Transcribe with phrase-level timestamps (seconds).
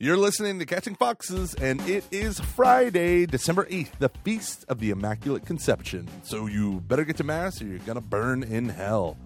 [0.00, 4.90] You're listening to Catching Foxes, and it is Friday, December 8th, the Feast of the
[4.90, 6.08] Immaculate Conception.
[6.24, 9.16] So you better get to Mass or you're going to burn in hell.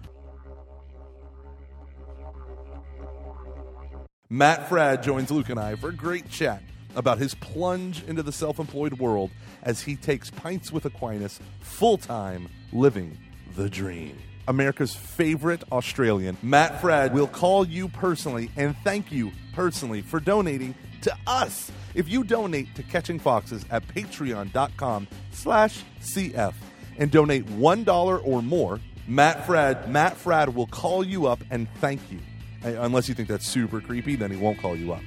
[4.29, 6.61] Matt Fradd joins Luke and I for a great chat
[6.95, 9.31] about his plunge into the self employed world
[9.63, 13.17] as he takes Pints with Aquinas full time, living
[13.55, 14.15] the dream.
[14.49, 20.73] America's favorite Australian, Matt Fradd, will call you personally and thank you personally for donating
[21.01, 21.71] to us.
[21.93, 26.53] If you donate to Catching Foxes at patreon.com slash CF
[26.97, 32.01] and donate $1 or more, Matt Fradd, Matt Fradd will call you up and thank
[32.11, 32.19] you.
[32.65, 35.01] Uh, Unless you think that's super creepy, then he won't call you up.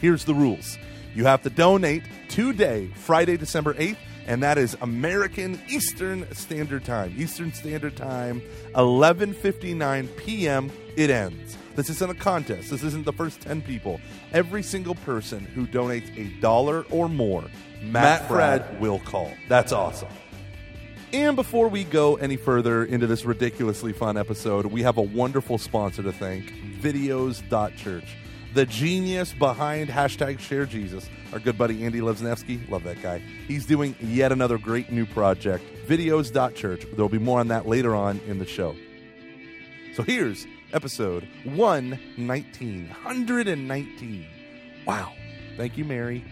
[0.00, 0.78] Here's the rules.
[1.14, 3.96] You have to donate today, Friday, December 8th,
[4.26, 7.14] and that is American Eastern Standard Time.
[7.16, 8.42] Eastern Standard Time,
[8.74, 10.70] 11:59 p.m.
[10.96, 11.56] It ends.
[11.74, 12.70] This isn't a contest.
[12.70, 14.00] This isn't the first 10 people.
[14.32, 17.44] Every single person who donates a dollar or more,
[17.82, 19.32] Matt, Fradd will call.
[19.48, 20.08] That's awesome.
[21.12, 25.58] And before we go any further into this ridiculously fun episode, we have a wonderful
[25.58, 28.16] sponsor to thank Videos.Church.
[28.54, 32.68] The genius behind hashtag share Jesus, our good buddy Andy Lesnefsky.
[32.70, 33.18] Love that guy.
[33.48, 36.86] He's doing yet another great new project, Videos.Church.
[36.92, 38.76] There'll be more on that later on in the show.
[39.94, 42.88] So here's episode 119.
[42.88, 44.26] 119.
[44.86, 45.12] Wow.
[45.56, 46.24] Thank you, Mary.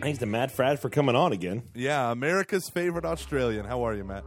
[0.00, 1.62] Thanks to Matt Fradd for coming on again.
[1.74, 3.64] Yeah, America's favorite Australian.
[3.66, 4.24] How are you, Matt?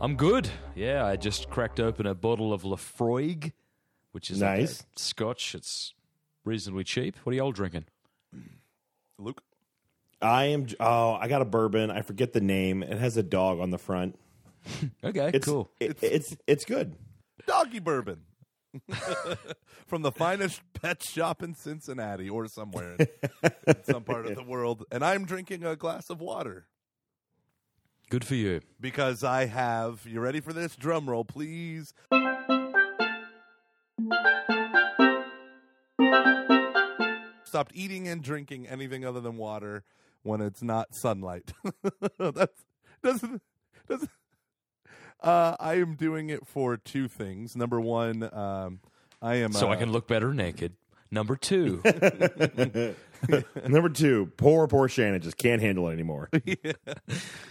[0.00, 0.48] I'm good.
[0.76, 3.52] Yeah, I just cracked open a bottle of Laphroaig,
[4.12, 4.80] which is like Nice.
[4.82, 5.54] a Scotch.
[5.56, 5.94] It's
[6.48, 7.16] reasonably cheap.
[7.22, 7.84] What are you all drinking?
[9.18, 9.42] Luke?
[10.20, 10.66] I am.
[10.80, 11.90] Oh, I got a bourbon.
[11.90, 12.82] I forget the name.
[12.82, 14.18] It has a dog on the front.
[15.04, 15.70] Okay, It's cool.
[15.80, 16.96] it- it's it's good.
[17.46, 18.22] doggy bourbon
[19.86, 23.06] from the finest pet shop in Cincinnati or somewhere in,
[23.66, 24.84] in some part of the world.
[24.90, 26.66] And I'm drinking a glass of water
[28.10, 28.60] Good for you.
[28.80, 30.04] because I have.
[30.06, 30.74] You ready for this?
[30.76, 31.94] Drum roll, please.
[37.44, 39.84] Stopped eating and drinking anything other than water
[40.22, 41.52] when it's not sunlight.
[42.18, 42.64] That's
[43.02, 43.42] doesn't
[43.88, 44.10] doesn't.
[45.20, 47.56] Uh, I am doing it for two things.
[47.56, 48.80] Number one, um,
[49.20, 50.74] I am So uh, I can look better naked.
[51.10, 51.82] Number two,
[53.66, 56.28] Number two, poor poor Shannon just can't handle it anymore.
[56.44, 56.72] yeah.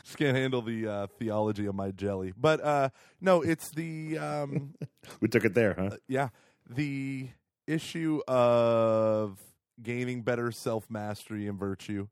[0.03, 2.34] just can't handle the uh, theology of my jelly.
[2.38, 2.89] But uh,
[3.19, 4.75] no, it's the um,
[5.19, 5.97] we took it there, huh?
[6.07, 6.29] yeah
[6.69, 7.29] the
[7.68, 9.40] issue of
[9.82, 12.08] gaining better self mastery and virtue,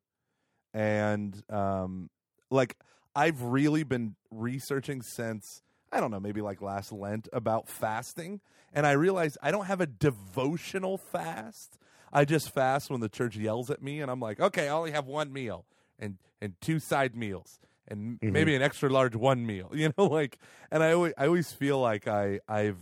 [0.74, 2.10] and um,
[2.52, 2.78] like
[3.16, 5.62] I've really been researching since
[5.92, 8.42] I don't know maybe like last Lent about fasting,
[8.74, 11.78] and I realized I don't have a devotional fast.
[12.12, 14.92] I just fast when the church yells at me, and I'm like, okay, I only
[14.92, 15.66] have one meal
[15.98, 17.60] and and two side meals.
[17.88, 20.40] And maybe an extra large one meal, you know, like,
[20.72, 22.80] and I always, I always feel like I, I've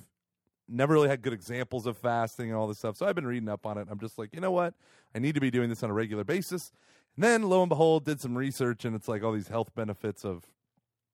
[0.67, 2.97] never really had good examples of fasting and all this stuff.
[2.97, 3.87] So I've been reading up on it.
[3.89, 4.73] I'm just like, you know what?
[5.13, 6.71] I need to be doing this on a regular basis.
[7.15, 10.23] And then lo and behold, did some research and it's like all these health benefits
[10.23, 10.45] of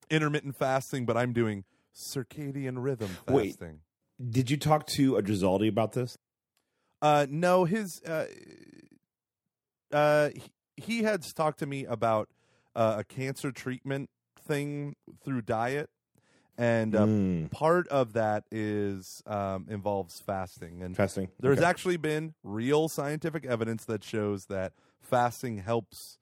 [0.08, 3.52] intermittent fasting, but I'm doing circadian rhythm Wait.
[3.52, 3.80] fasting.
[4.28, 6.18] Did you talk to a Gisaldi about this?
[7.02, 8.26] Uh, no, his uh,
[9.92, 12.28] uh, he, he had talked to me about
[12.76, 15.88] uh, a cancer treatment thing through diet,
[16.58, 17.50] and uh, Mm.
[17.50, 20.82] part of that is um, involves fasting.
[20.82, 21.28] And Fasting.
[21.40, 21.66] there's Okay.
[21.66, 26.18] actually been real scientific evidence that shows that fasting helps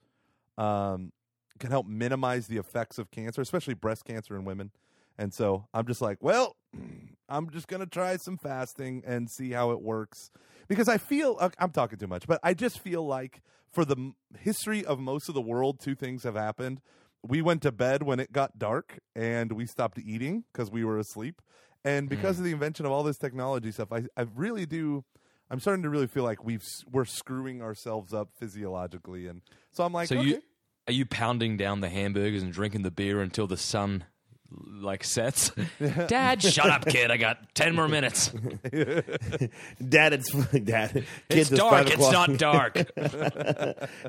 [0.57, 1.13] um,
[1.59, 4.71] can help minimize the effects of cancer, especially breast cancer in women.
[5.19, 6.57] And so I'm just like, well,
[7.29, 10.31] I'm just gonna try some fasting and see how it works
[10.69, 14.13] because I feel uh, I'm talking too much, but I just feel like for the
[14.39, 16.81] history of most of the world, two things have happened.
[17.27, 20.99] We went to bed when it got dark, and we stopped eating because we were
[20.99, 21.43] asleep.
[21.85, 22.15] And hmm.
[22.15, 25.05] because of the invention of all this technology stuff, I, I really do.
[25.51, 29.41] I'm starting to really feel like we've we're screwing ourselves up physiologically, and
[29.73, 30.29] so I'm like, so okay.
[30.29, 30.43] you
[30.87, 34.05] are you pounding down the hamburgers and drinking the beer until the sun
[34.51, 35.51] like sets?
[36.07, 37.11] Dad, shut up, kid.
[37.11, 38.29] I got ten more minutes.
[38.73, 40.31] Dad, it's
[40.65, 41.05] Dad.
[41.29, 41.73] It's Kids, dark.
[41.73, 42.29] five It's o'clock.
[42.31, 42.91] not dark.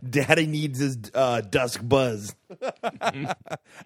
[0.10, 2.36] Daddy needs his uh, dusk buzz.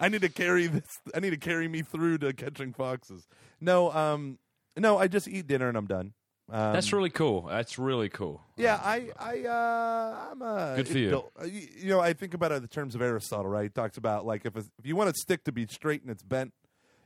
[0.00, 0.98] I need to carry this.
[1.14, 3.26] I need to carry me through to catching foxes.
[3.60, 4.38] No, um,
[4.76, 6.12] no, I just eat dinner and I'm done.
[6.50, 7.42] Um, That's really cool.
[7.48, 8.42] That's really cool.
[8.56, 8.78] yeah.
[8.82, 11.08] I, I, uh, I'm a Good for you.
[11.08, 13.62] adult- uh, You, you know, I think about it in the terms of Aristotle, right?
[13.64, 16.10] He talks about like if it's, if you want a stick to be straight and
[16.10, 16.52] it's bent,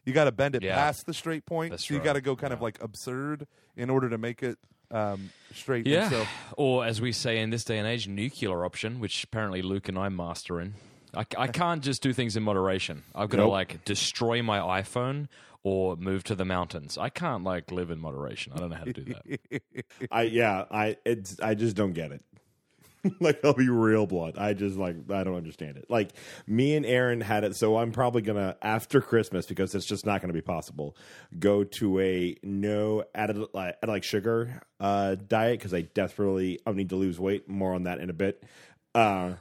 [0.05, 0.75] you got to bend it Yeah.
[0.75, 1.71] past the straight point.
[1.71, 2.05] That's so you right.
[2.05, 3.47] got to go kind of like absurd
[3.77, 4.59] in order to make it
[4.91, 5.85] um, straight.
[5.87, 6.09] And Yeah.
[6.11, 6.27] So,
[6.57, 9.97] or as we say in this day and age, nuclear option, which apparently Luke and
[9.99, 10.75] I master in.
[11.15, 13.03] I, I can't just do things in moderation.
[13.15, 13.53] I've got to Nope.
[13.53, 15.29] like destroy my iPhone
[15.69, 16.97] or move to the mountains.
[16.97, 18.55] I can't like live in moderation.
[18.55, 19.85] I don't know how to do that.
[20.11, 22.23] I yeah, I it's I just don't get it.
[23.21, 24.39] like I'll be real blunt.
[24.39, 25.85] I just like I don't understand it.
[25.91, 26.13] Like
[26.47, 30.23] me and Aaron had it, so I'm probably gonna after Christmas because it's just not
[30.23, 30.97] gonna be possible.
[31.39, 36.73] Go to a no added like, added, like sugar uh, diet because I desperately I
[36.73, 37.47] need to lose weight.
[37.47, 38.43] More on that in a bit.
[38.95, 39.35] Uh,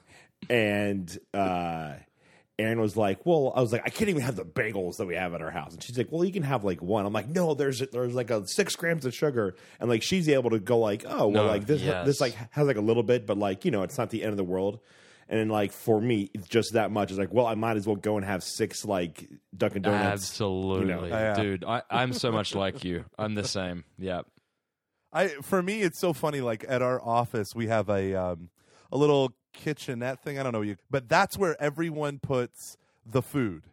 [0.49, 1.93] and uh,
[2.59, 5.15] Aaron was like, "Well, I was like, I can't even have the bagels that we
[5.15, 7.27] have at our house." And she's like, "Well, you can have like one." I'm like,
[7.29, 10.79] "No, there's there's like a six grams of sugar," and like she's able to go
[10.79, 12.05] like, "Oh, well, No, like this yes.
[12.05, 14.31] this like has like a little bit, but like you know, it's not the end
[14.31, 14.79] of the world."
[15.29, 17.11] And then like for me, it's just that much.
[17.11, 20.23] It's like, well, I might as well go and have six like Dunkin' Donuts.
[20.23, 21.05] Absolutely, you know.
[21.05, 21.35] Yeah.
[21.35, 21.65] dude.
[21.65, 23.03] I, I'm so much like you.
[23.19, 23.83] I'm the same.
[23.99, 24.21] Yeah.
[25.11, 26.41] I for me, it's so funny.
[26.41, 28.49] Like at our office, we have a um,
[28.91, 30.39] a little kitchenette thing.
[30.39, 33.63] I don't know you, but that's where everyone puts the food.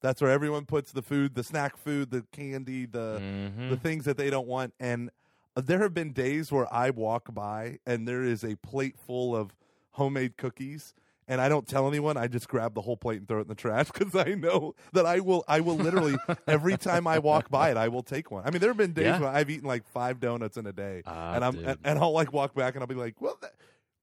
[0.00, 3.70] That's where everyone puts the food, the snack food, the candy, the Mhm.
[3.70, 4.72] the things that they don't want.
[4.78, 5.10] And
[5.56, 9.56] there have been days where I walk by and there is a plate full of
[9.92, 10.94] homemade cookies.
[11.30, 12.16] And I don't tell anyone.
[12.16, 14.74] I just grab the whole plate and throw it in the trash because I know
[14.92, 15.44] that I will.
[15.48, 16.16] I will literally
[16.46, 18.44] every time I walk by it, I will take one.
[18.46, 19.20] I mean, there have been days Yeah.
[19.20, 22.12] where I've eaten like five donuts in a day, Ah, and I'm and, and I'll
[22.12, 23.52] like walk back and I'll be like, "Well, that,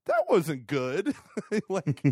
[0.06, 1.14] that wasn't good."
[1.68, 2.02] like,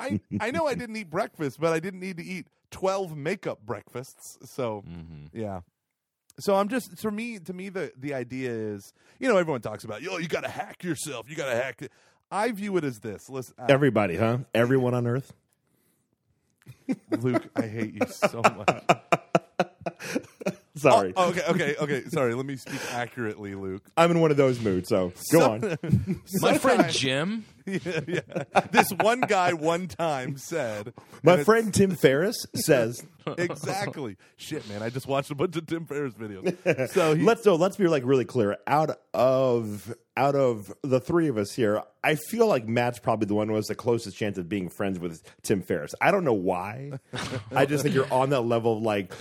[0.00, 3.60] I I know I didn't eat breakfast, but I didn't need to eat twelve makeup
[3.66, 4.38] breakfasts.
[4.54, 5.28] So Mhm.
[5.32, 5.60] yeah.
[6.40, 9.84] So I'm just for me to me the the idea is you know everyone talks
[9.84, 11.92] about yo you got to hack yourself you got to hack it.
[12.30, 13.28] I view it as this.
[13.28, 14.38] Listen, uh, Everybody, huh?
[14.54, 15.34] Everyone on Earth.
[17.10, 18.84] Luke, I hate you so much.
[20.74, 22.04] Sorry, Oh, okay, okay, okay.
[22.08, 23.82] Sorry, let me speak accurately, Luke.
[23.96, 24.88] I'm in one of those moods.
[24.88, 25.78] So go So- on.
[26.40, 27.44] My friend Jim.
[27.66, 28.60] Yeah, yeah.
[28.70, 30.92] This one guy one time said,
[31.22, 33.04] My friend Tim Ferriss says
[33.38, 34.16] exactly.
[34.36, 36.56] Shit, man, I just watched a bunch of Tim Ferriss videos.
[36.92, 38.56] So he, let's so let's be like really clear.
[38.66, 43.34] Out of out of the three of us here, I feel like Matt's probably the
[43.34, 45.94] one who has the closest chance of being friends with Tim Ferriss.
[46.00, 46.98] I don't know why.
[47.54, 49.12] I just think you're on that level of like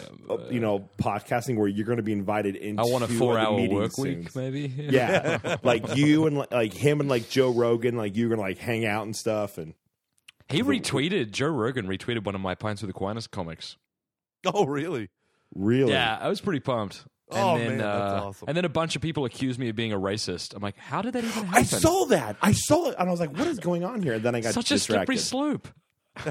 [0.49, 2.81] you know podcasting where you're going to be invited into.
[2.81, 4.19] I want a like, four-hour meetings work soon.
[4.19, 4.73] week, maybe.
[4.77, 8.57] Yeah, like you and like, like him and like Joe Rogan, like you're gonna like
[8.59, 9.57] hang out and stuff.
[9.57, 9.73] And
[10.47, 13.77] He retweeted Joe Rogan retweeted one of my Pints with Aquinas comics.
[14.45, 15.09] oh really?
[15.53, 17.05] really, Yeah, I was pretty pumped.
[17.29, 18.47] And Oh, then, man, that's uh, awesome.
[18.49, 20.53] And then a bunch of people accused me of being a racist.
[20.53, 21.53] I'm like, how did that even happen?
[21.59, 22.35] I saw that.
[22.41, 24.41] I saw it, and I was like, "What is going on here?" And then I
[24.41, 25.67] got such a slippery slope.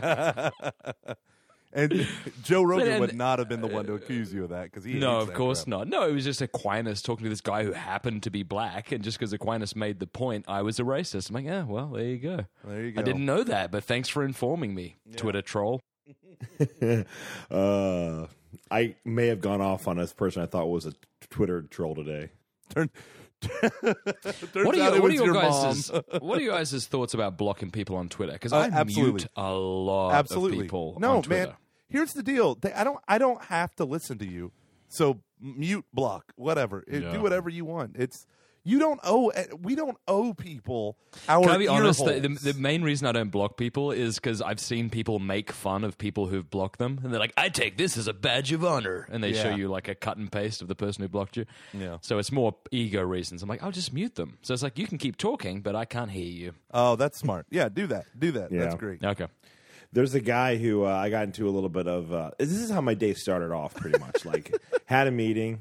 [1.73, 2.09] And
[2.43, 4.83] Joe Rogan and- would not have been the one to accuse you of that because
[4.83, 4.95] he.
[4.95, 5.69] No, of course crap.
[5.69, 5.89] not.
[5.89, 9.05] No, it was just Aquinas talking to this guy who happened to be black, and
[9.05, 11.29] just because Aquinas made the point, I was a racist.
[11.29, 12.41] I'm like, yeah, well, there you go.
[12.65, 13.01] There you go.
[13.01, 15.81] I didn't know that, but thanks for informing me, Twitter troll.
[17.51, 18.27] uh,
[18.71, 20.93] I may have gone off on this person I thought was a
[21.31, 22.31] Twitter troll today.
[22.75, 22.91] Turn,
[23.81, 25.91] What are, you, what, are your your guys'
[26.21, 28.33] what are you guys' thoughts about blocking people on Twitter?
[28.35, 29.13] Because Uh, I absolutely.
[29.13, 30.59] mute a lot Absolutely.
[30.59, 31.47] of people no, on Twitter.
[31.47, 31.57] man.
[31.91, 32.55] Here's the deal.
[32.55, 32.99] They, I don't.
[33.09, 34.53] I don't have to listen to you.
[34.89, 36.85] So mute, block, whatever.
[36.87, 37.13] It- Yeah.
[37.13, 37.97] Do whatever you want.
[37.99, 38.27] It's
[38.63, 39.29] you don't owe.
[39.29, 40.99] eh, We don't owe people
[41.31, 41.41] our.
[41.43, 42.05] Can I be honest?
[42.05, 45.51] The, the, the main reason I don't block people is because I've seen people make
[45.51, 48.53] fun of people who've blocked them, and they're like, "I take this as a badge
[48.53, 51.09] of honor," and they show you like a cut and paste of the person who
[51.09, 51.47] blocked you.
[51.73, 51.97] Yeah.
[52.03, 53.43] So it's more ego reasons.
[53.43, 54.37] I'm like, I'll just mute them.
[54.43, 56.53] So it's like you can keep talking, but I can't hear you.
[56.75, 57.47] oh, that's smart.
[57.51, 58.05] Yeah, do that.
[58.19, 58.53] Do that.
[58.53, 58.61] Yeah.
[58.65, 59.03] That's great.
[59.03, 59.27] Okay.
[59.93, 62.13] There's a guy who uh, I got into a little bit of.
[62.13, 64.25] Uh, this is how my day started off, pretty much.
[64.25, 64.55] like
[64.87, 65.61] had a meeting,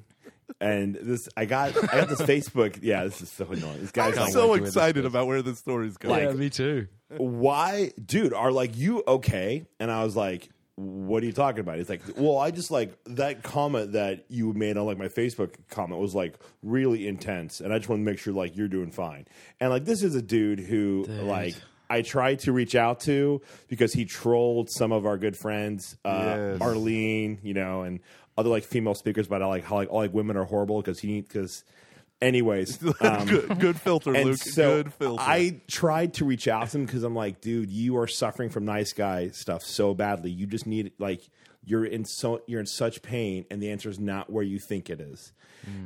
[0.62, 2.80] and this I got I got this Facebook.
[2.82, 3.80] Yeah, this is so annoying.
[3.82, 6.28] This guy's I'm like, so wait to hear this excited about where this story's going.
[6.28, 6.88] Like- me too.
[7.18, 8.34] why, dude?
[8.34, 9.66] Are like you okay?
[9.80, 11.78] And I was like, what are you talking about?
[11.78, 15.56] He's like, well, I just like that comment that you made on like my Facebook
[15.70, 18.92] comment was like really intense, and I just want to make sure like you're doing
[18.92, 19.26] fine.
[19.60, 21.56] And like this is a dude who like.
[21.90, 26.36] I tried to reach out to because he trolled some of our good friends, uh,
[26.38, 26.62] Yes.
[26.62, 28.00] Arlene, you know, and
[28.38, 31.00] other like female speakers about how like how like all like women are horrible because
[31.00, 31.64] he because,
[32.22, 34.38] anyways, um, good, good filter, and Luke.
[34.38, 35.24] so good filter.
[35.26, 38.66] I tried to reach out to him because I'm like, dude, you are suffering from
[38.66, 40.30] nice guy stuff so badly.
[40.32, 41.22] You just need like
[41.70, 44.90] you're in so you're in such pain, and the answer is not where you think
[44.90, 45.32] it is.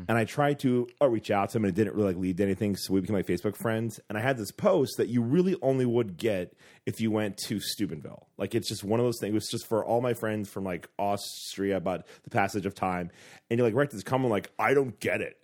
[0.08, 2.38] And I tried to uh, reach out to him, and it didn't really like lead
[2.38, 2.76] to anything.
[2.76, 4.00] So we became like Facebook friends.
[4.08, 6.54] And I had this post that you really only would get
[6.86, 8.28] if you went to Steubenville.
[8.38, 9.32] Like it's just one of those things.
[9.32, 13.10] It was just for all my friends from like Austria about the passage of time.
[13.50, 15.38] And you're like, right, this comment like I don't get it.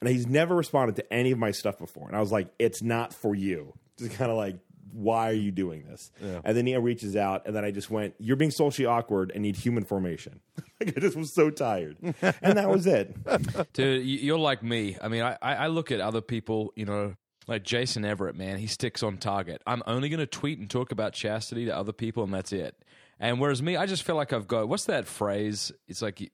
[0.00, 2.08] and he's never responded to any of my stuff before.
[2.08, 3.72] And I was like, it's not for you.
[3.98, 4.58] Just kind of like,
[4.92, 6.10] why are you doing this?
[6.44, 9.42] And then he reaches out, and then I just went, you're being socially awkward and
[9.42, 10.40] need human formation.
[10.80, 11.96] like I just was so tired,
[12.42, 13.14] and that was it.
[13.72, 14.96] Dude, you- you're like me.
[15.00, 17.14] I mean, I, I I look at other people, you know,
[17.46, 19.62] like Jason Evert, man, he sticks on target.
[19.66, 22.76] I'm only going to tweet and talk about chastity to other people, and that's it.
[23.20, 25.72] And whereas me, I just feel like I've got, what's that phrase?
[25.88, 26.30] It's like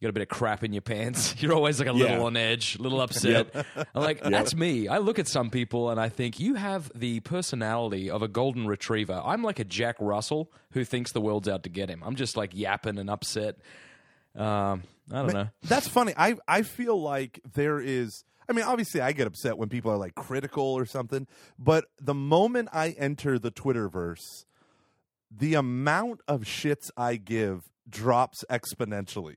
[0.00, 1.34] you, got a bit of crap in your pants.
[1.42, 2.22] You're always like a little Yeah.
[2.22, 3.48] on edge, a little upset.
[3.76, 4.88] I'm like, that's me.
[4.88, 8.66] I look at some people and I think you have the personality of a golden
[8.66, 9.20] retriever.
[9.24, 12.02] I'm like a Jack Russell who thinks the world's out to get him.
[12.04, 13.56] I'm just like yapping and upset.
[14.34, 15.48] Um, I don't know.
[15.62, 16.12] That's funny.
[16.16, 18.24] I I feel like there is.
[18.48, 21.26] I mean, obviously, I get upset when people are like critical or something.
[21.58, 24.44] But the moment I enter the Twitterverse,
[25.30, 29.36] the amount of shits I give drops exponentially.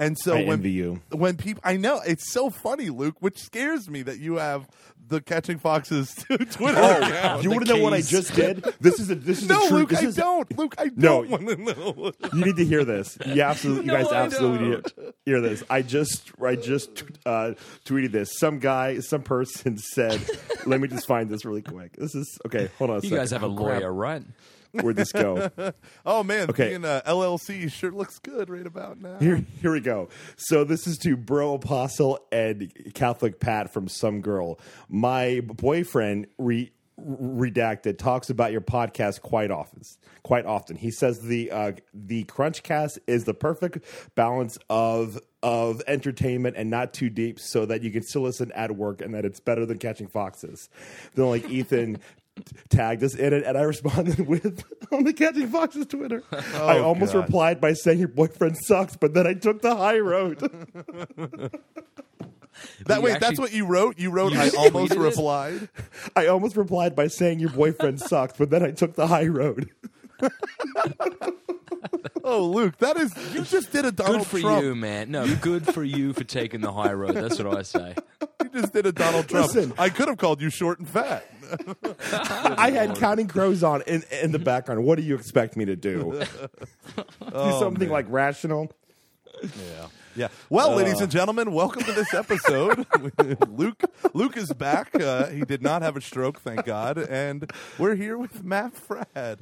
[0.00, 1.00] And so I when envy you.
[1.10, 4.66] when people, I know it's so funny, Luke, which scares me that you have
[5.08, 6.14] the Catching Foxes
[6.52, 7.42] Twitter account.
[7.42, 8.64] You want to know what I just did?
[8.80, 9.78] This is a this is No, a true.
[9.80, 10.58] Luke, this I is, don't.
[10.58, 11.22] Luke, I No.
[11.24, 12.12] don't want to know.
[12.32, 13.18] You need to hear this.
[13.26, 15.62] You absolutely, you No, guys I absolutely need to hear this.
[15.68, 17.52] I just, I just uh,
[17.84, 18.38] tweeted this.
[18.38, 20.20] Some guy, some person said,
[20.64, 22.70] "Let me just find this really quick." This is okay.
[22.78, 22.96] Hold on.
[22.96, 23.16] A You second.
[23.18, 23.80] guys have a Oh, crap.
[23.82, 24.22] lawyer, right?
[24.80, 25.50] Where'd this go?
[26.06, 26.70] Oh man, Okay.
[26.70, 29.18] being uh, LLC sure looks good right about now.
[29.18, 30.08] Here, here we go.
[30.36, 34.58] So this is to Bro Apostle and Catholic Pat from some girl.
[34.88, 39.82] My boyfriend re, redacted talks about your podcast quite often.
[40.22, 43.78] Quite often, he says the uh, the Crunchcast is the perfect
[44.14, 48.76] balance of of entertainment and not too deep, so that you can still listen at
[48.76, 50.68] work, and that it's better than catching foxes.
[51.14, 51.98] Then, like Ethan.
[52.68, 56.22] Tagged us in it, and I responded with on the Catching Foxes Twitter.
[56.32, 57.24] I oh, almost God.
[57.24, 60.50] replied by saying your boyfriend sucks, but then I took the high road.
[62.86, 63.98] That way, actually- that's what you wrote.
[63.98, 64.32] You wrote.
[64.34, 64.98] You I tweeted almost it?
[64.98, 65.68] replied.
[66.14, 69.70] I almost replied by saying your boyfriend sucks, but then I took the high road.
[72.22, 74.62] Oh, Luke, that is you just did a Donald Good for Trump.
[74.62, 75.10] you, man.
[75.10, 77.14] No, good for you for taking the high road.
[77.14, 77.94] That's what I say.
[78.42, 79.54] You just did a Donald Trump.
[79.54, 79.72] Listen.
[79.78, 81.24] I could have called you short and fat.
[82.56, 84.84] I had Counting Crows on in, in the background.
[84.84, 86.22] What do you expect me to do?
[86.96, 87.04] do
[87.58, 88.72] something oh, like rational?
[89.42, 89.86] Yeah.
[90.16, 90.28] Yeah.
[90.48, 92.84] Well, ladies and gentlemen, welcome to this episode.
[93.48, 93.80] Luke
[94.12, 94.94] Luke is back.
[95.00, 99.38] Uh, he did not have a stroke, thank God, and we're here with Matt Fradd.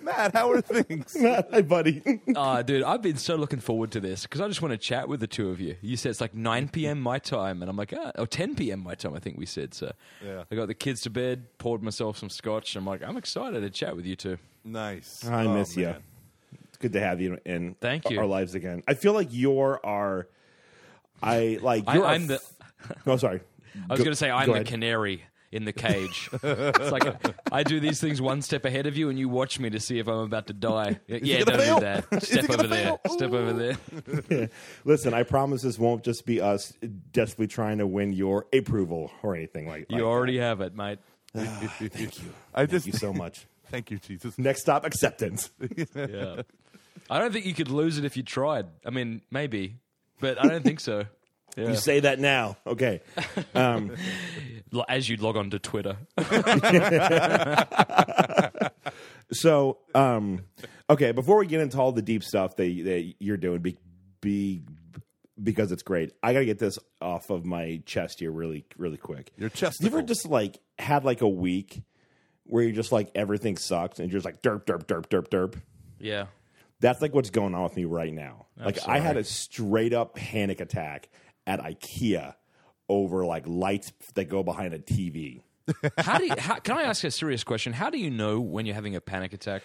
[0.02, 1.16] Matt, how are things?
[1.20, 2.02] Hi, buddy.
[2.36, 5.08] Uh, dude, I've been so looking forward to this because I just want to chat
[5.08, 5.76] with the two of you.
[5.80, 7.00] You said it's like 9 p.m.
[7.00, 8.82] my time, and I'm like, ah, or 10 p.m.
[8.82, 9.72] my time, I think we said.
[9.74, 9.92] So
[10.24, 10.44] Yeah.
[10.50, 12.76] I got the kids to bed, poured myself some scotch.
[12.76, 14.38] I'm like, I'm excited to chat with you two.
[14.64, 15.24] Nice.
[15.26, 15.94] I Oh, miss you.
[16.76, 16.82] Man.
[16.82, 18.18] It's good to have you in Thank you.
[18.18, 18.82] our lives again.
[18.86, 20.28] I feel like you're our.
[21.22, 22.04] I like I, you're.
[22.04, 22.34] our I'm the.
[22.34, 22.52] f-
[23.06, 23.40] oh, sorry.
[23.74, 24.66] I was Go- going to say I'm go the ahead.
[24.68, 26.28] canary in the cage.
[26.42, 27.04] it's like
[27.52, 29.98] I do these things one step ahead of you, and you watch me to see
[29.98, 30.98] if I'm about to die.
[31.08, 31.74] Yeah, gonna don't fail?
[31.76, 32.04] do that.
[32.22, 32.84] Is he Step over there.
[32.84, 33.00] fail?
[33.16, 33.52] Step over
[34.28, 34.50] there.
[34.84, 36.72] Listen, I promise this won't just be us
[37.12, 39.86] desperately trying to win your approval or anything like.
[39.88, 40.98] You like already have it, mate.
[41.34, 41.80] Thank
[42.22, 42.32] you.
[42.54, 42.70] I That.
[42.70, 43.46] just Thank you so much.
[43.70, 44.38] Thank you, Jesus.
[44.38, 45.50] Next stop, acceptance.
[45.94, 46.42] Yeah.
[47.08, 48.66] I don't think you could lose it if you tried.
[48.84, 49.76] I mean, maybe,
[50.20, 51.04] but I don't think so.
[51.56, 51.70] Yeah.
[51.70, 53.00] You say that now, okay?
[53.54, 53.92] Um,
[54.90, 55.96] As you log on to Twitter.
[59.32, 60.44] so, um,
[60.90, 63.78] okay, before we get into all the deep stuff that, that you're doing, be,
[64.20, 64.64] be
[65.42, 66.12] because it's great.
[66.22, 69.32] I got to get this off of my chest here, really, really quick.
[69.38, 69.80] Your chest.
[69.80, 71.82] You ever just like had like a week
[72.44, 75.54] where you're just like everything sucks and you're just like derp, derp, derp, derp, derp.
[75.98, 76.26] Yeah.
[76.80, 78.46] That's like what's going on with me right now.
[78.56, 81.08] like I had a straight up panic attack
[81.46, 82.34] at IKEA
[82.88, 85.42] over like lights that go behind a TV.
[85.98, 87.72] How do you, how, can I ask a serious question?
[87.72, 89.64] How do you know when you're having a panic attack?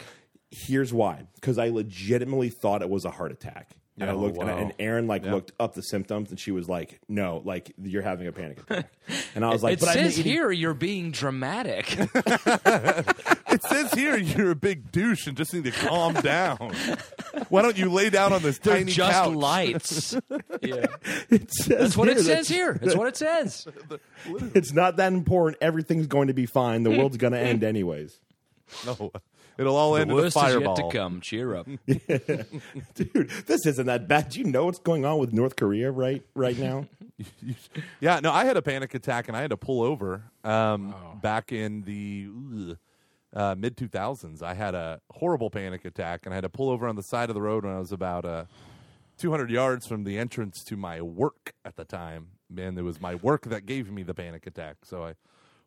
[0.49, 3.71] Here's why: because I legitimately thought it was a heart attack.
[3.99, 6.51] And I Oh, looked, and, I- and Aaron like looked up the symptoms, and she
[6.51, 8.91] was like, "No, like you're having a panic attack."
[9.35, 11.85] And I was like, it "But says here you're being dramatic.
[13.51, 16.73] It says here you're a big douche and just need to calm down.
[17.49, 19.33] Why don't you lay down on this They're tiny just couch?
[19.35, 20.15] lights.
[20.61, 20.85] yeah.
[21.29, 22.79] It says That's what it says here.
[22.81, 23.67] That's what it says.
[24.55, 25.61] It's not that important.
[25.61, 26.83] Everything's going to be fine.
[26.83, 28.19] The world's going to end anyways.
[28.85, 29.11] No,
[29.57, 31.21] it'll all The end in a worst is yet to come.
[31.21, 31.67] Cheer up.
[32.95, 34.29] Dude, this isn't that bad.
[34.29, 36.87] Do you know what's going on with North Korea right right now?
[37.99, 41.51] Yeah, no, I had a panic attack and I had to pull over um, back
[41.51, 42.77] in the
[43.35, 44.41] uh, mid 2000s.
[44.41, 47.29] I had a horrible panic attack and I had to pull over on the side
[47.29, 48.45] of the road when I was about uh,
[49.19, 52.29] 200 yards from the entrance to my work at the time.
[52.49, 54.77] Man, it was my work that gave me the panic attack.
[54.83, 55.13] So I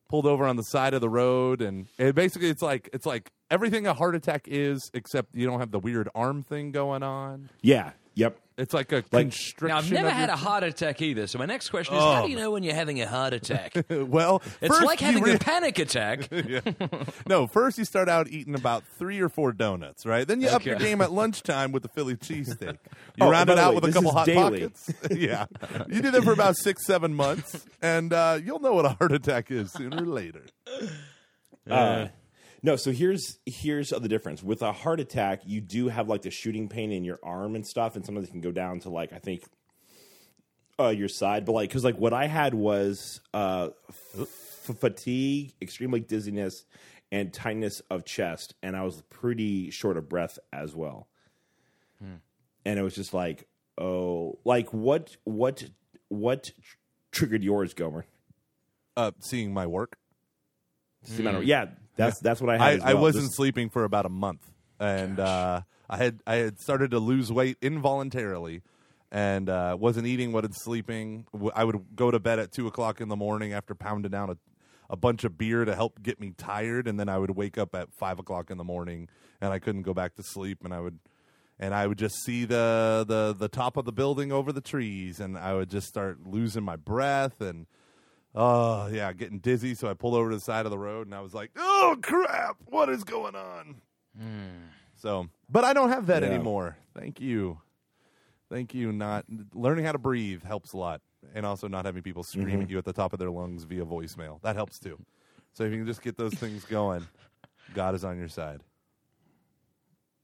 [0.08, 3.30] pulled over on the side of the road, and it basically it's like it's like
[3.50, 7.50] everything a heart attack is, except you don't have the weird arm thing going on.
[7.62, 7.92] Yeah.
[8.16, 8.38] Yep.
[8.56, 9.66] It's like a Like- constriction.
[9.74, 11.26] Now, I've never had a heart attack either.
[11.26, 13.72] So my next question is, how do you know when you're having a heart attack?
[13.90, 16.28] well, It's first like you having re- a panic attack.
[17.28, 20.28] no, first you start out eating about three or four donuts, right?
[20.28, 20.84] Then you up your Okay.
[20.84, 22.78] game at lunchtime with the Philly cheesesteak.
[23.16, 24.60] You Oh, round by it the out way, with a this couple is hot daily.
[24.60, 24.92] pockets.
[25.10, 25.46] yeah,
[25.88, 29.10] you do that for about six, seven months, and uh, you'll know what a heart
[29.12, 30.42] attack is sooner or later.
[31.68, 32.08] Uh,
[32.64, 34.42] no, so here's here's the difference.
[34.42, 37.66] With a heart attack, you do have like the shooting pain in your arm and
[37.66, 39.44] stuff, and sometimes it can go down to like I think
[40.80, 41.44] uh, your side.
[41.44, 43.68] But like, because like what I had was uh,
[44.18, 44.28] f-
[44.80, 46.64] fatigue, extreme like dizziness,
[47.12, 51.06] and tightness of chest, and I was pretty short of breath as well.
[52.66, 53.46] And it was just like,
[53.78, 55.64] oh, like what what
[56.08, 56.76] what tr-
[57.12, 58.06] triggered yours, Gomer?
[58.96, 59.98] Uh, seeing my work,
[61.04, 61.66] Just the amount of- yeah,
[61.96, 62.62] that's that's what I had.
[62.62, 64.40] I, as I wasn't Just- sleeping for about a month,
[64.80, 68.62] and uh, I had I had started to lose weight involuntarily,
[69.10, 71.26] and uh, wasn't eating, wasn't sleeping.
[71.54, 74.36] I would go to bed at two o'clock in the morning after pounding down a,
[74.90, 77.74] a bunch of beer to help get me tired, and then I would wake up
[77.74, 79.08] at five o'clock in the morning,
[79.40, 80.98] and I couldn't go back to sleep, and I would.
[81.56, 85.20] And I would just see the, the the top of the building over the trees,
[85.20, 87.66] and I would just start losing my breath, and
[88.34, 89.74] Oh yeah, getting dizzy.
[89.74, 91.96] So I pulled over to the side of the road, and I was like, "Oh
[92.02, 93.76] crap, what is going on?"
[94.18, 94.68] Hmm.
[94.96, 96.30] So, but I don't have that Yeah.
[96.30, 96.76] anymore.
[96.96, 97.60] Thank you,
[98.50, 98.90] thank you.
[98.90, 101.00] Not learning how to breathe helps a lot,
[101.34, 102.62] and also not having people scream mm-hmm.
[102.62, 104.98] at you at the top of their lungs via voicemail that helps too.
[105.52, 107.06] So if you can just get those things going,
[107.74, 108.60] God is on your side.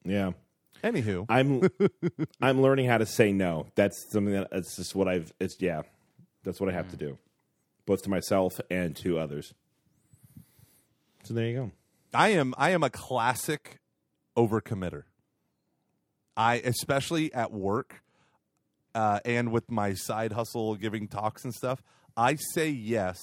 [0.05, 0.33] yeah.
[0.83, 1.69] Anywho, I'm
[2.41, 3.67] I'm learning how to say no.
[3.77, 5.83] That's something that it's just what I've it's yeah.
[6.43, 7.01] That's what I have to mm.
[7.01, 7.19] do.
[7.87, 9.55] Both to myself and to others.
[11.25, 11.71] So there you go.
[12.13, 13.79] I am I am a classic
[14.37, 15.05] overcommitter.
[16.37, 18.03] I especially at work
[18.95, 21.83] uh, and with my side hustle, giving talks and stuff.
[22.17, 23.19] I say yes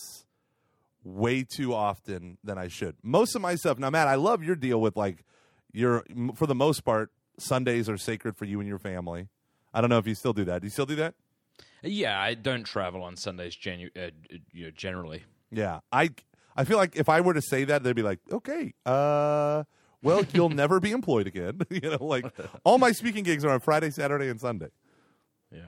[1.03, 2.95] way too often than I should.
[3.01, 3.77] Most of my stuff.
[3.79, 5.23] Now, Matt, I love your deal with like
[5.71, 6.03] your
[6.35, 9.27] for the most part Sundays are sacred for you and your family.
[9.73, 10.61] I don't know if you still do that.
[10.61, 11.13] Do you still do that?
[11.83, 14.09] Yeah, I don't travel on Sundays genu- uh,
[14.51, 15.23] you know, generally.
[15.51, 16.09] Yeah, I
[16.55, 19.63] I feel like if I were to say that, they'd be like, okay, uh,
[20.01, 21.61] well, you'll never be employed again.
[21.69, 22.25] you know, like
[22.63, 24.69] all my speaking gigs are on Friday, Saturday, and Sunday.
[25.51, 25.61] Yeah.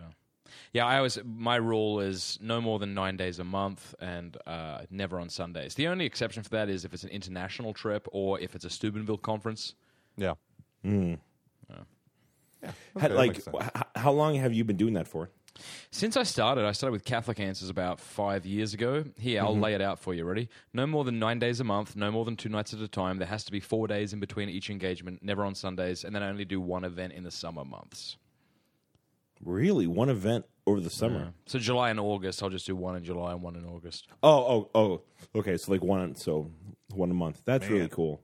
[0.71, 4.81] Yeah, I always my rule is no more than nine days a month and uh,
[4.91, 5.73] never on Sundays.
[5.73, 8.69] The only exception for that is if it's an international trip or if it's a
[8.69, 9.73] Steubenville conference.
[10.15, 10.33] Yeah,
[10.83, 12.75] Had,
[13.11, 13.57] that like makes sense.
[13.61, 15.29] h- how long have you been doing that for?
[15.91, 19.03] Since I started, I started with Catholic Answers about five years ago.
[19.17, 20.25] Here, I'll lay it out for you.
[20.25, 20.49] Ready?
[20.73, 23.17] No more than nine days a month, no more than two nights at a time.
[23.17, 26.23] There has to be four days in between each engagement, never on Sundays, and then
[26.23, 28.17] I only do one event in the summer months.
[29.43, 29.87] Really?
[29.87, 31.33] One event over the summer.
[31.45, 34.07] So July and August, I'll just do one in July and one in August.
[34.21, 35.01] Oh, oh, oh.
[35.35, 36.51] Okay, so like one so
[36.93, 37.41] one a month.
[37.45, 37.89] That's really Man.
[37.89, 38.21] cool.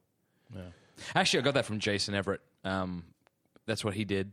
[1.14, 2.42] Actually, I got that from Jason Evert.
[2.64, 3.04] Um,
[3.66, 4.32] that's what he did.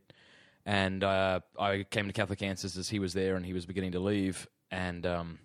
[0.64, 3.92] And uh, I came to Catholic Answers as he was there and he was beginning
[3.92, 4.46] to leave.
[4.70, 5.38] And um,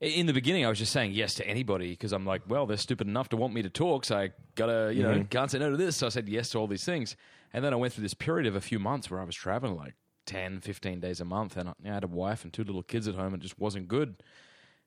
[0.00, 2.76] in the beginning, I was just saying yes to anybody because I'm like, well, they're
[2.76, 4.04] stupid enough to want me to talk.
[4.04, 5.96] So I gotta, you know, can't say no to this.
[5.96, 7.16] So I said yes to all these things.
[7.52, 9.76] And then I went through this period of a few months where I was traveling
[9.76, 9.94] like
[10.26, 11.56] 10, 15 days a month.
[11.56, 13.58] And I, I had a wife and two little kids at home and it just
[13.58, 14.16] wasn't good.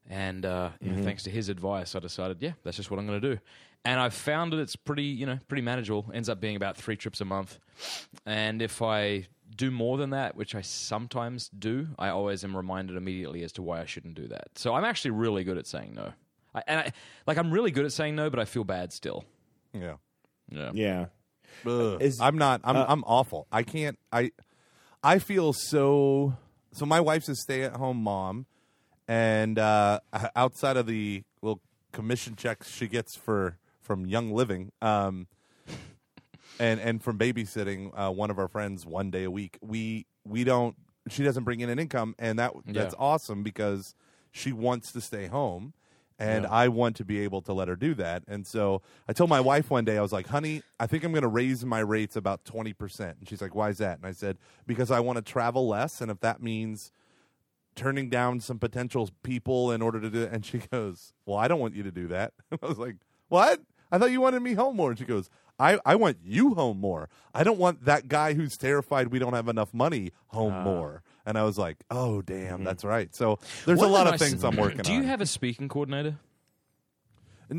[0.10, 3.07] And uh, you know, thanks to his advice, I decided, yeah, that's just what I'm
[3.07, 3.41] going to do.
[3.86, 6.10] And I've found that it's pretty, you know, pretty manageable.
[6.13, 7.60] Ends up being about three trips a month.
[8.25, 9.27] And if I
[9.62, 13.62] do more than that, which I sometimes do, I always am reminded immediately as to
[13.62, 14.47] why I shouldn't do that.
[14.56, 16.13] So I'm actually really good at saying no.
[16.56, 16.91] I, and I,
[17.28, 19.24] like I'm really good at saying no, but I feel bad still.
[19.71, 19.97] yeah.
[20.50, 20.71] Yeah.
[20.74, 21.06] Yeah.
[22.00, 22.62] Is- I'm not.
[22.63, 22.76] I'm.
[22.76, 23.45] I'm awful.
[23.52, 24.00] I can't.
[24.12, 24.32] I.
[25.04, 26.36] I feel so.
[26.74, 28.47] So my wife's a stay-at-home mom,
[29.08, 30.00] and uh,
[30.36, 35.28] outside of the little commission checks she gets for from Young Living, um,
[36.62, 40.43] and and from babysitting uh, one of our friends one day a week, we we
[40.43, 40.76] don't.
[41.10, 43.00] She doesn't bring in an income, and that that's Yeah.
[43.00, 43.95] awesome because
[44.32, 45.74] she wants to stay home.
[46.19, 48.21] And I want to be able to let her do that.
[48.28, 51.12] And so I told my wife one day, I was like, honey, I think I'm
[51.13, 53.00] going to raise my rates about 20%.
[53.17, 53.97] And she's like, why is that?
[53.97, 56.00] And I said, because I want to travel less.
[56.00, 56.91] And if that means
[57.76, 60.32] turning down some potential people in order to do it.
[60.32, 62.34] And she goes, well, I don't want you to do that.
[62.62, 62.97] I was like,
[63.30, 63.60] what?
[63.91, 64.91] I thought you wanted me home more.
[64.91, 65.28] And she goes,
[65.62, 67.10] I, I want you home more.
[67.34, 71.04] I don't want that guy who's terrified we don't have enough money home more.
[71.26, 74.21] and I was like, "Oh, damn, that's right." So there's One a lot of nice-
[74.30, 74.84] things I'm working on.
[74.86, 74.97] Do on.
[74.97, 76.17] you have a speaking coordinator?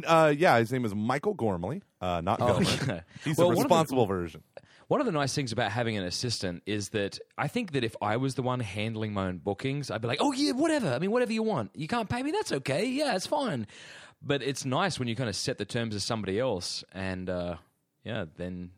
[0.06, 3.00] Uh, yeah, his name is Michael Gormley, uh, not Oh, yeah.
[3.24, 4.42] He's Well, the of the- responsible version.
[4.88, 7.94] One of the nice things about having an assistant is that I think that if
[8.02, 10.92] I was the one handling my own bookings, I'd be like, oh, yeah, whatever.
[10.92, 11.70] I mean, whatever you want.
[11.74, 12.30] You can't pay me.
[12.30, 12.86] That's okay.
[12.86, 13.66] Yeah, it's fine.
[14.22, 16.84] But it's nice when you kind of set the terms as somebody else.
[16.92, 17.56] And uh,
[18.04, 18.70] yeah, then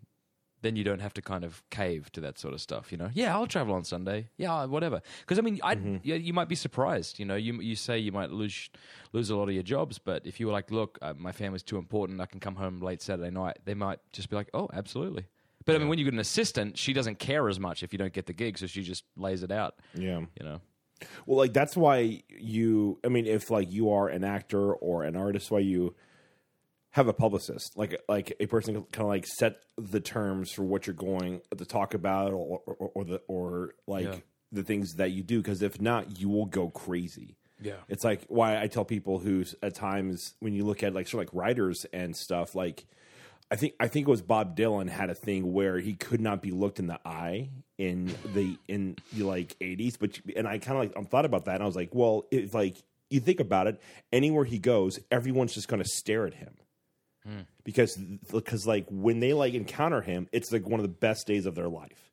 [0.64, 3.10] then you don't have to kind of cave to that sort of stuff, you know.
[3.12, 4.28] Yeah, I'll travel on Sunday.
[4.38, 5.02] Yeah, whatever.
[5.20, 7.18] Because I mean, I yeah, you might be surprised.
[7.18, 8.70] You know, you you say you might lose
[9.12, 11.62] lose a lot of your jobs, but if you were like, look, uh, my family's
[11.62, 14.68] too important, I can come home late Saturday night, they might just be like, oh,
[14.72, 15.26] absolutely.
[15.66, 17.98] But I mean, when you get an assistant, she doesn't care as much if you
[17.98, 19.76] don't get the gig, so she just lays it out.
[19.94, 20.20] Yeah.
[20.38, 20.60] You know.
[21.26, 22.98] Well, like that's why you.
[23.04, 25.94] I mean, if like you are an actor or an artist, why you
[26.94, 30.87] have a publicist, like like a person kind of like set the terms for what
[30.87, 34.16] you're going to talk about, or or, or the or like Yeah.
[34.52, 35.42] the things that you do.
[35.42, 37.37] Because if not, you will go crazy.
[37.61, 37.78] Yeah.
[37.88, 41.26] It's like why I tell people who at times when you look at like sort
[41.26, 42.87] of like writers and stuff like.
[43.50, 46.40] I think I think it was Bob Dylan had a thing where he could not
[46.40, 50.78] be looked in the eye in the in the like eighties, but and I kind
[50.78, 52.76] of like I thought about that and I was like, well, if like
[53.11, 53.80] you think about it,
[54.12, 56.54] anywhere he goes, everyone's just going to stare at him
[57.64, 61.46] because because like when they like encounter him, it's like one of the best days
[61.46, 62.10] of their life,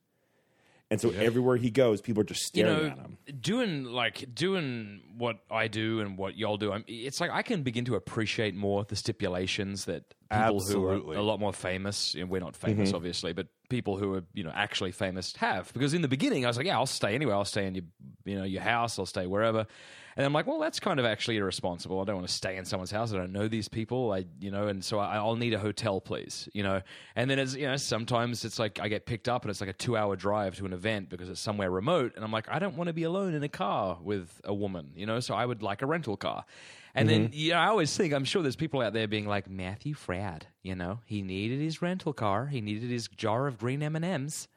[0.89, 3.17] and so everywhere he goes, people are just you staring know, at him.
[3.39, 7.63] doing like doing what I do and what y'all do, I'm, it's like I can
[7.63, 10.99] begin to appreciate more the stipulations that people Absolutely.
[11.07, 12.15] who are a lot more famous.
[12.15, 12.95] You know, we're not famous, Mm-hmm.
[12.95, 15.71] obviously, but people who are you know actually famous have.
[15.73, 17.35] Because in the beginning, I was like, yeah, I'll stay anywhere.
[17.35, 17.85] I'll stay in your
[18.25, 18.97] you know your house.
[18.97, 19.67] I'll stay wherever.
[20.15, 21.99] And I'm like, well, that's kind of actually irresponsible.
[22.01, 23.13] I don't want to stay in someone's house.
[23.13, 24.11] I don't know these people.
[24.11, 26.49] I, you know, and so I, I'll need a hotel, please.
[26.53, 26.81] You know,
[27.15, 29.69] and then as you know, sometimes it's like I get picked up and it's like
[29.69, 32.13] a two hour drive to an event because it's somewhere remote.
[32.15, 34.91] And I'm like, I don't want to be alone in a car with a woman,
[34.95, 36.45] you know, so I would like a rental car.
[36.93, 37.33] And then, mm-hmm.
[37.33, 40.43] you know, I always think, I'm sure there's people out there being like, Matthew Fradd,
[40.61, 42.47] you know, he needed his rental car.
[42.47, 44.47] He needed his jar of green M&Ms.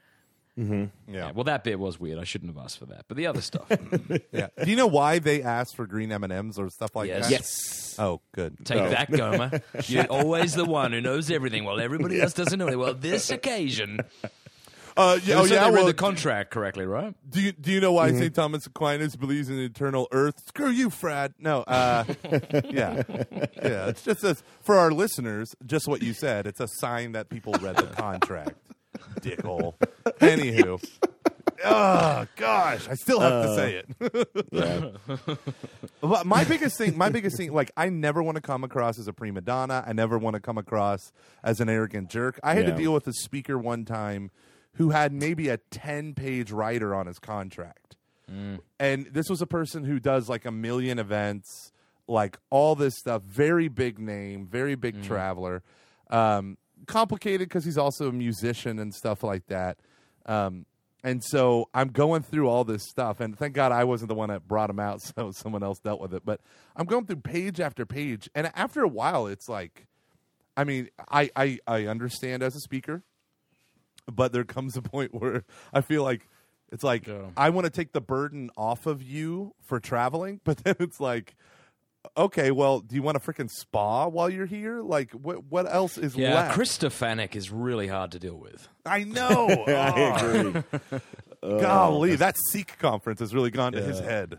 [0.57, 0.87] Yeah.
[1.09, 2.19] Yeah, well, that bit was weird.
[2.19, 3.07] I shouldn't have asked for that.
[3.09, 3.67] But the other stuff.
[4.33, 4.49] yeah.
[4.63, 7.25] Do you know why they asked for green M and M's or stuff like Yes.
[7.25, 7.31] that?
[7.33, 7.97] Yes.
[7.99, 8.65] Oh, good.
[8.65, 9.63] Take that, Gomer.
[9.87, 12.79] You're always the one who knows everything while everybody else doesn't know it.
[12.79, 14.01] Well, this occasion.
[14.97, 15.65] Uh, yeah, oh so yeah.
[15.65, 17.17] they read Well, the contract correctly, right?
[17.29, 18.33] do you do you know why St.
[18.33, 20.41] Thomas Aquinas believes in eternal Earth?
[20.47, 21.35] Screw you, Fred.
[21.41, 21.63] No.
[21.63, 22.05] Uh,
[22.71, 23.03] yeah.
[23.61, 23.89] Yeah.
[23.89, 25.57] It's just a, for our listeners.
[25.67, 26.47] Just what you said.
[26.47, 28.53] It's a sign that people read the contract.
[29.15, 29.75] Dickhole.
[30.21, 30.81] Anywho.
[31.65, 34.29] Oh gosh, I still have to say it.
[34.53, 35.37] Uh,
[36.01, 39.09] but my biggest thing, my biggest thing, like I never want to come across as
[39.09, 39.83] a prima donna.
[39.87, 42.39] I never want to come across as an arrogant jerk.
[42.43, 42.73] I had Yeah.
[42.73, 44.31] to deal with a speaker one time
[44.75, 47.97] who had maybe a ten-page writer on his contract,
[48.31, 48.59] mm.
[48.79, 51.73] and this was a person who does like a million events,
[52.07, 53.23] like all this stuff.
[53.23, 55.05] Very big name, very big mm.
[55.05, 55.63] traveler.
[56.11, 59.79] Um, complicated because he's also a musician and stuff like that.
[60.27, 60.67] Um,
[61.03, 64.31] and so I'm going through all this stuff, and thank God I wasn't the one
[64.31, 66.23] that brought him out, so someone else dealt with it.
[66.25, 66.41] But
[66.75, 69.87] I'm going through page after page, and after a while, it's like,
[70.57, 73.03] I mean, I I, I understand as a speaker,
[74.11, 76.27] but there comes a point where I feel like
[76.73, 77.27] it's like Yeah.
[77.37, 81.35] I want to take the burden off of you for traveling, but then it's like.
[82.17, 84.81] Okay, well, do you want a freaking spa while you're here?
[84.83, 86.55] Like, what what else is Yeah, left?
[86.55, 88.69] Chris Stefanik is really hard to deal with.
[88.87, 89.65] I know.
[89.69, 90.63] I Oh, agree.
[91.61, 94.39] golly, that SEEK conference has really gone to his head.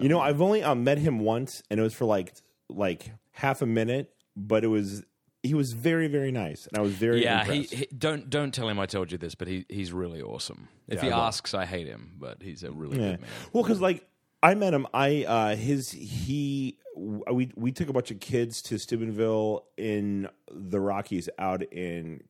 [0.00, 2.34] You know, I've only um, met him once, and it was for like
[2.68, 5.04] like half a minute, but it was
[5.42, 7.74] he was very very nice, and I was very Yeah, he, impressed.
[7.74, 10.68] he don't don't tell him I told you this, but he he's really awesome.
[10.88, 13.12] If Yeah, he I asks, I hate him, but he's a really Yeah.
[13.12, 13.30] good man.
[13.52, 14.06] Well, because like
[14.44, 18.78] I met him, I uh his he we we took a bunch of kids to
[18.78, 22.22] Steubenville in the Rockies out in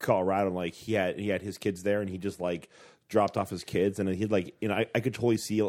[0.00, 0.46] Colorado.
[0.48, 2.68] and, Like he had he had his kids there, and he just like
[3.08, 5.62] dropped off his kids, and he'd like you know I, I could totally see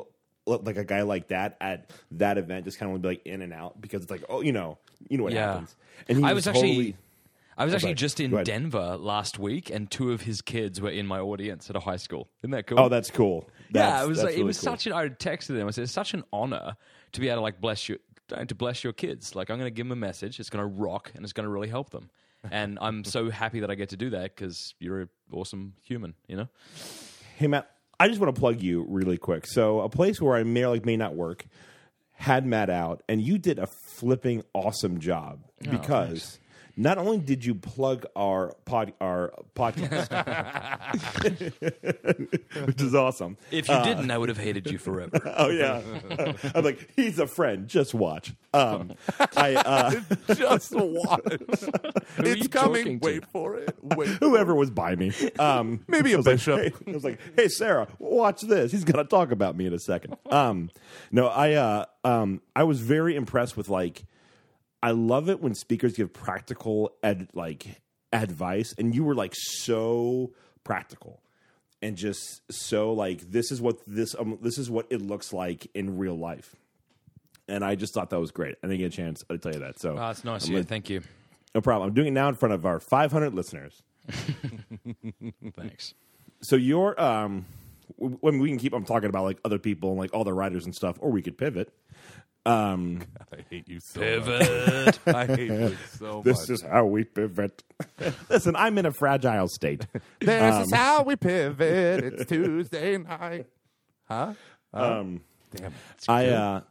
[0.45, 3.53] like a guy like that at that event, just kind of be like in and
[3.53, 4.77] out because it's like oh you know
[5.09, 5.51] you know what Yeah.
[5.53, 5.75] happens.
[6.07, 6.95] And he I was actually totally-
[7.57, 7.95] I was oh, actually sorry.
[7.95, 8.45] just in Go ahead.
[8.45, 11.97] Denver last week, and two of his kids were in my audience at a high
[11.97, 12.29] school.
[12.41, 12.79] Isn't that cool?
[12.79, 13.49] oh that's cool.
[13.73, 14.71] yeah, it was that's like, it was cool.
[14.71, 14.93] such an.
[14.93, 15.67] I texted them.
[15.67, 16.75] I said, "It's such an honor
[17.11, 19.35] to be able to like bless you, to bless your kids.
[19.35, 20.39] Like I'm going to give them a message.
[20.39, 22.09] It's going to rock, and it's going to really help them.
[22.51, 26.13] And I'm so happy that I get to do that because you're an awesome human.
[26.27, 26.49] You know.
[27.37, 29.47] Hey Matt, I just want to plug you really quick.
[29.47, 31.45] So a place where I may or like may not work
[32.11, 36.37] had Matt out, and you did a flipping awesome job oh, because
[36.75, 40.09] not only did you plug our pod our podcast,
[42.65, 43.37] which is awesome.
[43.51, 45.19] If you didn't, I would have hated you forever.
[45.35, 45.81] Oh yeah,
[46.55, 47.67] I'm like he's a friend.
[47.67, 48.33] Just watch.
[48.53, 48.93] Um,
[49.35, 49.91] I uh,
[50.35, 51.21] Just watch.
[51.33, 52.83] are it's you coming.
[52.83, 53.05] talking to?
[53.05, 53.75] Wait for it.
[53.81, 54.09] Wait.
[54.09, 55.11] whoever was by me.
[55.39, 56.59] Um, Maybe a I was like, bishop.
[56.59, 58.71] hey- I was like, "Hey, Sarah, watch this.
[58.71, 60.15] He's gonna talk about me in a second.
[60.29, 60.69] Um,
[61.11, 64.05] no, I uh, um, I was very impressed with like,
[64.83, 70.33] I love it when speakers give practical ed like advice, and you were like so
[70.63, 71.23] practical
[71.83, 75.67] and just so like this is what this um, this is what it looks like
[75.75, 76.55] in real life.
[77.49, 78.55] And I just thought that was great.
[78.63, 79.79] I didn't get a chance to tell you that.
[79.79, 80.47] So Oh, that's nice.
[80.47, 81.01] Yeah, like, thank you.
[81.53, 81.89] no problem.
[81.89, 83.83] I'm doing it now in front of our 500 listeners.
[85.57, 85.93] Thanks.
[86.41, 87.45] So your um,
[87.97, 90.63] when we can keep on talking about like other people and like all the writers
[90.63, 91.73] and stuff, or we could pivot.
[92.45, 93.01] Um,
[93.31, 94.09] I hate you so much.
[94.25, 94.99] Pivot.
[95.07, 96.49] I hate you so this much.
[96.49, 97.63] is how we pivot.
[98.29, 99.87] Listen, I'm in a fragile state.
[100.19, 102.03] This Um, is how we pivot.
[102.03, 103.47] It's Tuesday night.
[104.05, 104.33] Huh?
[104.73, 105.21] Um,
[105.55, 105.67] Damn.
[105.67, 105.73] it.
[106.09, 106.61] I uh,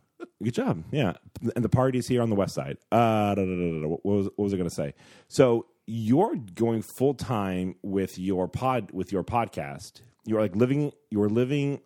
[0.43, 1.15] good job, yeah.
[1.57, 2.77] And the party's here on the west side.
[2.91, 3.89] Uh, da, da, da, da, da.
[3.89, 4.95] What was what was I going to say?
[5.29, 10.03] So you're going full time with your pod with your podcast.
[10.27, 10.93] You're like living.
[11.11, 11.81] You're living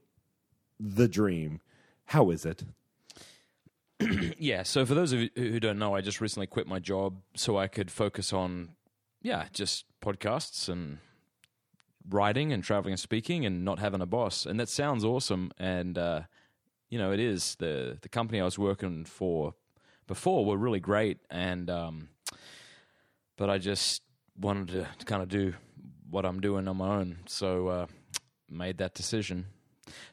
[0.81, 1.61] the dream.
[2.07, 2.65] How is it?
[4.39, 4.63] Yeah.
[4.63, 7.57] So for those of you who don't know, I just recently quit my job so
[7.57, 8.71] I could focus on,
[9.23, 10.99] yeah, just podcasts and
[12.09, 14.47] writing and traveling and speaking and not having a boss.
[14.47, 15.51] And that sounds awesome.
[15.59, 16.23] And uh,
[16.91, 19.55] you know, it is the the company I was working for
[20.07, 21.19] before were really great.
[21.31, 22.09] And um,
[23.37, 24.03] but I just
[24.39, 25.55] wanted to, to kind of do
[26.09, 27.19] what I'm doing on my own.
[27.27, 27.87] So uh,
[28.49, 29.47] made that decision.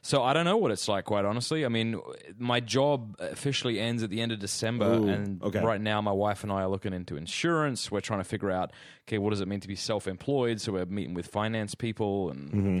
[0.02, 1.64] So I don't know what it's like, quite honestly.
[1.64, 2.00] I mean,
[2.38, 5.60] my job officially ends at the end of December, Ooh, and okay.
[5.60, 7.90] right now my wife and I are looking into insurance.
[7.90, 8.72] We're trying to figure out,
[9.08, 10.60] okay, what does it mean to be self-employed?
[10.60, 12.78] So we're meeting with finance people, and Mm-hmm.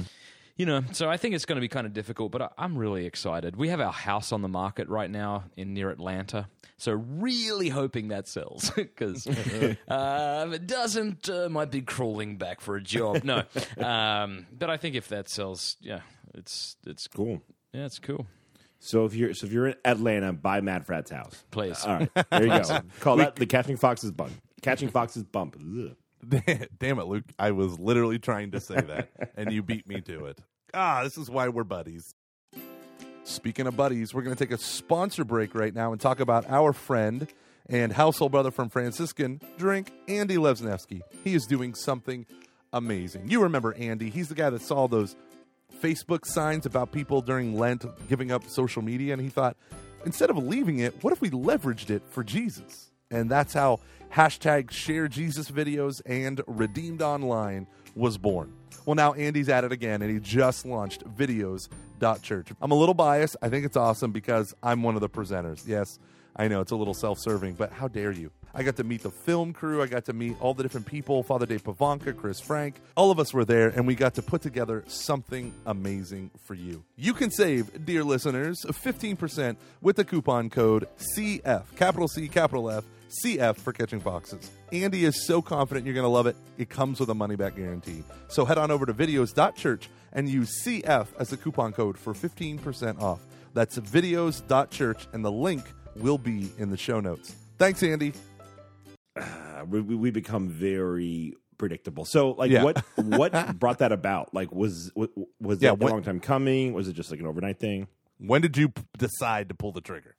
[0.56, 2.30] You know, so I think it's going to be kind of difficult.
[2.30, 3.56] But I, I'm really excited.
[3.56, 8.08] We have our house on the market right now in near Atlanta, so really hoping
[8.08, 13.24] that sells because uh, if it doesn't, uh, might be crawling back for a job.
[13.24, 13.42] No,
[13.78, 16.00] um, but I think if that sells, yeah,
[16.34, 17.42] it's it's Cool.
[17.72, 18.26] yeah, it's cool.
[18.78, 21.42] So if you're so if you're in Atlanta, buy Matt Fradd's house.
[21.50, 21.84] Please.
[21.84, 22.80] All right, there you go.
[23.00, 24.32] Call that the Catching Foxes bump.
[24.62, 25.56] Catching Foxes bump.
[25.58, 25.96] Ugh.
[26.78, 27.24] Damn it, Luke.
[27.38, 30.38] I was literally trying to say that, and you beat me to it.
[30.72, 32.14] Ah, this is why we're buddies.
[33.24, 36.48] Speaking of buddies, we're going to take a sponsor break right now and talk about
[36.48, 37.26] our friend
[37.66, 41.00] and household brother from Franciscan Drink, Andy Lesnefsky.
[41.22, 42.26] He is doing something
[42.72, 43.30] amazing.
[43.30, 44.10] You remember Andy.
[44.10, 45.16] He's the guy that saw those
[45.80, 49.56] Facebook signs about people during Lent giving up social media, and he thought,
[50.04, 52.90] instead of leaving it, what if we leveraged it for Jesus?
[53.10, 53.80] And that's how
[54.14, 58.52] hashtag share Jesus videos and redeemed online was born.
[58.86, 62.48] Well, now Andy's at it again, and he just launched videos.church.
[62.60, 63.36] I'm a little biased.
[63.42, 65.66] I think it's awesome because I'm one of the presenters.
[65.66, 65.98] Yes,
[66.36, 68.30] I know it's a little self serving, but how dare you?
[68.56, 69.82] I got to meet the film crew.
[69.82, 72.76] I got to meet all the different people Father Dave Pivonka, Chris Frank.
[72.96, 76.84] All of us were there, and we got to put together something amazing for you.
[76.96, 82.84] You can save, dear listeners, 15% with the coupon code CF, capital C, capital F.
[83.22, 84.50] CF for catching foxes.
[84.72, 86.36] Andy is so confident you're going to love it.
[86.58, 88.02] It comes with a money back guarantee.
[88.28, 93.00] So head on over to videos.church and use CF as the coupon code for 15%
[93.00, 93.20] off.
[93.52, 95.64] That's videos.church, and the link
[95.96, 97.34] will be in the show notes.
[97.58, 98.12] Thanks, Andy.
[99.16, 102.04] Uh, we, we become very predictable.
[102.04, 102.64] So, like, Yeah.
[102.64, 104.34] what what brought that about?
[104.34, 105.08] Like, was was,
[105.40, 106.72] was Yeah, that what- a long time coming?
[106.72, 107.86] Was it just like an overnight thing?
[108.18, 110.16] When did you p- decide to pull the trigger?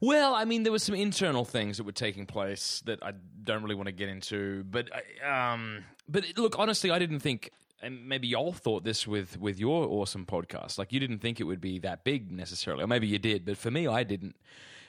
[0.00, 3.12] Well, I mean, there were some internal things that were taking place that I
[3.44, 4.64] don't really want to get into.
[4.64, 4.88] But,
[5.22, 7.50] I- um, but look, honestly, I didn't think.
[7.84, 10.78] And maybe y'all thought this with with your awesome podcast.
[10.78, 13.44] Like you didn't think it would be that big necessarily, or maybe you did.
[13.44, 14.36] But for me, I didn't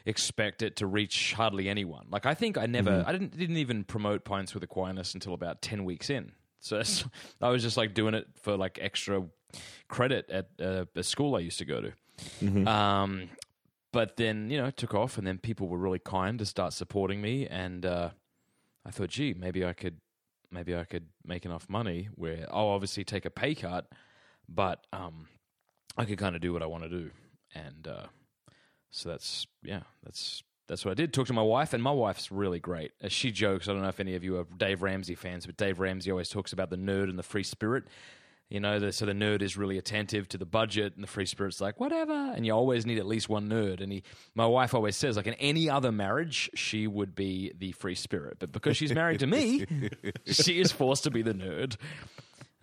[0.06, 2.06] expect it to reach hardly anyone.
[2.12, 5.62] Like I think I never, I didn't didn't even promote Pints with Aquinas until about
[5.64, 6.34] ten weeks in.
[6.60, 6.82] So
[7.42, 9.24] I was just like doing it for like extra
[9.90, 11.92] credit at uh, a school I used to go to.
[12.70, 13.30] Um,
[13.94, 16.74] but then you know it took off, and then people were really kind to start
[16.74, 18.10] supporting me, and uh,
[18.86, 20.02] I thought, gee, maybe I could,
[20.52, 23.88] maybe I could make enough money where I'll obviously take a pay cut,
[24.50, 25.28] but um,
[25.96, 27.12] I could kind of do what I want to do,
[27.56, 28.08] and uh,
[28.92, 31.14] so that's yeah, that's that's what I did.
[31.14, 32.94] Talk to my wife, and my wife's really great.
[33.00, 35.56] As she jokes, I don't know if any of you are Dave Ramsey fans, but
[35.56, 37.84] Dave Ramsey always talks about the nerd and the free spirit.
[38.54, 41.26] You know, the, so the nerd is really attentive to the budget, and the free
[41.26, 42.14] spirit's like whatever.
[42.14, 43.82] And you always need at least one nerd.
[43.82, 44.04] And he,
[44.36, 48.38] my wife always says, like in any other marriage, she would be the free spirit,
[48.38, 49.66] but because she's married to me,
[50.28, 51.78] she is forced to be the nerd.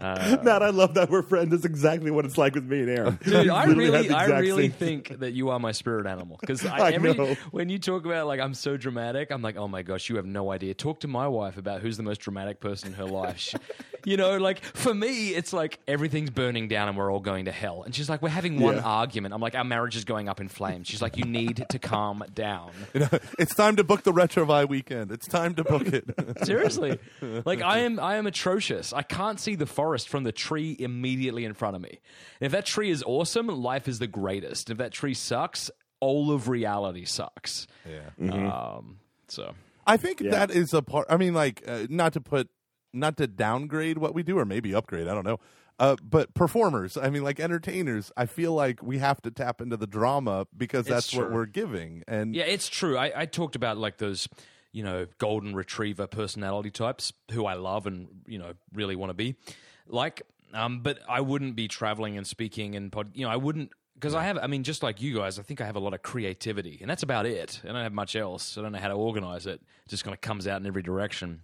[0.00, 1.50] Uh, Matt, I love that we're friends.
[1.50, 3.18] That's exactly what it's like with me and Aaron.
[3.22, 6.92] Dude, I really, I really same- think that you are my spirit animal because I
[6.92, 7.34] every know.
[7.50, 10.26] when you talk about like I'm so dramatic, I'm like, oh my gosh, you have
[10.26, 10.74] no idea.
[10.74, 13.54] Talk to my wife about who's the most dramatic person in her life.
[14.06, 17.52] You know, like for me, it's like everything's burning down and we're all going to
[17.52, 17.82] hell.
[17.82, 18.80] And she's like, we're having one Yeah.
[18.82, 19.34] argument.
[19.34, 20.86] I'm like, our marriage is going up in flames.
[20.88, 22.70] She's like, you need to calm down.
[22.94, 23.08] You know,
[23.38, 25.12] it's time to book the Retrouvaille weekend.
[25.12, 26.04] It's time to book it.
[26.46, 26.98] Seriously,
[27.44, 28.94] like I am, I am atrocious.
[28.94, 31.98] I can't see the forest from the tree immediately in front of me.
[32.40, 34.70] And if that tree is awesome, life is the greatest.
[34.70, 37.66] If that tree sucks, all of reality sucks.
[37.88, 38.32] yeah.
[38.32, 38.98] Um,
[39.28, 39.54] so
[39.86, 40.30] I think Yeah.
[40.30, 41.06] that is a part.
[41.10, 42.48] I mean, like, uh, not to put,
[42.92, 45.08] not to downgrade what we do, or maybe upgrade.
[45.08, 45.38] I don't know.
[45.78, 49.78] Uh, but performers, I mean, like entertainers, I feel like we have to tap into
[49.78, 52.02] the drama because that's what we're giving.
[52.06, 52.98] And yeah, it's true.
[52.98, 54.28] I, I talked about like those,
[54.72, 59.14] you know, golden retriever personality types who I love and you know really want to
[59.14, 59.36] be
[59.86, 60.22] like.
[60.52, 63.10] Um, but I wouldn't be traveling and speaking and pod.
[63.14, 64.36] You know, I wouldn't because I have.
[64.38, 66.90] I mean, just like you guys, I think I have a lot of creativity, and
[66.90, 67.60] that's about it.
[67.62, 68.58] I don't have much else.
[68.58, 69.60] I don't know how to organize it.
[69.84, 71.42] It just kind of comes out in every direction.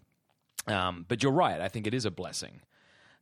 [0.67, 1.61] Um, but you're right.
[1.61, 2.61] I think it is a blessing.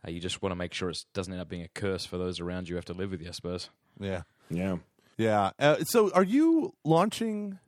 [0.06, 2.16] Uh, you just want to make sure it doesn't end up being a curse for
[2.16, 3.28] those around you who have to live with you.
[3.28, 3.68] I suppose.
[4.00, 4.76] yeah, Yeah.
[5.18, 5.50] yeah.
[5.58, 7.58] Uh, so, are you launching?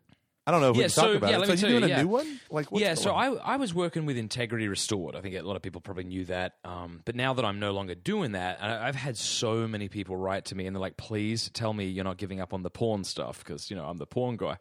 [0.47, 1.39] I don't know if we Yeah, can talk about yeah, it.
[1.41, 2.03] let So, me you tell you, doing a yeah.
[2.03, 2.41] new one?
[2.51, 5.17] Like, yeah, so I, I was working with Integrity Restored.
[5.17, 6.55] I think a lot of people probably knew that.
[6.65, 10.17] Um, but now that I'm no longer doing that, I, I've had so many people
[10.17, 12.71] write to me and they're like, please tell me you're not giving up on the
[12.71, 14.59] porn stuff because, you know, I'm the porn guy.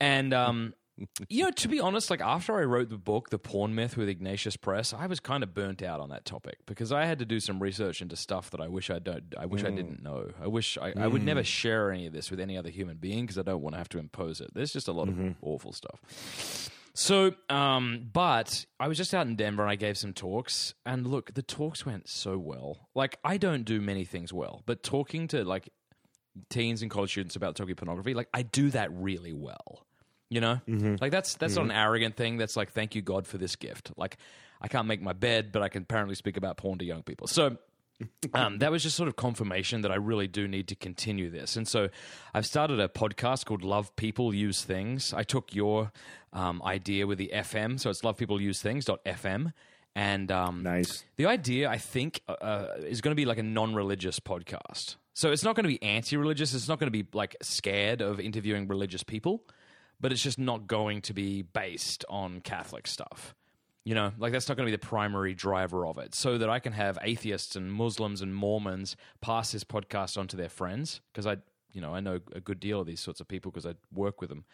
[0.00, 0.74] And, um,
[1.28, 4.08] you know, to be honest, like after I wrote the book, The Porn Myth with
[4.08, 7.24] Ignatius Press, I was kind of burnt out on that topic because I had to
[7.24, 9.76] do some research into stuff that I wish I don't, I wish I mm.
[9.76, 10.30] didn't know.
[10.40, 11.46] I wish I, I would never mm.
[11.46, 13.88] share any of this with any other human being because I don't want to have
[13.90, 14.50] to impose it.
[14.54, 15.32] There's just a lot of mm-hmm.
[15.42, 16.70] awful stuff.
[16.96, 21.04] So, um, but I was just out in Denver and I gave some talks, and
[21.08, 22.88] look, the talks went so well.
[22.94, 25.70] Like, I don't do many things well, but talking to like
[26.50, 29.84] teens and college students about talking pornography, like I do that really well.
[30.30, 30.60] You know,
[31.00, 32.38] like that's that's not an arrogant thing.
[32.38, 33.92] That's like, thank you God for this gift.
[33.96, 34.16] Like,
[34.60, 37.26] I can't make my bed, but I can apparently speak about porn to young people.
[37.26, 37.58] So,
[38.34, 41.56] um, that was just sort of confirmation that I really do need to continue this.
[41.56, 41.88] And so
[42.32, 45.12] I've started a podcast called Love People Use Things.
[45.12, 45.92] I took your
[46.32, 49.52] um, idea with the FM, so it's Love People Use Things.fm.
[49.94, 51.04] And um, Nice.
[51.16, 54.96] the idea, I think, uh, uh, is going to be like a non religious podcast.
[55.12, 56.52] So it's not going to be anti religious.
[56.54, 59.44] It's not going to be like scared of interviewing religious people,
[60.00, 63.34] but it's just not going to be based on Catholic stuff.
[63.84, 66.14] You know, like that's not going to be the primary driver of it.
[66.14, 70.36] So that I can have atheists and Muslims and Mormons pass this podcast on to
[70.36, 71.36] their friends because I,
[71.72, 74.22] you know, I know a good deal of these sorts of people because I work
[74.22, 74.44] with them,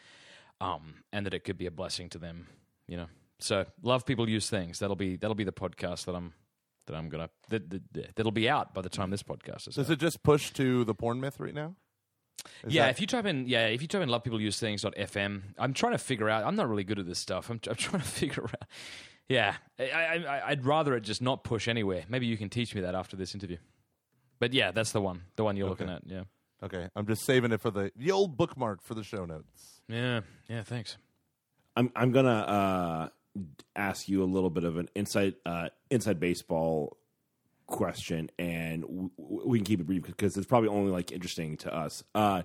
[0.61, 2.49] um, and that it could be a blessing to them.
[2.89, 3.07] You know,
[3.39, 4.81] so love people use things.
[4.81, 6.33] That'll be that'll be the podcast that I'm
[6.87, 9.77] that I'm gonna that, that, that'll be out by the time this podcast is.
[9.77, 9.95] Does out.
[9.95, 11.77] it just push to the porn myth right now?
[12.65, 14.59] Is yeah, that- if you type in yeah, if you type in love people use
[14.59, 16.45] things.fm, I'm trying to figure out.
[16.45, 17.51] I'm not really good at this stuff.
[17.51, 18.69] I'm, I'm trying to figure out.
[19.29, 22.05] Yeah, I, I, I- I'd rather it just not push anywhere.
[22.09, 23.59] Maybe you can teach me that after this interview.
[24.39, 26.03] But yeah, that's the one, the one you're looking at.
[26.07, 26.23] Yeah,
[26.63, 29.83] Okay, I'm just saving it for the the old bookmark for the show notes.
[29.89, 30.63] yeah, yeah.
[30.63, 30.97] Thanks.
[31.77, 33.09] I'm I'm gonna uh,
[33.77, 36.97] ask you a little bit of an inside uh, inside baseball
[37.71, 41.75] question, and w- we can keep it brief because it's probably only like interesting to
[41.75, 42.05] us.
[42.15, 42.43] Uh,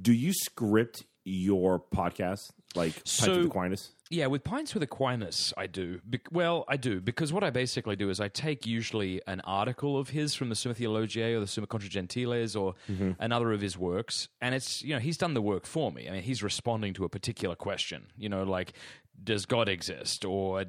[0.00, 3.90] do you script your podcast like Pints with Aquinas?
[4.10, 6.00] Yeah, with Pints with Aquinas, I do.
[6.02, 9.98] Bec- well, I do because what I basically do is I take usually an article
[9.98, 12.74] of his from the Summa Theologiae or the Summa Contra Gentiles or
[13.18, 16.08] another of his works, and it's you know he's done the work for me.
[16.08, 18.06] I mean, he's responding to a particular question.
[18.16, 18.72] You know, like
[19.22, 20.64] does God exist, or uh,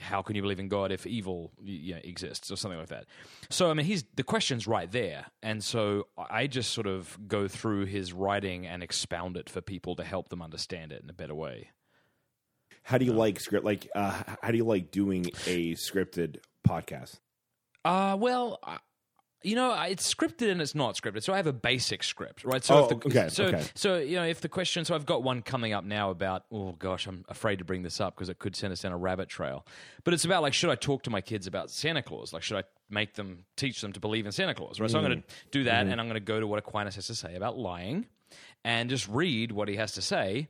[0.00, 3.06] how can you believe in God if evil you know, exists, or something like that.
[3.50, 7.48] So I mean, he's the question's right there, and so I just sort of go
[7.48, 11.14] through his writing and expound it for people to help them understand it in a
[11.14, 11.70] better way.
[12.82, 13.64] How do you like script?
[13.64, 16.36] Like, uh, how do you like doing a scripted
[16.68, 17.18] podcast?
[17.84, 18.60] Uh, well,
[19.44, 21.22] you know, it's scripted and it's not scripted.
[21.22, 22.64] So I have a basic script, right?
[22.64, 23.62] So Oh, if the, okay, So, okay.
[23.74, 26.44] so you know, if the question, so I've got one coming up now about.
[26.50, 28.96] Oh gosh, I'm afraid to bring this up because it could send us down a
[28.96, 29.66] rabbit trail.
[30.04, 32.32] But it's about like, should I talk to my kids about Santa Claus?
[32.32, 34.80] Like, should I make them teach them to believe in Santa Claus?
[34.80, 34.90] Right.
[34.90, 35.48] So I'm going to Mm-hmm.
[35.52, 38.06] do that, and I'm going to go to what Aquinas has to say about lying,
[38.64, 40.48] and just read what he has to say,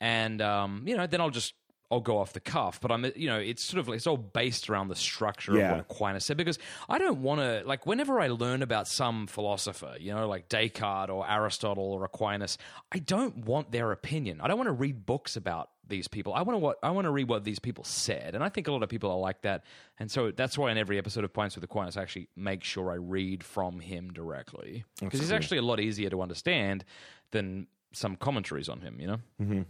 [0.00, 1.54] and um, you know, then I'll just
[1.90, 4.68] I'll go off the cuff, but I'm you know it's sort of it's all based
[4.68, 5.66] around the structure Yeah.
[5.66, 6.58] of what Aquinas said because
[6.88, 11.10] I don't want to like whenever I learn about some philosopher, you know, like Descartes
[11.10, 12.58] or Aristotle or Aquinas,
[12.90, 14.40] I don't want their opinion.
[14.40, 16.34] I don't want to read books about these people.
[16.34, 18.66] I want to what I want to read what these people said, and I think
[18.66, 19.62] a lot of people are like that,
[20.00, 22.90] and so that's why in every episode of Pints with Aquinas, I actually make sure
[22.90, 26.84] I read from him directly because he's actually a lot easier to understand
[27.30, 28.98] than some commentaries on him.
[29.00, 29.06] You
[29.38, 29.64] know.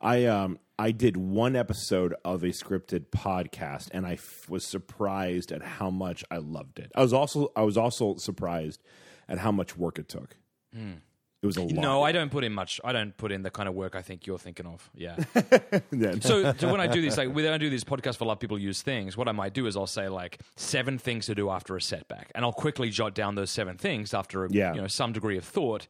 [0.00, 5.52] I um I did one episode of a scripted podcast, and I f- was surprised
[5.52, 6.90] at how much I loved it.
[6.94, 8.82] I was also I was also surprised
[9.28, 10.36] at how much work it took.
[11.42, 11.72] It was a lot.
[11.72, 12.80] No, I don't put in much.
[12.84, 14.90] I don't put in the kind of work I think you're thinking of.
[14.94, 15.16] Yeah.
[15.92, 16.14] Yeah.
[16.20, 18.34] so, so when I do this, like when I do these podcasts for a lot
[18.34, 21.34] of people use things, what I might do is I'll say like seven things to
[21.34, 24.74] do after a setback, and I'll quickly jot down those seven things after Yeah.
[24.74, 25.86] you know some degree of thought.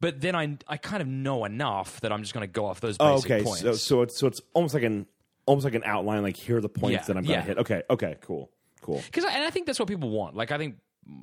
[0.00, 2.80] But then I I kind of know enough that I'm just going to go off
[2.80, 3.60] those Oh, basic okay, points.
[3.60, 5.06] so so it's so it's almost like an
[5.46, 6.22] almost like an outline.
[6.22, 7.42] Like here are the points Yeah, that I'm going to yeah.
[7.42, 7.58] hit.
[7.58, 9.02] Okay, okay, cool, cool.
[9.04, 10.34] Because and I think that's what people want.
[10.36, 10.76] Like I think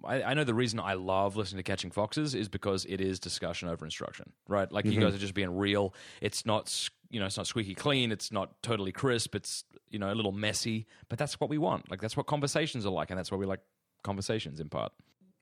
[0.03, 3.19] I, I know the reason I love listening to Catching Foxes is because it is
[3.19, 4.71] discussion over instruction, right?
[4.71, 5.01] Like you mm-hmm.
[5.01, 5.93] guys are just being real.
[6.21, 8.11] It's not s- you know it's not squeaky clean.
[8.11, 9.33] It's not totally crisp.
[9.33, 11.89] It's you know a little messy, but that's what we want.
[11.89, 13.61] Like that's what conversations are like, and that's why we like
[14.03, 14.91] conversations in part.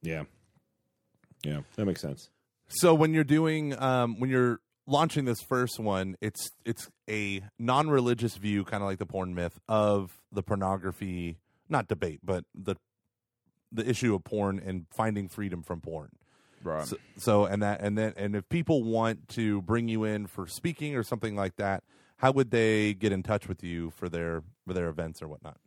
[0.01, 0.23] Yeah,
[1.43, 2.29] yeah, that makes sense.
[2.67, 8.35] So when you're doing um, when you're launching this first one, it's it's a non-religious
[8.35, 11.37] view, kind of like the porn myth of the pornography,
[11.69, 12.75] not debate, but the
[13.71, 16.09] the issue of porn and finding freedom from porn.
[16.63, 16.87] Right.
[16.87, 20.47] So, so and that and then and if people want to bring you in for
[20.47, 21.83] speaking or something like that,
[22.17, 25.57] how would they get in touch with you for their for their events or whatnot?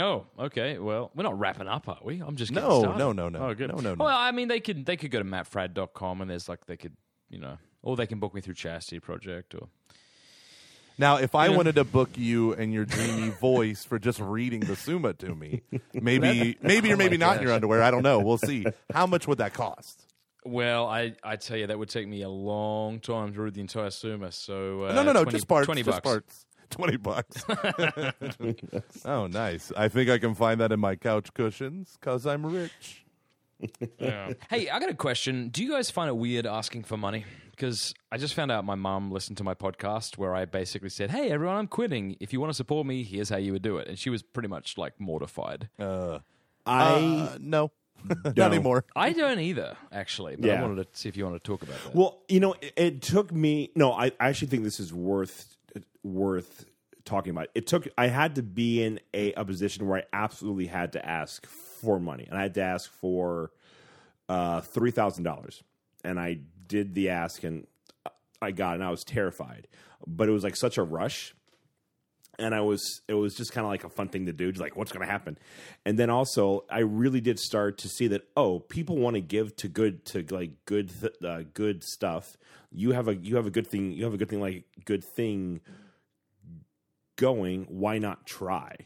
[0.00, 0.78] Oh, okay.
[0.78, 2.20] Well, we're not wrapping up, are we?
[2.20, 2.98] I'm just getting No, started.
[2.98, 3.48] no, no, no.
[3.48, 3.70] Oh, good.
[3.70, 4.04] No, no, no.
[4.04, 6.96] Well, I mean, they could they could go to mattfradd.com and there's like they could
[7.28, 9.68] you know, or they can book me through Chastity Project or
[10.98, 11.56] Now, if I Yeah.
[11.56, 15.62] wanted to book you and your dreamy voice for just reading the Summa to me,
[15.94, 17.82] maybe maybe or maybe not in your underwear.
[17.82, 18.18] I don't know.
[18.20, 18.66] We'll see.
[18.92, 20.06] How much would that cost?
[20.44, 23.60] Well, I I tell you that would take me a long time to read the
[23.60, 24.32] entire Summa.
[24.32, 25.66] So uh, no, no, no, 20 just parts.
[25.66, 26.04] Twenty just bucks.
[26.04, 26.46] parts.
[26.72, 27.44] Twenty bucks.
[29.04, 29.70] oh, nice.
[29.76, 33.04] I think I can find that in my couch cushions because I'm rich.
[34.00, 35.48] Hey, I got a question.
[35.48, 37.24] Do you guys find it weird asking for money?
[37.52, 41.10] Because I just found out my mom listened to my podcast where I basically said,
[41.10, 42.16] "Hey, everyone, I'm quitting.
[42.18, 44.22] If you want to support me, here's how you would do it." And she was
[44.22, 45.68] pretty much like mortified.
[45.78, 46.20] Uh,
[46.66, 47.70] I uh, no,
[48.24, 48.46] not No.
[48.46, 48.84] anymore.
[48.96, 50.36] I don't either, actually.
[50.36, 51.94] But I wanted to see if you want to talk about that.
[51.94, 53.70] Well, you know, it, it took me.
[53.76, 55.56] No, I, I actually think this is worth
[56.02, 56.64] worth
[57.04, 57.48] talking about.
[57.54, 57.88] It took.
[57.98, 61.98] I had to be in a, a position where I absolutely had to ask for
[61.98, 63.50] money, and I had to ask for
[64.28, 65.62] uh, three thousand dollars,
[66.04, 67.66] and I did the ask, and
[68.40, 69.68] I got, it, and I was terrified,
[70.06, 71.34] but it was like such a rush.
[72.38, 74.60] And I was, it was just kind of like a fun thing to do, just
[74.60, 75.36] like what's going to happen.
[75.84, 79.54] And then also, I really did start to see that oh, people want to give
[79.56, 82.38] to good, to like good, th- uh, good stuff.
[82.70, 85.04] You have a, you have a good thing, you have a good thing, like good
[85.04, 85.60] thing
[87.22, 87.66] going.
[87.68, 88.76] Why not try?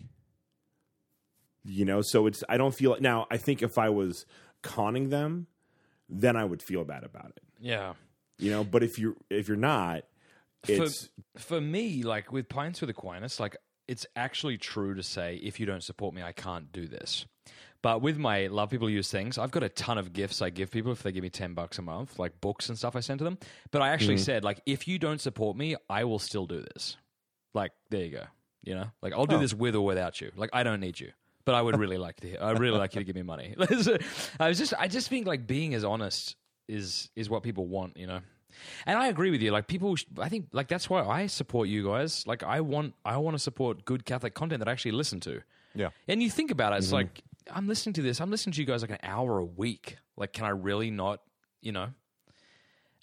[1.64, 2.44] You know, so it's.
[2.48, 3.26] I don't feel now.
[3.30, 4.26] I think if I was
[4.62, 5.46] conning them,
[6.08, 7.42] then I would feel bad about it.
[7.60, 7.94] yeah.
[8.38, 10.02] You know, but if you're if you're not,
[10.68, 13.56] it's for, for me, like with Pints with Aquinas, like
[13.88, 17.24] it's actually true to say if you don't support me, I can't do this.
[17.80, 20.70] But with my love people use things, I've got a ton of gifts I give
[20.70, 23.20] people if they give me ten bucks a month, like books and stuff I send
[23.20, 23.38] to them.
[23.70, 24.24] But I actually mm-hmm.
[24.24, 26.96] said, like, if you don't support me, I will still do this.
[27.56, 28.24] Like, there you go.
[28.62, 29.40] You know, like I'll do oh.
[29.40, 30.30] this with or without you.
[30.36, 31.12] Like, I don't need you.
[31.44, 32.28] But I would really like to.
[32.28, 33.54] Hear, I really like you to give me money.
[34.40, 36.36] I was just, I just think like being as honest
[36.68, 37.96] is is what people want.
[37.96, 38.20] You know,
[38.84, 39.52] and I agree with you.
[39.52, 42.26] Like people, I think like that's why I support you guys.
[42.26, 45.40] Like I want, I want to support good Catholic content that I actually listen to.
[45.74, 45.90] Yeah.
[46.08, 46.96] And you think about it, it's mm-hmm.
[46.96, 48.20] like I'm listening to this.
[48.20, 49.96] I'm listening to you guys like an hour a week.
[50.16, 51.20] Like, can I really not?
[51.62, 51.88] You know.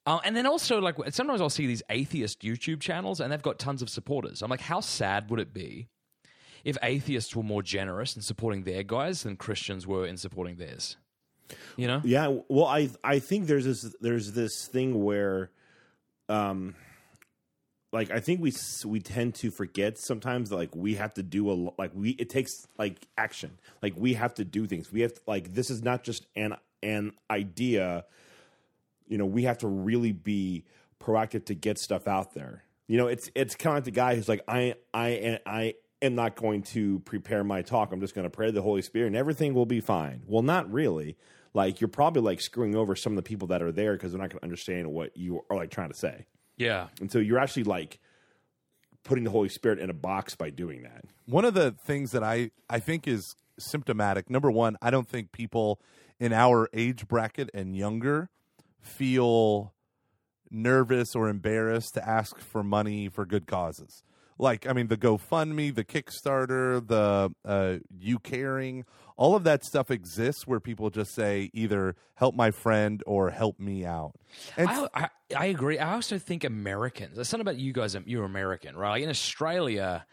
[0.05, 3.57] Uh, and then also, like sometimes I'll see these atheist YouTube channels, and they've got
[3.59, 4.41] tons of supporters.
[4.41, 5.87] I'm like, how sad would it be
[6.65, 10.97] if atheists were more generous in supporting their guys than Christians were in supporting theirs?
[11.77, 12.01] You know?
[12.03, 15.51] Yeah, well, I I think there's this there's this thing where,
[16.27, 16.75] um,
[17.93, 18.53] like I think we
[18.85, 22.29] we tend to forget sometimes that, like we have to do a like we it
[22.29, 23.51] takes like action
[23.81, 26.55] like we have to do things we have to, like this is not just an
[26.81, 28.05] an idea
[29.07, 30.65] you know we have to really be
[30.99, 32.63] proactive to get stuff out there.
[32.87, 36.15] You know it's it's kind of like the guy who's like I I I am
[36.15, 37.91] not going to prepare my talk.
[37.91, 40.23] I'm just going to pray to the Holy Spirit and everything will be fine.
[40.27, 41.17] Well not really.
[41.53, 44.21] Like you're probably like screwing over some of the people that are there because they're
[44.21, 46.25] not going to understand what you are like trying to say.
[46.57, 46.87] Yeah.
[46.99, 47.99] and so you're actually like
[49.03, 51.05] putting the Holy Spirit in a box by doing that.
[51.25, 55.31] One of the things that I, I think is symptomatic, number one, I don't think
[55.31, 55.79] people
[56.19, 58.29] in our age bracket and younger
[58.83, 59.73] feel
[60.51, 64.03] nervous or embarrassed to ask for money for good causes.
[64.37, 69.91] Like, I mean, the GoFundMe, the Kickstarter, the uh, you caring, all of that stuff
[69.91, 74.13] exists where people just say either help my friend or help me out.
[74.57, 75.77] And I, I, I agree.
[75.77, 77.17] I also think Americans.
[77.17, 77.95] it's not about you guys.
[78.05, 78.91] You're American, right?
[78.91, 80.05] Like in Australia,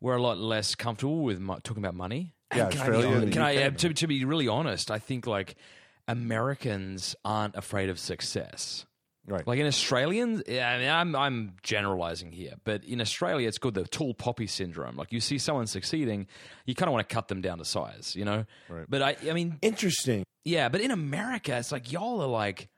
[0.00, 2.34] we're a lot less comfortable with mo- talking about money.
[2.54, 4.90] Yeah, And can Australia I be, can I uh, to, to be really honest?
[4.90, 5.56] I think like
[6.08, 8.86] Americans aren't afraid of success.
[9.26, 9.46] right.
[9.46, 13.84] Like in Australians, I mean, I'm I'm generalizing here, but in Australia, it's called the
[13.84, 14.96] tall poppy syndrome.
[14.96, 16.26] Like you see someone succeeding,
[16.66, 18.44] you kind of want to cut them down to size, you know.
[18.68, 18.86] Right.
[18.88, 20.24] But I, I mean, Interesting.
[20.44, 22.68] yeah, but in America, it's like y'all are like,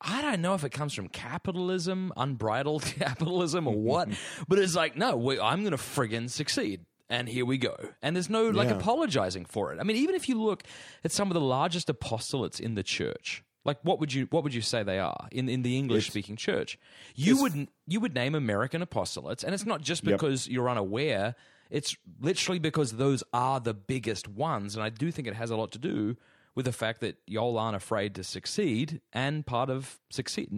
[0.00, 4.08] I don't know if it comes from capitalism, unbridled capitalism, or what,
[4.48, 6.84] but it's like, no, we, I'm going to friggin' succeed.
[7.08, 7.76] And here we go.
[8.02, 8.76] And there's no like Yeah.
[8.76, 9.78] apologizing for it.
[9.80, 10.64] I mean, even if you look
[11.04, 14.54] at some of the largest apostolates in the church, like what would you what would
[14.54, 16.78] you say they are in, in the English speaking church?
[17.14, 20.12] You would you would name American apostolates, and it's not just Yep.
[20.14, 21.34] because you're unaware.
[21.70, 25.56] It's literally because those are the biggest ones, and I do think it has a
[25.56, 26.16] lot to do
[26.54, 30.48] with the fact that y'all aren't afraid to succeed, and part of succeed,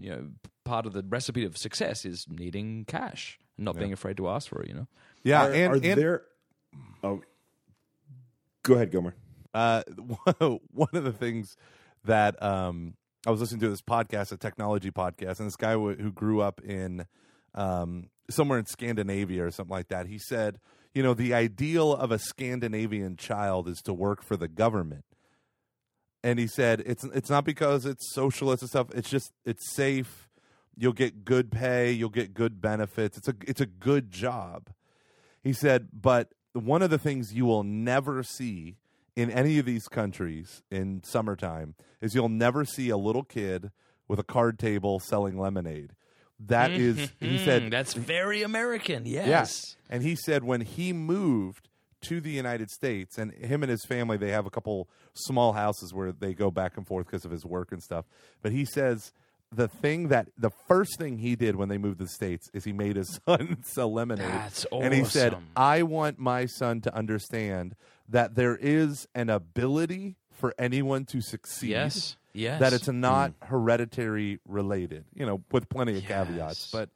[0.00, 0.28] you know,
[0.64, 4.48] part of the recipe of success is needing cash, and not being afraid to ask
[4.48, 4.68] for it.
[4.68, 4.86] You know,
[5.24, 6.22] yeah, are, and, are and there?
[7.02, 7.22] Oh,
[8.62, 9.14] go ahead, Gomer.
[9.52, 9.82] uh,
[10.38, 11.56] one of the things
[12.04, 12.94] that um,
[13.26, 16.40] I was listening to this podcast, a technology podcast, and this guy w- who grew
[16.40, 17.06] up in
[17.54, 20.60] um, somewhere in Scandinavia or something like that, he said,
[20.92, 25.04] you know, the ideal of a Scandinavian child is to work for the government.
[26.22, 28.86] And he said it's it's not because it's socialist and stuff.
[28.94, 30.30] It's just it's safe.
[30.76, 31.92] You'll get good pay.
[31.92, 33.18] You'll get good benefits.
[33.18, 34.70] It's a it's a good job.
[35.44, 38.76] He said, but one of the things you will never see
[39.14, 43.70] in any of these countries in summertime is you'll never see a little kid
[44.08, 45.92] with a card table selling lemonade.
[46.40, 49.06] That is, he Mm, said, that's very American.
[49.06, 49.26] Yes.
[49.28, 49.76] Yes.
[49.88, 51.68] And he said when he moved
[52.02, 55.94] to the United States, and him and his family, they have a couple small houses
[55.94, 58.04] where they go back and forth because of his work and stuff.
[58.42, 59.12] But he says
[59.54, 62.64] the thing that the first thing he did when they moved to the States is
[62.64, 64.26] he made his son sell lemonade.
[64.26, 65.36] That's And he said.
[65.56, 67.76] I want my son to understand
[68.08, 71.70] that there is an ability for anyone to succeed.
[71.70, 72.16] Yes.
[72.32, 72.60] Yes.
[72.60, 76.70] That it's not hereditary related, you know, with plenty of caveats.
[76.72, 76.88] But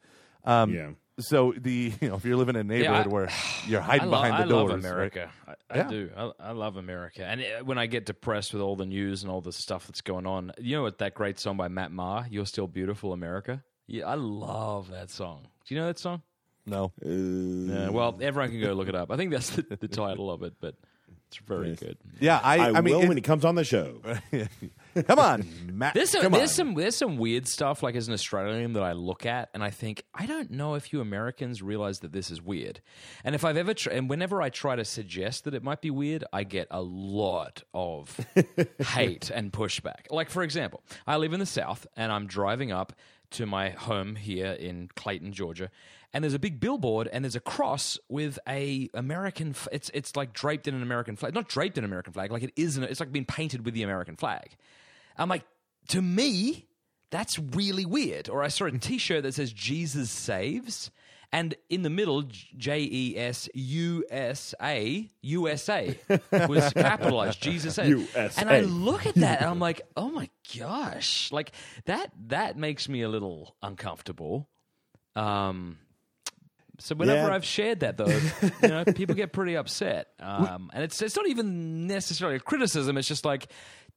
[0.43, 0.89] um, Yeah.
[1.19, 3.29] So the you know if you're living in a neighborhood I- where
[3.67, 4.91] you're hiding lo- behind I the doors, love right?
[4.91, 5.31] America.
[5.47, 5.87] I, I Yeah.
[5.87, 6.09] do.
[6.17, 7.23] I, I love America.
[7.25, 10.01] And uh, when I get depressed with all the news and all the stuff that's
[10.01, 13.63] going on, you know what that great song by Matt Maher, "You're Still Beautiful, America."
[13.87, 15.47] Yeah, I love that song.
[15.65, 16.21] Do you know that song?
[16.65, 19.09] No, Uh, Yeah, well, everyone can go look it up.
[19.11, 20.75] I think that's the, the title of it, but
[21.27, 21.97] it's very good.
[22.19, 23.99] yeah, I, I, I, mean, will it- when he comes on the show.
[25.03, 26.55] come on, Matt, There's some, there's on.
[26.55, 29.69] some there's some weird stuff like as an Australian that I look at and I
[29.69, 32.81] think I don't know if you Americans realize that this is weird.
[33.23, 35.89] And if I've ever tr- and whenever I try to suggest that it might be
[35.91, 38.19] weird, I get a lot of
[38.79, 40.09] hate and pushback.
[40.11, 42.93] Like for example, I live in the South and I'm driving up
[43.31, 45.69] to my home here in Clayton, Georgia.
[46.11, 49.49] And there's a big billboard, and there's a cross with a American.
[49.51, 52.31] f- It's it's like draped in an American flag, not draped in an American flag,
[52.31, 52.77] like it is.
[52.77, 54.55] An, it's like being painted with the American flag.
[55.19, 55.45] I'm like,
[55.89, 56.67] to me,
[57.11, 58.29] that's really weird.
[58.29, 60.91] Or I saw a T-shirt that says "Jesus saves,"
[61.31, 62.23] and in the middle,
[62.57, 65.99] J E S U S A USA
[66.31, 67.41] was capitalized.
[67.41, 67.89] Jesus saves.
[67.89, 68.41] USA.
[68.41, 71.51] And I look at that, and I'm like, oh my gosh, like
[71.85, 72.11] that.
[72.27, 74.49] That makes me a little uncomfortable.
[75.15, 75.77] Um.
[76.79, 77.35] So whenever Yeah.
[77.35, 81.27] I've shared that, though, you know, people get pretty upset, um, and it's it's not
[81.27, 82.97] even necessarily a criticism.
[82.97, 83.47] It's just like,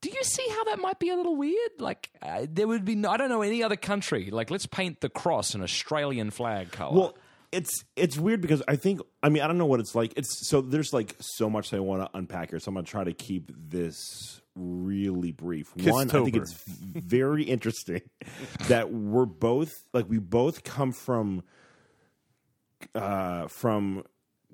[0.00, 1.70] do you see how that might be a little weird?
[1.78, 4.30] Like, uh, there would be, no, I don't know any other country.
[4.30, 6.96] Like, let's paint the cross an Australian flag color.
[6.98, 7.18] Well,
[7.52, 10.14] it's it's weird because I think I mean I don't know what it's like.
[10.16, 12.58] It's so there's like so much that I want to unpack here.
[12.58, 15.70] So I'm gonna try to keep this really brief.
[15.76, 18.00] One, I think it's very interesting
[18.68, 21.42] that we're both like we both come from
[22.94, 24.04] uh, from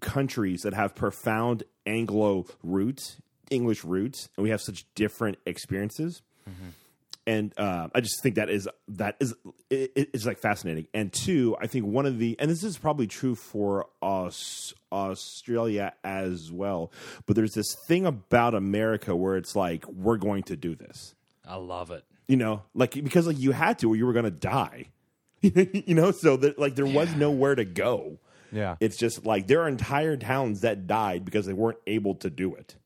[0.00, 3.16] countries that have profound Anglo roots,
[3.50, 6.22] English roots, and we have such different experiences.
[7.26, 9.34] And uh, I just think that is that is
[9.68, 10.86] it, it's like fascinating.
[10.94, 15.92] And two, I think one of the and this is probably true for us Australia
[16.02, 16.90] as well.
[17.26, 21.14] But there's this thing about America where it's like we're going to do this,
[21.46, 22.02] I love it.
[22.28, 24.86] you know, like because like you had to or you were going to die.
[25.86, 28.18] you know, so that like there was nowhere to go.
[28.50, 28.76] Yeah.
[28.80, 32.54] It's just like there are entire towns that died because they weren't able to do
[32.54, 32.76] it.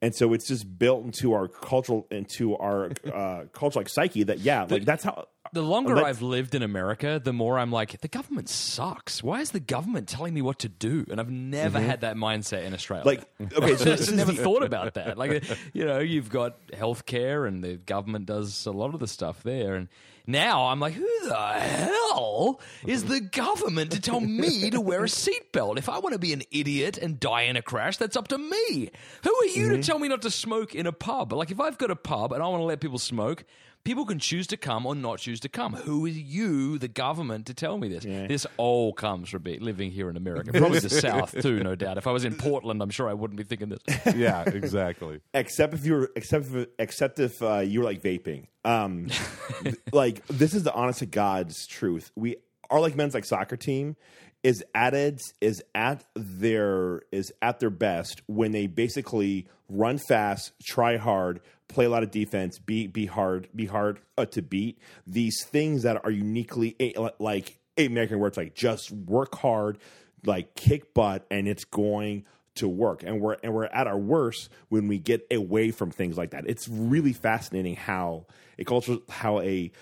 [0.00, 4.40] And so it's just built into our cultural into our uh, cultural like psyche that
[4.40, 8.08] yeah, like that's how The longer I've lived in America, the more I'm like, the
[8.08, 9.22] government sucks.
[9.22, 11.06] Why is the government telling me what to do?
[11.08, 13.06] And I've never had that mindset in Australia.
[13.06, 15.16] like okay, so just never thought about that.
[15.16, 19.44] Like, you know, you've got healthcare and the government does a lot of the stuff
[19.44, 19.76] there.
[19.76, 19.88] And
[20.26, 25.08] now I'm like, who the hell is the government to tell me to wear a
[25.08, 25.78] seatbelt?
[25.78, 28.38] If I want to be an idiot and die in a crash, that's up to
[28.38, 28.90] me.
[29.22, 31.32] Who are you to tell me not to smoke in a pub?
[31.32, 33.44] Like, if I've got a pub and I want to let people smoke,
[33.84, 35.74] People can choose to come or not choose to come.
[35.74, 38.04] Who is you, the government, to tell me this?
[38.04, 40.52] This all comes from be- living here in America.
[40.52, 41.98] Probably the South too, no doubt.
[41.98, 43.80] If I was in Portland, I'm sure I wouldn't be thinking this.
[44.16, 45.20] yeah, exactly.
[45.34, 48.46] except if you're except if, except if uh, you were like vaping.
[48.64, 49.08] Um,
[49.92, 52.10] like this is the honest to God's truth.
[52.16, 52.36] We
[52.70, 53.96] are like men's like soccer team
[54.44, 60.52] is at its is at their is at their best when they basically run fast,
[60.62, 64.78] try hard, play a lot of defense, be be hard, be hard uh, to beat.
[65.06, 69.78] These things that are uniquely eh, like American words like just work hard,
[70.24, 72.26] like kick butt, and it's going
[72.56, 76.16] to work and we're and we're at our worst when we get away from things
[76.16, 78.24] like that it's really fascinating how
[78.60, 79.72] a culture how a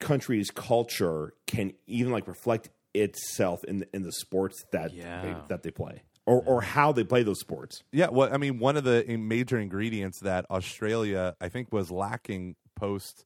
[0.00, 5.22] country's culture can even like reflect itself in the, in the sports that Yeah.
[5.22, 8.58] they, that they play or or how they play those sports Yeah, well, I mean,
[8.58, 13.24] one of the major ingredients that Australia, I think, was lacking post,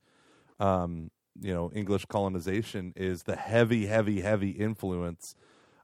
[0.59, 1.11] um,
[1.41, 5.35] you know, English colonization is the heavy, heavy, heavy influence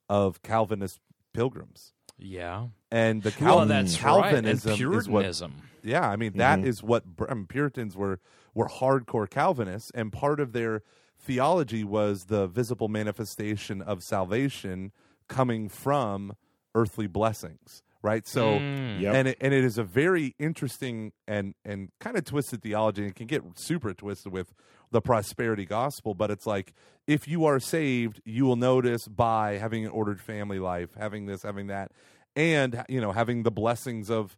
[0.09, 1.01] of Calvinist
[1.33, 2.69] pilgrims Yeah.
[2.91, 4.35] and the Well, that's Calvinism right.
[4.35, 4.77] And is what
[5.23, 5.53] Puritanism.
[5.83, 8.21] yeah, I mean that is what I mean, Puritans were
[8.55, 10.83] were hardcore Calvinists, and part of their
[11.19, 14.93] theology was the visible manifestation of salvation
[15.29, 16.35] coming from
[16.75, 18.27] earthly blessings, right?
[18.27, 19.01] So, hmm.
[19.01, 19.15] Yep.
[19.15, 23.15] and it, and it is a very interesting and and kind of twisted theology, and
[23.15, 24.55] can get super twisted with
[24.91, 26.15] the prosperity gospel.
[26.15, 26.73] But it's like
[27.07, 31.43] if you are saved, you will notice by having an ordered family life, having this,
[31.43, 31.93] having that,
[32.35, 34.37] and you know having the blessings of